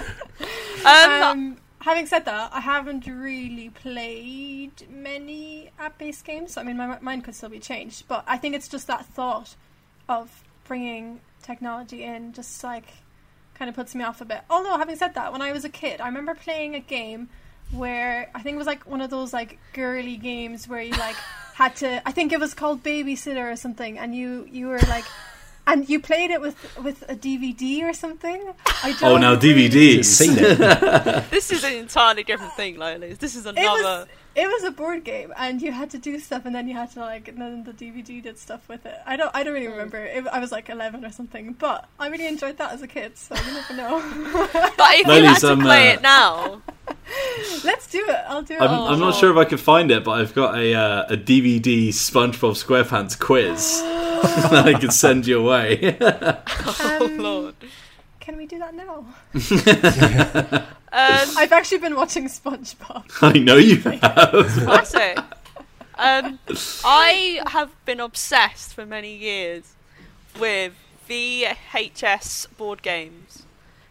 [0.86, 6.58] um, Um, having said that, I haven't really played many app-based games.
[6.58, 9.56] I mean, my mind could still be changed, but I think it's just that thought
[10.08, 12.86] of bringing technology in, just like
[13.56, 14.42] kind of puts me off a bit.
[14.50, 17.30] Although, having said that, when I was a kid, I remember playing a game
[17.72, 21.16] where I think it was like one of those like girly games where you like
[21.54, 22.02] had to.
[22.08, 25.06] I think it was called Babysitter or something, and you you were like.
[25.68, 28.42] And you played it with with a DVD or something.
[28.84, 31.30] I Oh, don't now really- DVDs.
[31.30, 33.20] This is an entirely different thing, Lolis.
[33.20, 34.08] This is It another.
[34.36, 36.74] Was it was a board game, and you had to do stuff, and then you
[36.74, 38.98] had to like, and then the DVD did stuff with it.
[39.06, 39.74] I don't, I don't really Hmm.
[39.74, 39.98] remember.
[40.04, 43.18] It, I was like eleven or something, but I really enjoyed that as a kid.
[43.18, 44.00] So you never know.
[44.78, 46.62] But if you Lolis, had to um, play uh, it now,
[47.64, 48.24] Let's do it.
[48.28, 48.62] I'll do it.
[48.62, 49.30] I'm, Oh, I'm not sure.
[49.30, 53.20] sure if I can find it, but I've got a uh, a DVD SpongeBob SquarePants
[53.20, 53.82] quiz
[54.52, 55.98] that I can send you away.
[56.02, 57.56] oh Um, lord.
[58.20, 59.06] Can we do that now?
[60.92, 63.06] Um, I've actually been watching SpongeBob.
[63.22, 64.02] I know you have.
[64.02, 65.18] classic.
[65.98, 66.40] Um,
[66.84, 69.74] I have been obsessed for many years
[70.40, 70.74] with
[71.08, 73.44] VHS board games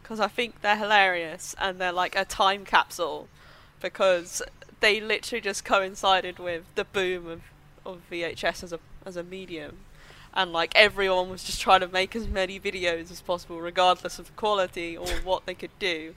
[0.03, 3.29] because I think they're hilarious and they're like a time capsule
[3.81, 4.43] because
[4.81, 7.43] they literally just coincided with the boom of,
[7.87, 9.79] of VHS as a as a medium.
[10.35, 14.35] And like everyone was just trying to make as many videos as possible, regardless of
[14.37, 16.15] quality or what they could do.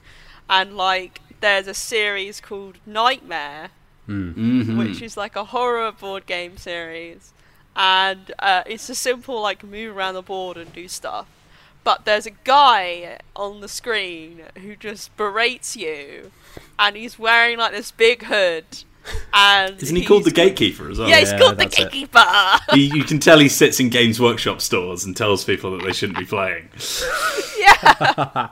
[0.48, 3.70] And like, there's a series called Nightmare,
[4.08, 4.76] Mhm.
[4.76, 7.32] which is like a horror board game series,
[7.74, 11.26] and uh, it's a simple like move around the board and do stuff.
[11.82, 16.32] But there's a guy on the screen who just berates you,
[16.78, 18.64] and he's wearing like this big hood.
[19.32, 21.08] And Isn't he called the Gatekeeper as well?
[21.08, 21.90] Yeah, he's Yeah, called the that's it.
[21.92, 22.24] gatekeeper.
[22.74, 25.92] He- you can tell he sits in Games Workshop stores and tells people that they
[25.92, 26.68] shouldn't be playing.
[27.58, 28.48] yeah.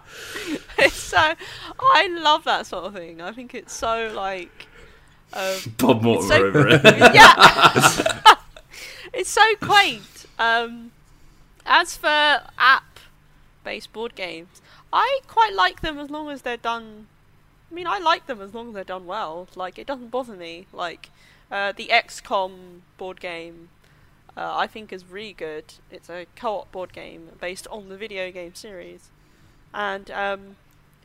[0.91, 1.35] so
[1.81, 3.21] I love that sort of thing.
[3.21, 4.67] I think it's so like
[5.33, 6.83] um, Bob Mortimer so- over it.
[7.15, 8.37] yeah.
[9.13, 10.27] it's so quaint.
[10.39, 10.91] Um,
[11.65, 14.61] as for app-based board games,
[14.93, 17.07] I quite like them as long as they're done
[17.73, 19.49] I mean, I like them as long as they're done well.
[19.57, 20.67] Like, it doesn't bother me.
[20.75, 21.09] Like,
[21.51, 23.71] uh, the XCOM board game,
[24.37, 25.73] uh, I think is really good.
[25.91, 29.09] It's a co-op board game based on the video game series,
[29.73, 30.57] and um,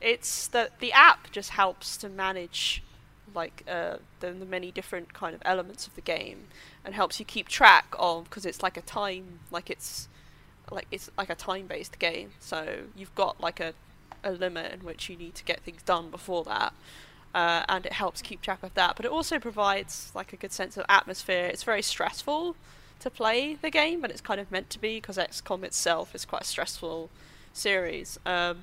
[0.02, 2.84] it's that the app just helps to manage
[3.34, 6.48] like uh, the, the many different kind of elements of the game
[6.84, 10.08] and helps you keep track of because it's like a time like it's
[10.72, 13.74] like it's like a time based game so you've got like a,
[14.24, 16.74] a limit in which you need to get things done before that
[17.34, 20.52] uh, and it helps keep track of that but it also provides like a good
[20.52, 21.46] sense of atmosphere.
[21.46, 22.56] It's very stressful
[23.00, 26.26] to play the game but it's kind of meant to be because xcom itself is
[26.26, 27.10] quite a stressful
[27.54, 28.20] series.
[28.26, 28.60] Um,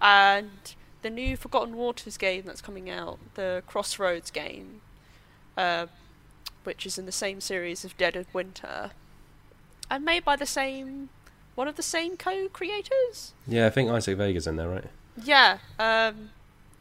[0.00, 4.80] and the new Forgotten Waters game that's coming out, the Crossroads game,
[5.56, 5.86] uh,
[6.64, 8.90] which is in the same series of Dead of Winter,
[9.90, 11.08] and made by the same
[11.54, 13.32] one of the same co-creators.
[13.46, 14.84] Yeah, I think Isaac Vega's in there, right?
[15.22, 16.30] Yeah, um,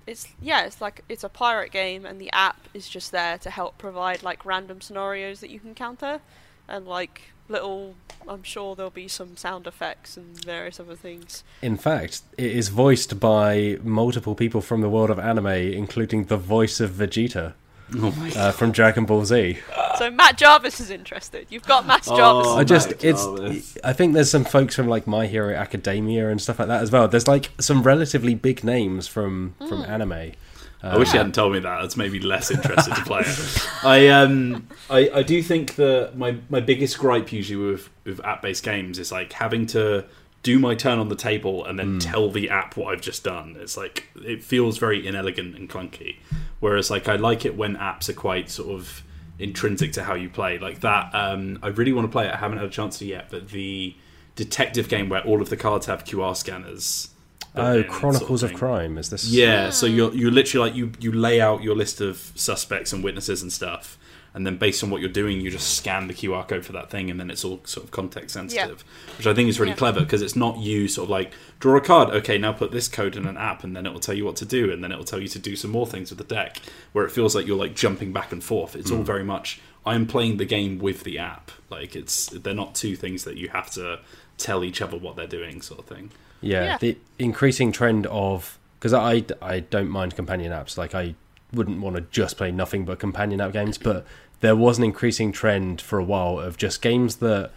[0.07, 3.49] it's yeah, it's like it's a pirate game, and the app is just there to
[3.49, 6.21] help provide like random scenarios that you can counter,
[6.67, 7.95] and like little.
[8.27, 11.43] I'm sure there'll be some sound effects and various other things.
[11.61, 16.37] In fact, it is voiced by multiple people from the world of anime, including the
[16.37, 17.53] voice of Vegeta
[17.97, 19.57] Oh uh, from Dragon Ball Z.
[19.97, 21.47] So Matt Jarvis is interested.
[21.49, 22.47] You've got Matt Jarvis.
[22.47, 23.77] Oh, I just Matt it's Jarvis.
[23.83, 26.91] I think there's some folks from like My Hero Academia and stuff like that as
[26.91, 27.07] well.
[27.07, 30.33] There's like some relatively big names from from anime.
[30.81, 31.81] I wish you hadn't told me that.
[31.81, 33.67] That's made me less interested to play it.
[33.83, 38.41] I um I, I do think that my, my biggest gripe usually with, with app
[38.41, 40.05] based games is like having to
[40.41, 43.57] do my turn on the table and then tell the app what I've just done.
[43.59, 46.17] It's like it feels very inelegant and clunky.
[46.59, 49.03] Whereas like I like it when apps are quite sort of
[49.37, 50.57] intrinsic to how you play.
[50.57, 52.33] Like that um I really want to play it.
[52.33, 53.95] I haven't had a chance to yet, but the
[54.35, 57.09] detective game where all of the cards have QR scanners.
[57.55, 58.53] Oh, in, sort Chronicles of.
[58.53, 59.25] Crime is this?
[59.25, 63.03] Yeah, so you're you literally like you you lay out your list of suspects and
[63.03, 63.97] witnesses and stuff,
[64.33, 66.89] and then based on what you're doing, you just scan the QR code for that
[66.89, 68.83] thing, and then it's all sort of context sensitive,
[69.17, 69.77] which I think is really Yeah.
[69.77, 72.09] clever because it's not you sort of like draw a card.
[72.09, 74.35] Okay, now put this code in an app, and then it will tell you what
[74.37, 76.23] to do, and then it will tell you to do some more things with the
[76.35, 76.61] deck.
[76.93, 78.75] Where it feels like you're like jumping back and forth.
[78.75, 79.05] It's all mm.
[79.05, 81.51] very much I'm playing the game with the app.
[81.69, 83.99] Like it's they're not two things that you have to
[84.37, 86.11] tell each other what they're doing, sort of thing.
[86.41, 86.77] Yeah, Yeah.
[86.77, 90.77] the increasing trend of because I, I don't mind companion apps.
[90.77, 91.15] Like I
[91.53, 94.05] wouldn't want to just play nothing but companion app games, but
[94.41, 97.51] there was an increasing trend for a while of just games that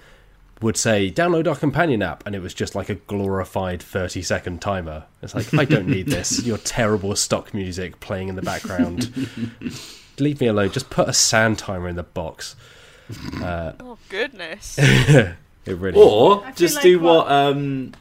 [0.61, 4.61] would say download our companion app, and it was just like a glorified thirty second
[4.63, 5.05] timer.
[5.21, 6.43] It's like I don't need this.
[6.47, 9.13] Your terrible stock music playing in the background.
[10.19, 10.71] Leave me alone.
[10.71, 12.55] Just put a sand timer in the box.
[13.43, 14.79] Uh, Oh goodness.
[14.79, 15.35] it
[15.67, 16.01] really.
[16.01, 17.93] Or just like do what- what, um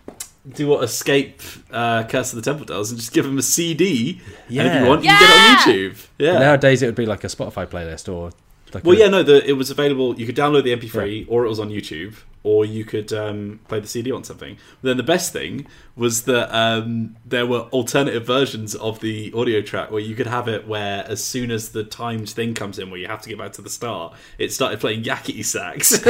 [0.48, 1.42] do what Escape
[1.72, 4.22] uh, Curse of the Temple does and just give them a CD.
[4.48, 6.08] And if you want, you can get it on YouTube.
[6.18, 6.40] Yeah.
[6.40, 8.32] Nowadays, it would be like a Spotify playlist or.
[8.74, 10.18] Like well, a- yeah, no, the, it was available.
[10.18, 13.82] You could download the MP3, or it was on YouTube, or you could um, play
[13.82, 14.56] the CD on something.
[14.82, 19.62] But then the best thing was that um, there were alternative versions of the audio
[19.62, 22.90] track where you could have it where as soon as the timed thing comes in,
[22.90, 26.02] where you have to get back to the start, it started playing yakety sax.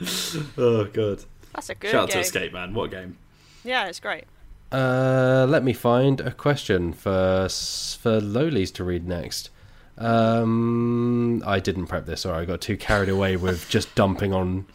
[0.56, 1.24] oh god!
[1.54, 2.14] That's a good Shout out game.
[2.14, 2.74] to Escape Man.
[2.74, 3.16] What a game!
[3.64, 4.24] Yeah, it's great.
[4.72, 9.50] Uh, let me find a question for s- for Lowlies to read next.
[9.98, 12.22] Um, I didn't prep this.
[12.22, 14.66] Sorry, I got too carried away with just dumping on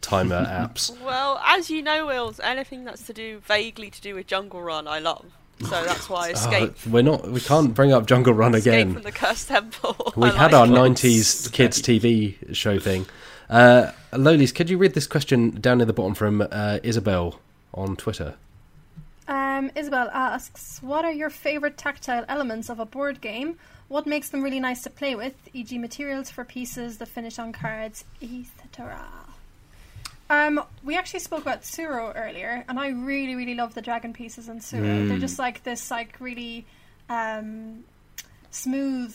[0.00, 0.98] timer apps.
[1.02, 4.86] Well, as you know, Wills, anything that's to do vaguely to do with Jungle Run,
[4.88, 5.24] I love.
[5.60, 6.74] So that's why Oh, Escape.
[6.86, 7.28] we're not.
[7.30, 8.92] We can't bring up Jungle Run Escape again.
[8.94, 10.12] from the Cursed Temple.
[10.16, 10.70] We I had like our it.
[10.70, 13.06] '90s kids TV show thing.
[13.48, 17.40] Uh, Lowlies, could you read this question down at the bottom from uh, Isabel
[17.72, 18.34] on Twitter?
[19.26, 23.58] Um, Isabel asks, "What are your favorite tactile elements of a board game?
[23.88, 27.52] What makes them really nice to play with, e.g., materials for pieces, the finish on
[27.52, 29.00] cards, etc."
[30.30, 34.48] Um, we actually spoke about Tsuro earlier, and I really, really love the dragon pieces
[34.48, 35.06] in Tsuro.
[35.08, 36.64] They're just like this, like really
[37.08, 37.84] um,
[38.50, 39.14] smooth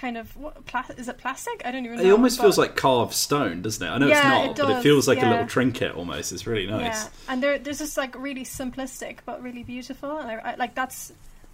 [0.00, 0.34] kind of.
[0.36, 1.62] What, pla- is it plastic?
[1.64, 2.04] I don't even know.
[2.04, 3.90] It almost but- feels like carved stone, doesn't it?
[3.90, 6.32] I know Yeah, it's not, it but it feels like a little trinket almost.
[6.32, 7.04] It's really nice.
[7.04, 10.18] Yeah, and they're they're just like really simplistic but really beautiful.
[10.18, 11.12] And I, I, like that's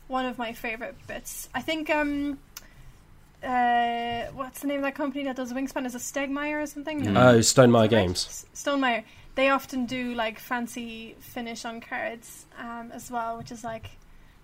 [0.09, 1.48] one of my favorite bits.
[1.55, 2.39] I think um,
[3.43, 5.86] uh, what's the name of that company that does Wingspan?
[5.86, 7.02] Is it Stegmeyer or something?
[7.02, 7.16] Mm.
[7.16, 7.90] Oh, Stonemaier Right?
[7.90, 8.27] Games.
[8.28, 9.05] S- Stonemaier.
[9.35, 13.90] They often do like fancy finish on cards um, as well, which is like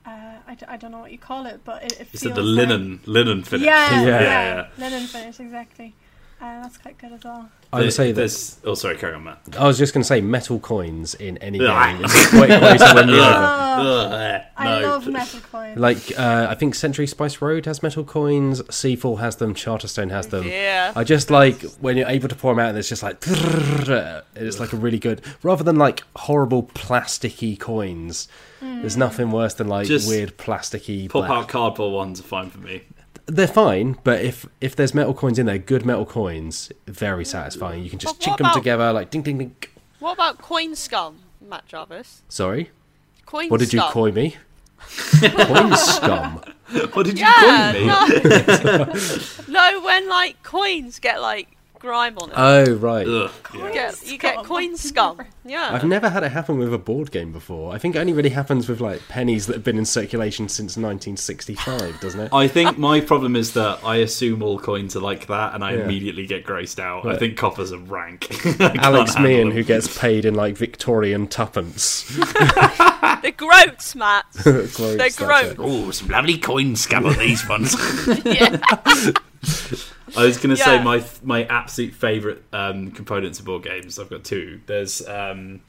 [0.06, 2.34] uh, I, d- I don't know what you call it, but it, it It's feels
[2.34, 3.66] the very- linen linen finish.
[3.66, 4.06] Yeah, Yeah.
[4.20, 5.94] yeah, Yeah, linen finish exactly.
[6.42, 7.48] Uh, that's quite good as well.
[7.72, 8.58] I would say that there's.
[8.64, 9.38] Oh, sorry, carry on, Matt.
[9.56, 12.92] I was just going to say metal coins in any game is a great to
[12.96, 13.22] win me over.
[13.24, 14.88] Oh, Ugh, I no.
[14.88, 15.78] love metal coins.
[15.78, 20.26] Like uh, I think Century Spice Road has metal coins, Seafall has them, Charterstone has
[20.26, 20.46] them.
[20.46, 20.92] Yeah.
[20.96, 24.60] I just like when you're able to pour them out and it's just like it's
[24.60, 28.28] like a really good rather than like horrible plasticky coins.
[28.60, 31.30] There's nothing worse than like Just weird plasticky Pop black.
[31.30, 32.82] out cardboard ones are fine for me.
[33.26, 37.82] They're fine, but if if there's metal coins in there, good metal coins, very satisfying.
[37.84, 39.56] You can just chink what chick them together like ding ding ding.
[40.00, 42.22] What about coin scum, Matt Jarvis?
[42.28, 42.70] Sorry,
[43.24, 44.36] Coin what did you coin me?
[45.20, 46.42] coin scum.
[46.92, 47.86] What did you Yeah, coin me?
[47.86, 48.92] no.
[49.48, 51.51] no, when like coins get like
[51.82, 52.34] grime on it.
[52.36, 53.06] Oh right.
[53.06, 53.72] Ugh, you yeah.
[53.72, 54.46] get, you get Scum.
[54.46, 55.20] coin scum.
[55.44, 55.70] Yeah.
[55.72, 57.74] I've never had it happen with a board game before.
[57.74, 60.76] I think it only really happens with like pennies that have been in circulation since
[60.76, 62.32] 1965, doesn't it?
[62.32, 65.74] I think my problem is that I assume all coins are like that, and I
[65.74, 65.84] Yeah.
[65.84, 67.04] immediately get grossed out.
[67.06, 68.28] I think coppers are rank.
[68.60, 72.04] Alex handle Meehan, who gets paid in like Victorian tuppence.
[73.22, 74.24] They're groats, Matt.
[74.42, 75.44] Gross, They're that's gross.
[75.52, 75.56] it.
[75.60, 77.74] Oh, some lovely coin scum on these ones.
[78.24, 78.58] yeah.
[80.16, 83.98] I was going to say my my absolute favourite um, components of board games.
[83.98, 84.60] I've got two.
[84.66, 85.60] There's um,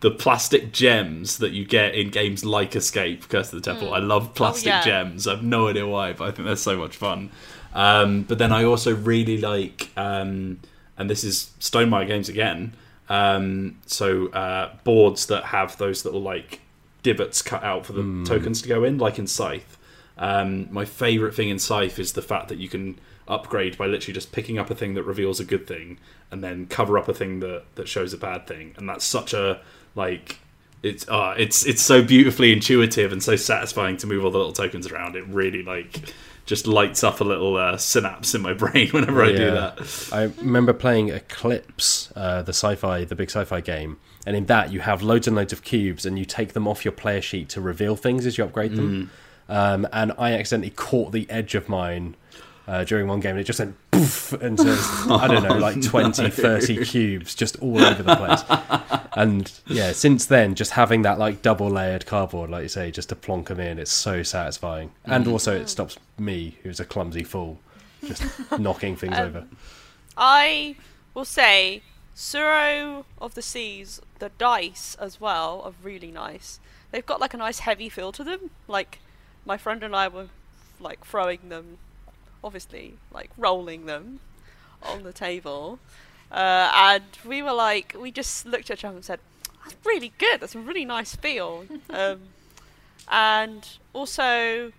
[0.00, 3.92] the plastic gems that you get in games like Escape, Curse of the Temple.
[3.92, 4.84] I love plastic yeah.
[4.84, 5.26] gems.
[5.26, 7.30] I've no idea why, but I think they're so much fun.
[7.74, 10.60] Um, but then I also really like, um,
[10.96, 12.74] and this is Stonemaier games again.
[13.08, 16.60] Um, so uh, boards that have those little like
[17.02, 19.76] divots cut out for the tokens to go in, like in Scythe.
[20.16, 22.98] Um, my favourite thing in Scythe is the fact that you can
[23.28, 25.98] upgrade by literally just picking up a thing that reveals a good thing
[26.30, 28.74] and then cover up a thing that, that shows a bad thing.
[28.76, 29.60] And that's such a
[29.94, 30.38] like
[30.82, 34.52] it's uh, it's it's so beautifully intuitive and so satisfying to move all the little
[34.52, 35.16] tokens around.
[35.16, 36.12] It really like
[36.46, 40.08] just lights up a little uh, synapse in my brain whenever I do that.
[40.12, 44.80] I remember playing Eclipse, uh, the sci-fi, the big sci-fi game, and in that you
[44.80, 47.60] have loads and loads of cubes, and you take them off your player sheet to
[47.60, 49.10] reveal things as you upgrade them.
[49.48, 52.16] Um, and I accidentally caught the edge of mine
[52.68, 54.70] uh, during one game, and it just went poof into
[55.10, 58.42] I don't know, like 20, 30 cubes just all over the place.
[59.14, 63.08] And yeah, since then, just having that like double layered cardboard, like you say, just
[63.08, 64.92] to plonk them in, it's so satisfying.
[65.04, 67.58] And also, it stops me, who's a clumsy fool,
[68.04, 68.22] just
[68.58, 69.44] knocking things Um, over.
[70.16, 70.76] I
[71.14, 71.82] will say,
[72.14, 76.60] Tsuro of the Seas, the dice as well are really nice.
[76.90, 78.50] They've got like a nice heavy feel to them.
[78.66, 78.98] Like
[79.46, 80.26] my friend and I were
[80.80, 81.78] like throwing them,
[82.42, 84.20] obviously like rolling them
[84.82, 85.78] on the table,
[86.30, 89.20] uh, and we were like, we just looked at each other and said,
[89.64, 90.40] "That's really good.
[90.40, 92.20] That's a really nice feel." um,
[93.10, 94.72] and also,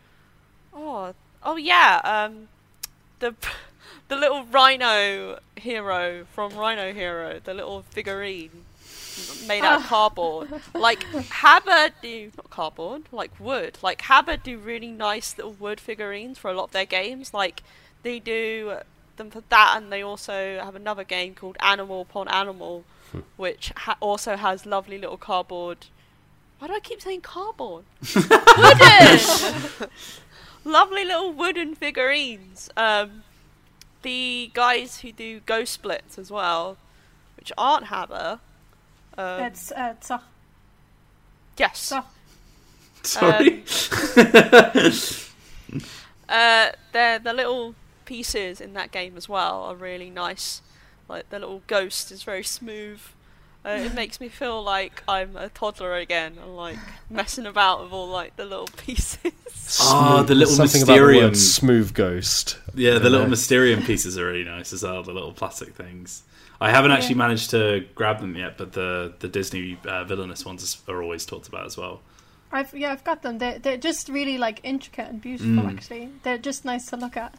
[0.73, 1.13] oh,
[1.43, 2.47] oh yeah, um,
[3.19, 3.35] the
[4.07, 8.65] the little rhino hero from Rhino Hero, the little figurine
[9.47, 10.49] made out of cardboard.
[10.73, 13.77] Like HABA do not cardboard, like wood.
[13.81, 17.33] Like HABA do really nice little wood figurines for a lot of their games.
[17.33, 17.63] Like
[18.03, 18.77] they do
[19.17, 22.85] them for that, and they also have another game called Animal Upon Animal,
[23.37, 25.87] which ha- also has lovely little cardboard.
[26.59, 27.85] Why do I keep saying cardboard?
[28.15, 29.89] Wooden.
[30.65, 32.69] lovely little wooden figurines.
[32.75, 33.23] Um,
[34.01, 36.77] the guys who do Ghost Blitz as well,
[37.37, 38.39] which aren't HABA.
[39.19, 40.21] Um, It's uh, Zoch.
[41.57, 41.91] yes.
[41.91, 42.05] Zoch.
[43.03, 43.63] Sorry.
[46.27, 47.73] Uh, they're the little
[48.05, 50.61] pieces in that game as well are really nice.
[51.07, 53.01] Like the little ghost is very smooth.
[53.65, 56.77] Uh, it makes me feel like I'm a toddler again and like
[57.09, 59.31] messing about with all like the little pieces.
[59.81, 62.59] Ah, the little something about the word smooth ghost.
[62.75, 63.29] Yeah, the little Yeah.
[63.29, 65.01] Mysterium pieces are really nice as well.
[65.01, 66.21] The little plastic things.
[66.61, 70.81] I haven't actually managed to grab them yet, but the the Disney uh, villainous ones
[70.87, 72.01] are always talked about as well.
[72.51, 73.37] I've yeah, I've got them.
[73.37, 75.63] They're they're just really like intricate and beautiful.
[75.63, 75.73] Mm.
[75.73, 77.35] Actually, they're just nice to look at.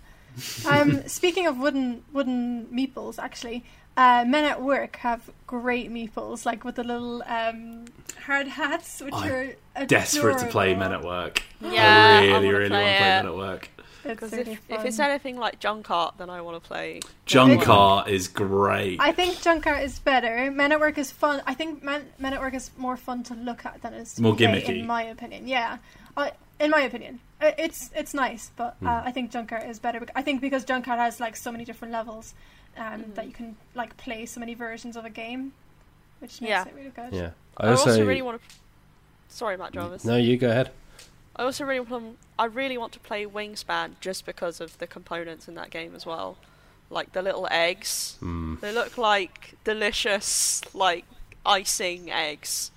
[0.66, 3.64] Um, speaking of wooden wooden meeples, actually,
[3.96, 7.86] uh, Men at Work have great meeples, like with the little um,
[8.24, 9.30] hard hats, which I'm
[9.76, 10.74] are Desperate to play.
[10.74, 11.42] Men at Work.
[11.60, 13.22] Yeah, I really, I really play want to play it.
[13.22, 13.68] Men at Work.
[14.04, 17.00] It's Because if, if it's anything like Junk Art, then I want to play.
[17.26, 18.98] Junk Art is great.
[19.00, 20.50] I think Junk Art is better.
[20.50, 21.42] Men at Work is fun.
[21.46, 24.14] I think Men, Men at Work is more fun to look at than it is
[24.14, 24.80] to More play, gimmicky.
[24.80, 25.46] in my opinion.
[25.46, 25.78] Yeah,
[26.16, 28.86] uh, in my opinion, it's it's nice, but Hmm.
[28.88, 30.04] uh, I think Junk Art is better.
[30.14, 32.34] I think because Junk Art has like so many different levels,
[32.78, 33.14] um, Mm-hmm.
[33.14, 35.52] that you can like play so many versions of a game,
[36.20, 36.64] which makes Yeah.
[36.66, 37.12] it really good.
[37.12, 37.30] Yeah.
[37.56, 38.54] I also, really want to.
[39.28, 40.04] Sorry, Matt Jarvis.
[40.04, 40.70] No, you go ahead.
[41.36, 42.18] I also really want.
[42.38, 46.04] I really want to play Wingspan just because of the components in that game as
[46.04, 46.36] well,
[46.90, 48.16] like the little eggs.
[48.20, 48.60] Mm.
[48.60, 51.04] They look like delicious, like
[51.46, 52.70] icing eggs.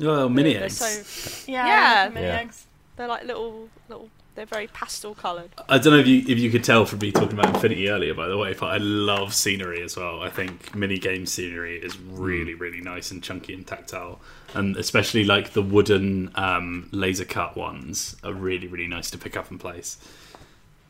[0.00, 0.76] Oh, mini They're eggs.
[0.76, 1.66] so Yeah,
[2.04, 2.08] Yeah.
[2.12, 2.36] mini Yeah.
[2.40, 2.66] eggs.
[2.96, 4.10] they're like little little.
[4.36, 5.48] They're very pastel coloured.
[5.66, 8.12] I don't know if you if you could tell from me talking about Infinity earlier,
[8.12, 10.22] by the way, but I love scenery as well.
[10.22, 14.20] I think mini game scenery is really really nice and chunky and tactile,
[14.52, 19.38] and especially like the wooden um, laser cut ones are really really nice to pick
[19.38, 19.96] up and place.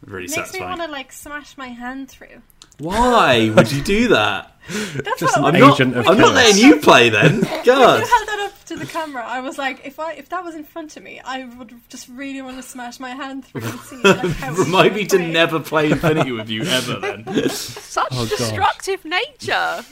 [0.05, 2.43] Really Makes me want to like smash my hand through.
[2.79, 4.53] Why would you do that?
[4.69, 5.81] That's Just what an I'm when not.
[5.81, 7.41] of I'm not letting you play then.
[7.65, 7.65] God.
[7.65, 9.25] you held that up to the camera.
[9.25, 12.09] I was like, if I if that was in front of me, I would just
[12.09, 13.97] really want to smash my hand through and see.
[13.97, 15.31] Like, how Remind me to play.
[15.31, 16.99] never play Infinity with you ever.
[17.01, 18.37] Then Such Oh, gosh.
[18.39, 19.85] destructive nature.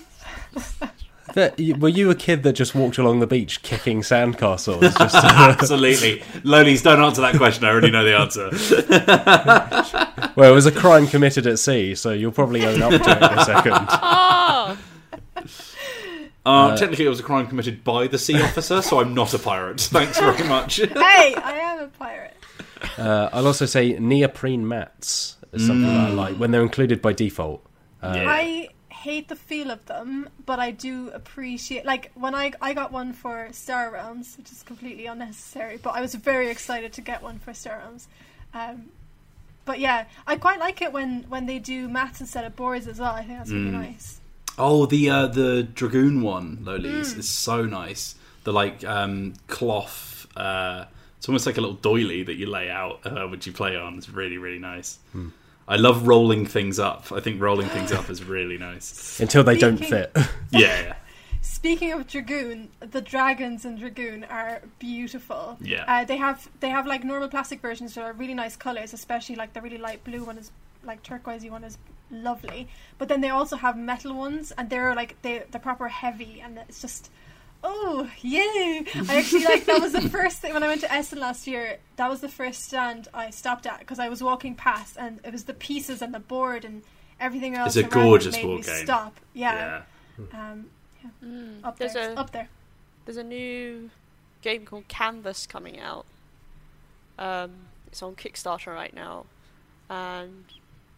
[1.35, 4.81] But y- were you a kid that just walked along the beach kicking sandcastles?
[4.98, 7.65] Just absolutely, Lolies, don't answer that question.
[7.65, 8.51] I already know the answer.
[10.36, 13.32] well, it was a crime committed at sea, so you'll probably own up to it
[13.32, 14.78] in a second.
[16.47, 19.32] Oh, Uh, technically, it was a crime committed by the sea officer, so I'm not
[19.32, 19.81] a pirate.
[19.81, 20.77] Thanks very much.
[20.77, 22.36] Hey, I am a pirate.
[22.98, 27.15] Uh, I'll also say neoprene mats is something that I like when they're included by
[27.15, 27.65] default.
[28.02, 28.24] Uh, Yeah.
[28.28, 28.69] I
[29.09, 31.85] hate the feel of them, but I do appreciate.
[31.93, 36.01] Like when I I got one for Star Realms, which is completely unnecessary, but I
[36.01, 38.09] was very excited to get one for Star Realms.
[38.60, 38.76] Um,
[39.64, 42.98] but yeah, I quite like it when when they do mats instead of boards as
[42.98, 43.14] well.
[43.20, 43.82] I think that's really Mm.
[43.86, 44.20] nice.
[44.56, 48.14] Oh, the uh, the dragoon one, Lolies, is so nice.
[48.44, 50.26] The like um, cloth.
[50.36, 50.85] Uh,
[51.18, 53.90] it's almost like a little doily that you lay out uh, which you play on.
[53.98, 54.98] It's really really nice.
[55.66, 57.11] I love rolling things up.
[57.11, 59.19] I think rolling things up is really nice.
[59.20, 60.15] Until they don't fit.
[60.51, 60.95] Yeah, yeah.
[61.41, 65.59] Speaking of dragoon, the dragons in dragoon are beautiful.
[65.61, 65.85] Yeah.
[65.86, 69.35] Uh, they have they have like normal plastic versions that are really nice colors, especially
[69.36, 70.51] like the really light blue one is
[70.85, 71.77] like turquoisey one is
[72.11, 72.69] lovely.
[72.99, 76.59] But then they also have metal ones, and they're like they they're proper heavy, and
[76.59, 77.11] it's just
[77.65, 78.85] oh yay!
[79.09, 81.78] I actually like that was the first thing when I went to Essen last year.
[81.97, 85.32] That was the first stand I stopped at because I was walking past, and it
[85.32, 86.82] was the pieces and the board and
[87.19, 87.74] everything else.
[87.74, 88.85] It's a gorgeous made board me game.
[88.86, 89.19] Stop.
[89.32, 89.82] yeah.
[90.32, 90.51] Yeah.
[90.53, 90.66] Um,
[91.23, 91.62] Mm.
[91.62, 92.12] up There's there.
[92.12, 92.49] a Up there.
[93.05, 93.91] there's a new
[94.41, 96.07] game called Canvas coming out.
[97.19, 97.51] Um,
[97.89, 99.27] it's on Kickstarter right now,
[99.91, 100.45] and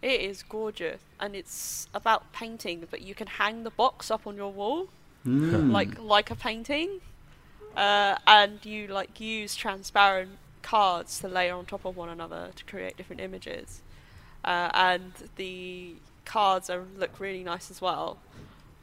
[0.02, 1.01] it is gorgeous.
[1.18, 4.88] And it's about painting, but you can hang the box up on your wall
[5.26, 5.72] Mm.
[5.72, 7.00] like like a painting,
[7.76, 10.30] uh, and you like use transparent
[10.62, 13.82] cards to layer on top of one another to create different images,
[14.44, 15.94] uh, and the
[16.24, 18.18] cards are look really nice as well.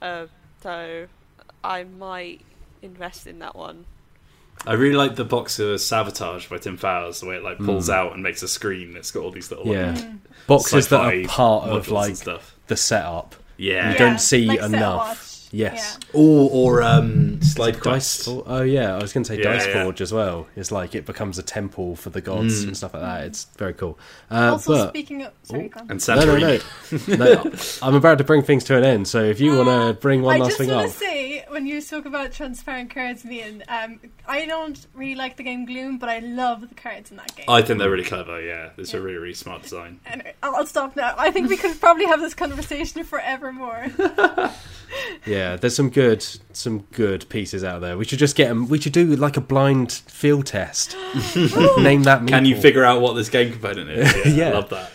[0.02, 0.28] Uh,
[0.62, 1.08] so
[1.64, 2.42] I might
[2.82, 3.86] invest in that one.
[4.68, 7.90] I really like the box of Sabotage by Tim Fowers, the way it like pulls
[7.90, 7.94] Mm.
[7.94, 9.94] out and makes a screen that's got all these little like, Yeah.
[9.94, 10.20] Mm.
[10.48, 12.56] Boxes that are part of like stuff.
[12.68, 13.36] the setup.
[13.58, 13.92] Yeah.
[13.92, 15.33] You don't see like set enough.
[15.54, 15.74] Watch.
[15.74, 16.00] Yes.
[16.14, 19.84] Or or um, Slide Dice oh yeah, I was going to say Yeah, Dice yeah.
[19.84, 20.48] Forge as well.
[20.56, 22.68] It's like it becomes a temple for the gods Mm.
[22.70, 23.24] and stuff like that.
[23.26, 23.98] It's very cool.
[24.32, 25.92] Uh, also, but speaking of, sorry, Oh, go on.
[25.92, 27.52] And no, no, no, no.
[27.82, 29.08] I'm about to bring things to an end.
[29.08, 31.46] So if you want to bring one I last just thing want up, to say,
[31.50, 35.98] when you talk about transparent cards, Ian, um, I don't really like the game Gloom,
[36.00, 37.46] but I love the cards in that game.
[37.48, 38.42] I think they're really clever.
[38.42, 40.00] Yeah, it's a really really smart design.
[40.06, 41.14] Anyway, I'll, I'll stop now.
[41.18, 43.88] I think we could probably have this conversation forevermore.
[45.26, 47.98] yeah, there's some good, some good pieces out there.
[47.98, 48.68] We should just get them.
[48.68, 50.96] We should do like a blind field test.
[51.78, 52.26] Name that.
[52.28, 54.26] Can you figure out what this game component is?
[54.26, 54.50] Yeah, Yeah.
[54.50, 54.90] I love that.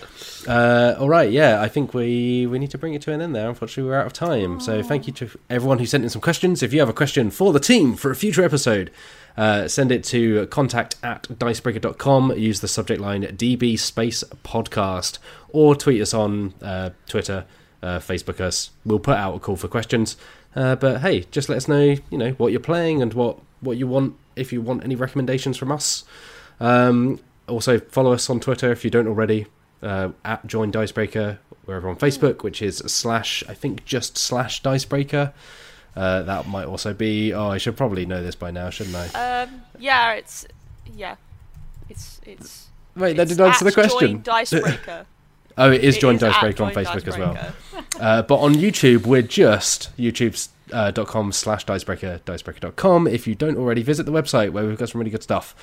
[0.47, 3.35] Uh, all right, yeah, I think we we need to bring it to an end
[3.35, 3.49] there.
[3.49, 4.61] Unfortunately, we're out of time.
[4.61, 6.63] So thank you to everyone who sent in some questions.
[6.63, 8.91] If you have a question for the team for a future episode,
[9.37, 12.33] uh, send it to contact at dicebreaker.com.
[12.39, 15.19] Use the subject line DB space podcast
[15.51, 17.45] or tweet us on uh, Twitter,
[17.83, 18.71] uh, Facebook us.
[18.87, 20.17] We'll put out a call for questions.
[20.55, 23.77] Uh, but hey, just let us know, you know, what you're playing and what, what
[23.77, 24.17] you want.
[24.37, 26.05] If you want any recommendations from us,
[26.61, 29.47] um, also follow us on Twitter if you don't already
[29.83, 34.61] uh, at join dicebreaker we're over on facebook which is slash i think just slash
[34.63, 35.33] dicebreaker
[35.97, 39.43] uh, that might also be oh i should probably know this by now shouldn't i
[39.45, 40.47] Um, yeah, it's
[40.97, 41.17] yeah,
[41.89, 42.67] it's it's.
[42.97, 45.07] wait that didn't answer the question Join Dicebreaker.
[45.59, 47.39] oh it is It join is at dicebreaker on Join facebook as well
[48.01, 54.07] uh, but on youtube we're just youtube.com slash dicebreaker dicebreaker.com if you don't already visit
[54.07, 55.55] the website where we've got some really good stuff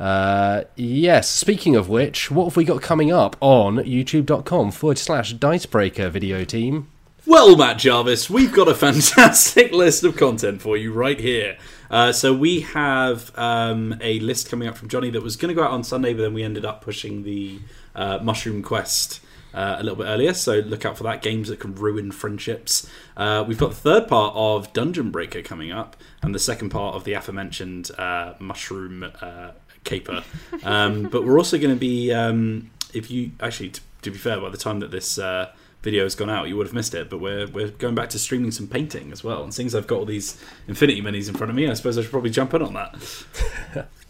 [0.00, 5.34] uh, yes, speaking of which, what have we got coming up on youtube.com forward slash
[5.34, 6.88] dicebreaker video team?
[7.26, 11.58] Well, Matt Jarvis, we've got a fantastic list of content for you right here.
[11.90, 15.54] Uh, so we have um, a list coming up from Johnny that was going to
[15.54, 17.60] go out on Sunday, but then we ended up pushing the
[17.94, 19.20] uh, Mushroom Quest
[19.54, 21.22] uh, a little bit earlier, so look out for that.
[21.22, 22.88] Games that can ruin friendships.
[23.16, 26.94] Uh, we've got the third part of Dungeon Breaker coming up, and the second part
[26.94, 29.52] of the aforementioned uh, Mushroom uh,
[29.84, 30.24] Caper.
[30.62, 34.40] Um, but we're also going to be, um, if you actually, t- to be fair,
[34.40, 35.52] by the time that this uh,
[35.82, 37.10] video has gone out, you would have missed it.
[37.10, 39.42] But we're we're going back to streaming some painting as well.
[39.42, 42.02] And since I've got all these Infinity Minis in front of me, I suppose I
[42.02, 43.86] should probably jump in on that.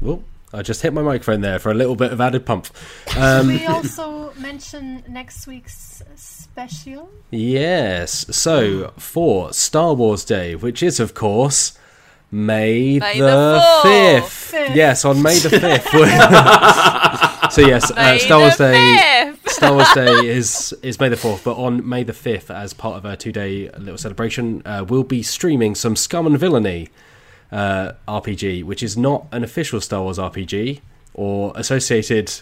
[0.00, 2.66] Well, I just hit my microphone there for a little bit of added pump.
[3.08, 7.08] Should Um, we also mention next week's special?
[7.30, 8.26] yes.
[8.36, 11.78] So for Star Wars Day, which is of course
[12.32, 13.80] May, May the the
[14.22, 14.32] fifth.
[14.32, 14.76] Fifth.
[14.76, 15.88] Yes, on May the fifth.
[17.52, 19.32] so yes, uh, Star Wars the Day.
[19.34, 19.50] fifth.
[19.52, 22.96] Star Wars Day is is May the fourth, but on May the fifth, as part
[22.96, 26.88] of a two day little celebration, uh, we'll be streaming some Scum and Villainy
[27.52, 30.80] uh, RPG, which is not an official Star Wars RPG
[31.14, 32.32] or associated.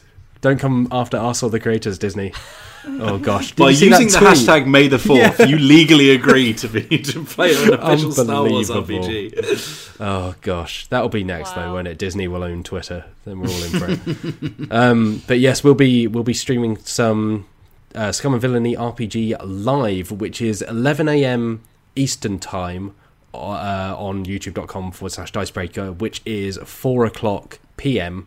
[0.40, 2.32] Don't come after us or the creators, Disney.
[2.86, 3.54] Oh gosh!
[3.54, 7.52] By you using the hashtag May the Fourth, you legally agree to be to play
[7.64, 9.96] an official Star Wars RPG.
[10.00, 11.98] Oh gosh, that'll be next though, won't it?
[11.98, 14.70] Disney will own Twitter, then we're all in for it.
[14.72, 17.46] um, but yes, we'll be we'll be streaming some
[17.94, 21.62] uh, Scum and Villainy RPG live, which is 11 a.m.
[21.96, 22.94] Eastern time
[23.38, 28.26] uh, on YouTube.com forward slash Dicebreaker, which is four o'clock p.m.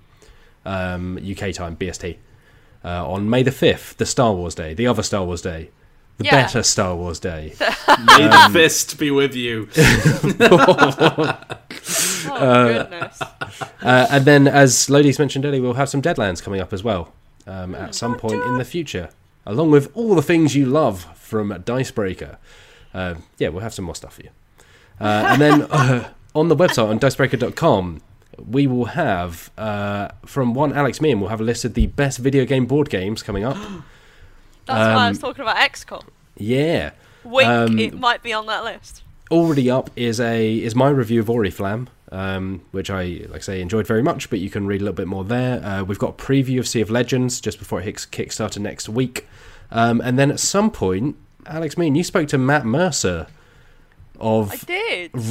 [0.66, 2.18] Um, UK time BST
[2.86, 5.70] uh, on May the fifth, the Star Wars Day, the other Star Wars Day.
[6.18, 6.44] The Yeah.
[6.44, 7.54] better Star Wars Day.
[7.60, 9.70] May the fist be with you.
[12.34, 13.22] Oh goodness.
[13.82, 17.14] Uh, and then, as Lodi's mentioned earlier, we'll have some Deadlands coming up as well
[17.48, 19.10] um, at some point in the future,
[19.46, 22.38] along with all the things you love from Dicebreaker.
[22.94, 24.30] Uh, yeah, we'll have some more stuff for you.
[25.02, 28.02] Uh, and then uh, on the website on dicebreaker.com,
[28.50, 32.20] we will have uh, from one Alex Meehan, we'll have a list of the best
[32.20, 33.58] video game board games coming up.
[34.66, 36.04] That's why I Um, was talking about XCOM.
[36.38, 36.92] Yeah,
[37.24, 39.02] Wink, um, it might be on that list.
[39.30, 43.62] already up is a is my review of Oriflamme, um, which I like I say
[43.62, 44.30] enjoyed very much.
[44.30, 45.64] But you can read a little bit more there.
[45.64, 48.88] Uh, we've got a preview of Sea of Legends just before it hits Kickstarter next
[48.88, 49.28] week,
[49.72, 51.16] um, and then at some point,
[51.46, 53.28] Alex, Meehan, you spoke to Matt Mercer
[54.22, 54.54] of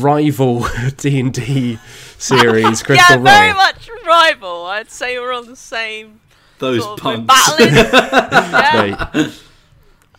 [0.02, 0.66] rival
[0.98, 1.78] D and D
[2.18, 3.56] series Critical yeah, very Role.
[3.56, 4.66] much rival.
[4.66, 6.20] I'd say we're on the same
[6.58, 7.48] Those sort of we're punks.
[7.48, 7.74] battling.
[7.74, 8.76] yeah.
[8.76, 9.40] Right.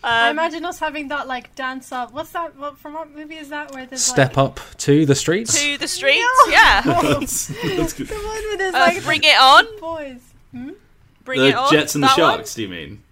[0.04, 2.12] I Um, imagine us having that like dance up.
[2.12, 2.56] What's that?
[2.56, 3.72] What from what movie is that?
[3.72, 5.60] Where there's Step like, up to the streets.
[5.62, 6.26] to the streets.
[6.48, 6.80] Yeah.
[6.82, 7.46] That's-
[7.76, 8.08] that's good.
[8.08, 9.64] The one where there's Uh, like bring it on.
[9.78, 10.20] boys.
[10.50, 10.70] Hmm?
[11.24, 11.70] Bring the it on.
[11.70, 12.34] Jets and the That one?
[12.38, 13.02] Sharks, do you mean?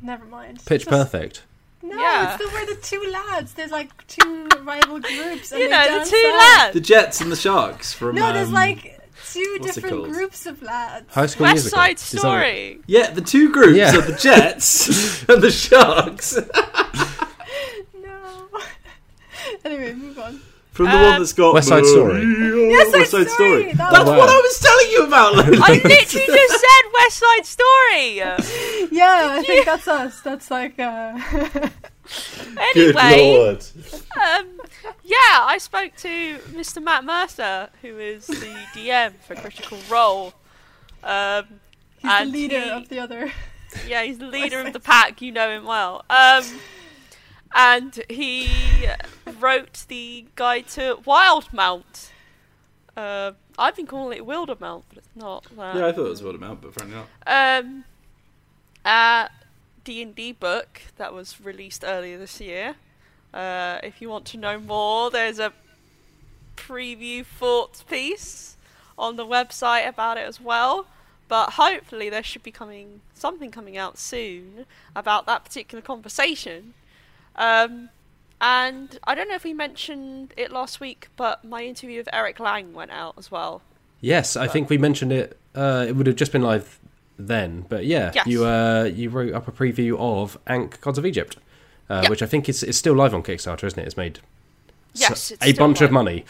[0.00, 0.60] Never mind.
[0.64, 1.42] Pitch Just- Perfect.
[1.82, 2.34] No, Yeah.
[2.34, 3.54] it's the where the two lads.
[3.54, 5.50] There's like two rival groups.
[5.52, 6.40] And You know, the two up.
[6.58, 6.74] lads.
[6.74, 8.14] The Jets and the Sharks from.
[8.14, 9.00] No, there's um, like
[9.32, 11.12] two different groups of lads.
[11.12, 11.78] High School West Musical.
[11.78, 12.80] Side Is that Story.
[12.86, 13.96] Yeah, the two groups Yeah.
[13.96, 16.38] are the Jets and the Sharks.
[17.94, 18.48] No.
[19.64, 20.40] anyway, move on.
[20.72, 22.22] From the Um, one that's got West Side Story.
[22.22, 23.72] Yes, West Side Story.
[23.74, 25.34] That That's was- what I was telling you about.
[25.34, 25.58] Lily.
[25.62, 28.88] I literally just said West Side Story.
[28.90, 30.20] Yeah, I think that's us.
[30.20, 31.18] That's like uh
[32.74, 33.64] Good Anyway, lord.
[34.20, 34.60] um,
[35.04, 36.82] yeah, I spoke to Mr.
[36.82, 40.34] Matt Mercer, who is the DM for Critical Role.
[41.02, 41.44] Um,
[42.00, 43.32] he's the leader he- of the other.
[43.88, 45.22] Yeah, he's the leader of the pack.
[45.22, 46.04] You know him well.
[46.10, 46.44] Um,
[47.54, 48.50] and he
[49.42, 52.10] wrote the guide to Wildemount.
[52.96, 55.76] Uh, I've been calling it Wildermount, but it's not that.
[55.76, 57.64] Yeah, I thought it was what amount, but apparently not.
[57.64, 57.84] Um,
[58.84, 59.28] a
[59.84, 62.76] D and D book that was released earlier this year.
[63.32, 65.52] Uh, if you want to know more, there's a
[66.56, 68.56] preview thoughts piece
[68.98, 70.86] on the website about it as well.
[71.28, 76.74] But hopefully, there should be coming something coming out soon about that particular conversation.
[77.36, 77.88] Um,
[78.42, 82.40] and I don't know if we mentioned it last week, but my interview with Eric
[82.40, 83.62] Lang went out as well.
[84.00, 85.38] Yes, I think we mentioned it.
[85.54, 86.78] Uh, it would have just been live
[87.18, 88.26] then, but yeah, Yes.
[88.26, 91.36] you uh, you wrote up a preview of Ankh Gods of Egypt,
[91.88, 92.10] uh, Yeah.
[92.10, 93.86] which I think is is still live on Kickstarter, isn't it?
[93.86, 94.18] It's made
[94.94, 96.24] Yes, so- it's a bunch of money.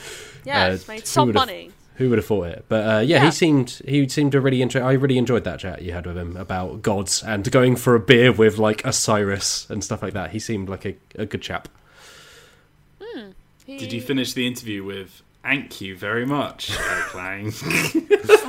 [0.44, 1.70] Yeah, Uh, it's made some money.
[1.96, 2.64] Who would have thought it?
[2.68, 3.24] But uh, yeah, Yeah.
[3.26, 4.80] he seemed he seemed to really enjoy.
[4.80, 8.00] I really enjoyed that chat you had with him about gods and going for a
[8.00, 10.30] beer with like Osiris and stuff like that.
[10.32, 11.68] He seemed like a, a good chap.
[13.66, 16.70] Did you finish the interview with "Thank you very much,
[17.14, 17.52] Lang"?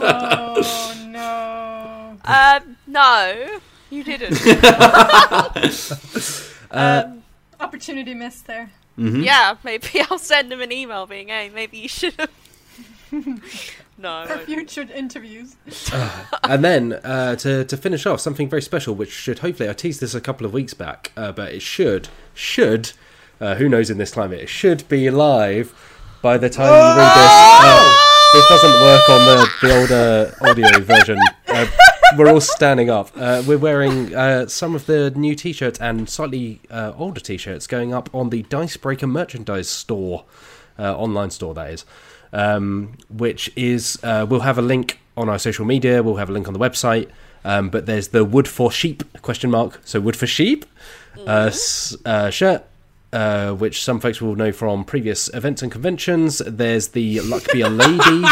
[0.05, 2.17] Oh no.
[2.25, 3.59] Um, no,
[3.89, 4.39] you didn't.
[6.73, 7.21] Uh, um,
[7.59, 8.71] Opportunity missed there.
[8.97, 9.23] Mhm.
[9.23, 12.31] yeah, maybe I'll send him an email being, "Hey, maybe you should have."
[13.99, 14.25] No.
[14.27, 15.55] For future interviews.
[16.43, 20.01] and then uh, to to finish off, something very special, which should hopefully I teased
[20.01, 22.93] this a couple of weeks back, uh, but it should should
[23.43, 25.67] uh, who knows in this climate it should be live
[26.21, 27.33] by the time you read this.
[27.69, 27.83] Uh,
[28.35, 31.19] this doesn't work on the the older audio version.
[31.47, 31.65] Uh,
[32.17, 33.07] we're all standing up.
[33.15, 37.93] Uh, we're wearing uh, some of the new T-shirts and slightly uh, older T-shirts going
[37.93, 40.25] up on the Dicebreaker merchandise store,
[40.79, 41.85] uh, online store that is,
[42.31, 46.01] um, which is uh, we'll have a link on our social media.
[46.03, 47.09] We'll have a link on the website.
[47.45, 49.81] Um, but there's the wood for sheep question mark.
[49.83, 50.65] So wood for sheep
[51.27, 52.63] uh, s- uh, shirt.
[53.13, 56.39] Uh, which some folks will know from previous events and conventions.
[56.47, 57.93] There's the Luck Be a Lady.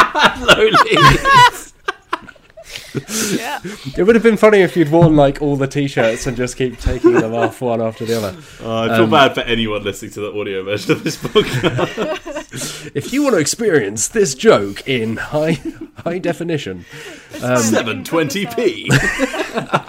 [3.38, 3.60] yeah.
[3.98, 6.80] It would have been funny if you'd worn like all the t-shirts and just keep
[6.80, 8.36] taking them off one after the other.
[8.62, 12.28] Oh, I feel Um, bad for anyone listening to the audio version of this podcast.
[12.94, 15.62] If you want to experience this joke in high
[16.04, 16.84] high definition,
[17.36, 18.88] um, 720p.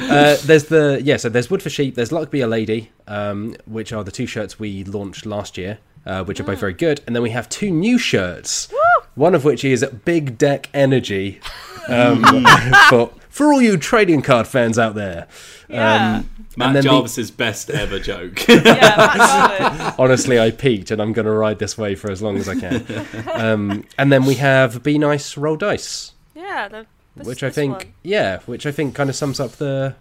[0.00, 1.16] uh, there's the yeah.
[1.16, 1.94] So there's Wood for Sheep.
[1.94, 5.78] There's Luck Be a Lady, um, which are the two shirts we launched last year,
[6.06, 7.00] uh, which are both very good.
[7.06, 8.72] And then we have two new shirts.
[9.14, 11.40] One of which is Big Deck Energy,
[11.88, 12.24] um,
[12.88, 15.26] for for all you trading card fans out there.
[15.68, 16.16] Yeah.
[16.18, 18.46] Um, Matt and then the- Jarvis's best ever joke.
[18.48, 22.48] yeah, honestly, I peaked, and I'm going to ride this wave for as long as
[22.48, 22.84] I can.
[23.34, 26.86] Um, and then we have Be Nice, Roll Dice, Yeah, the,
[27.16, 27.86] this, which I this think, one.
[28.02, 29.94] yeah, which I think kind of sums up the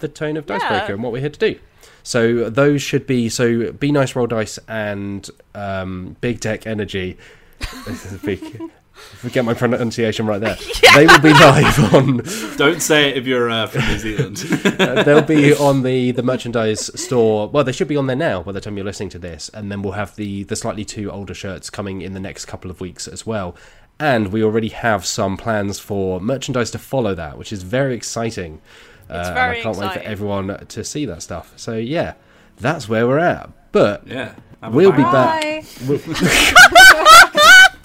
[0.00, 0.58] the tone of Yeah.
[0.58, 1.58] Dicebreaker and what we're here to do.
[2.02, 7.16] So those should be so Be Nice, Roll Dice, and um, Big Deck Energy.
[7.86, 8.42] This is a big.
[9.12, 10.56] If we get my pronunciation right there,
[10.94, 12.18] they will be live on.
[12.56, 14.44] Don't say it if you're uh, from New Zealand.
[14.84, 17.48] Uh, they'll be on the the merchandise store.
[17.48, 19.70] Well, they should be on there now by the time you're listening to this, and
[19.70, 22.80] then we'll have the the slightly too older shirts coming in the next couple of
[22.80, 23.56] weeks as well.
[24.00, 28.60] And we already have some plans for merchandise to follow that, which is very exciting.
[29.08, 31.52] Uh, It's and very I can't wait for everyone to see that stuff.
[31.56, 32.14] So yeah,
[32.58, 33.50] that's where we're at.
[33.72, 34.34] But yeah.
[34.70, 35.12] We'll be bang.
[35.12, 35.64] back.
[35.86, 36.54] Bye.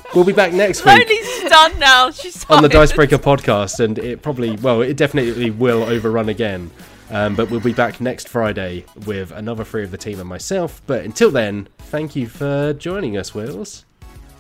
[0.15, 0.98] we'll be back next week.
[1.10, 2.10] Lonely's done now.
[2.10, 2.69] She's on the.
[2.69, 6.72] Dicebreaker podcast, and it probably, well, it definitely will overrun again.
[7.11, 10.81] Um, but we'll be back next Friday with another three of the team and myself.
[10.88, 13.84] But until then, thank you for joining us, Wills.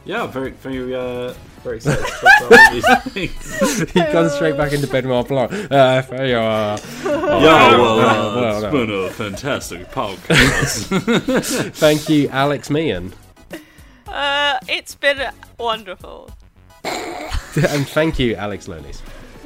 [0.09, 2.03] Yeah, very, very, uh, very excited
[2.47, 3.91] about these things.
[3.93, 5.51] he comes straight back into Benoit Blanc.
[5.51, 6.79] Uh, there you are.
[6.79, 8.71] Yeah, well, well, uh, well, it's no.
[8.71, 10.87] been a fantastic podcast.
[11.75, 13.13] Thank you, Alex Meehan.
[14.07, 16.31] Uh, it's been wonderful.
[16.83, 19.03] and thank you, Alex Lonies.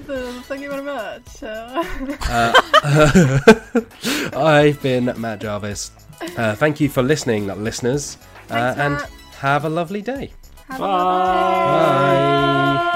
[0.08, 1.44] Thank you very much.
[1.44, 2.54] Uh,
[4.34, 5.92] I've been Matt Jarvis.
[6.38, 8.18] Uh, thank you for listening, listeners.
[8.50, 9.10] Uh, Thanks, and Matt.
[9.40, 10.32] have a lovely day.
[10.70, 10.78] Bye.
[10.78, 12.84] Bye.
[12.84, 12.90] Bye.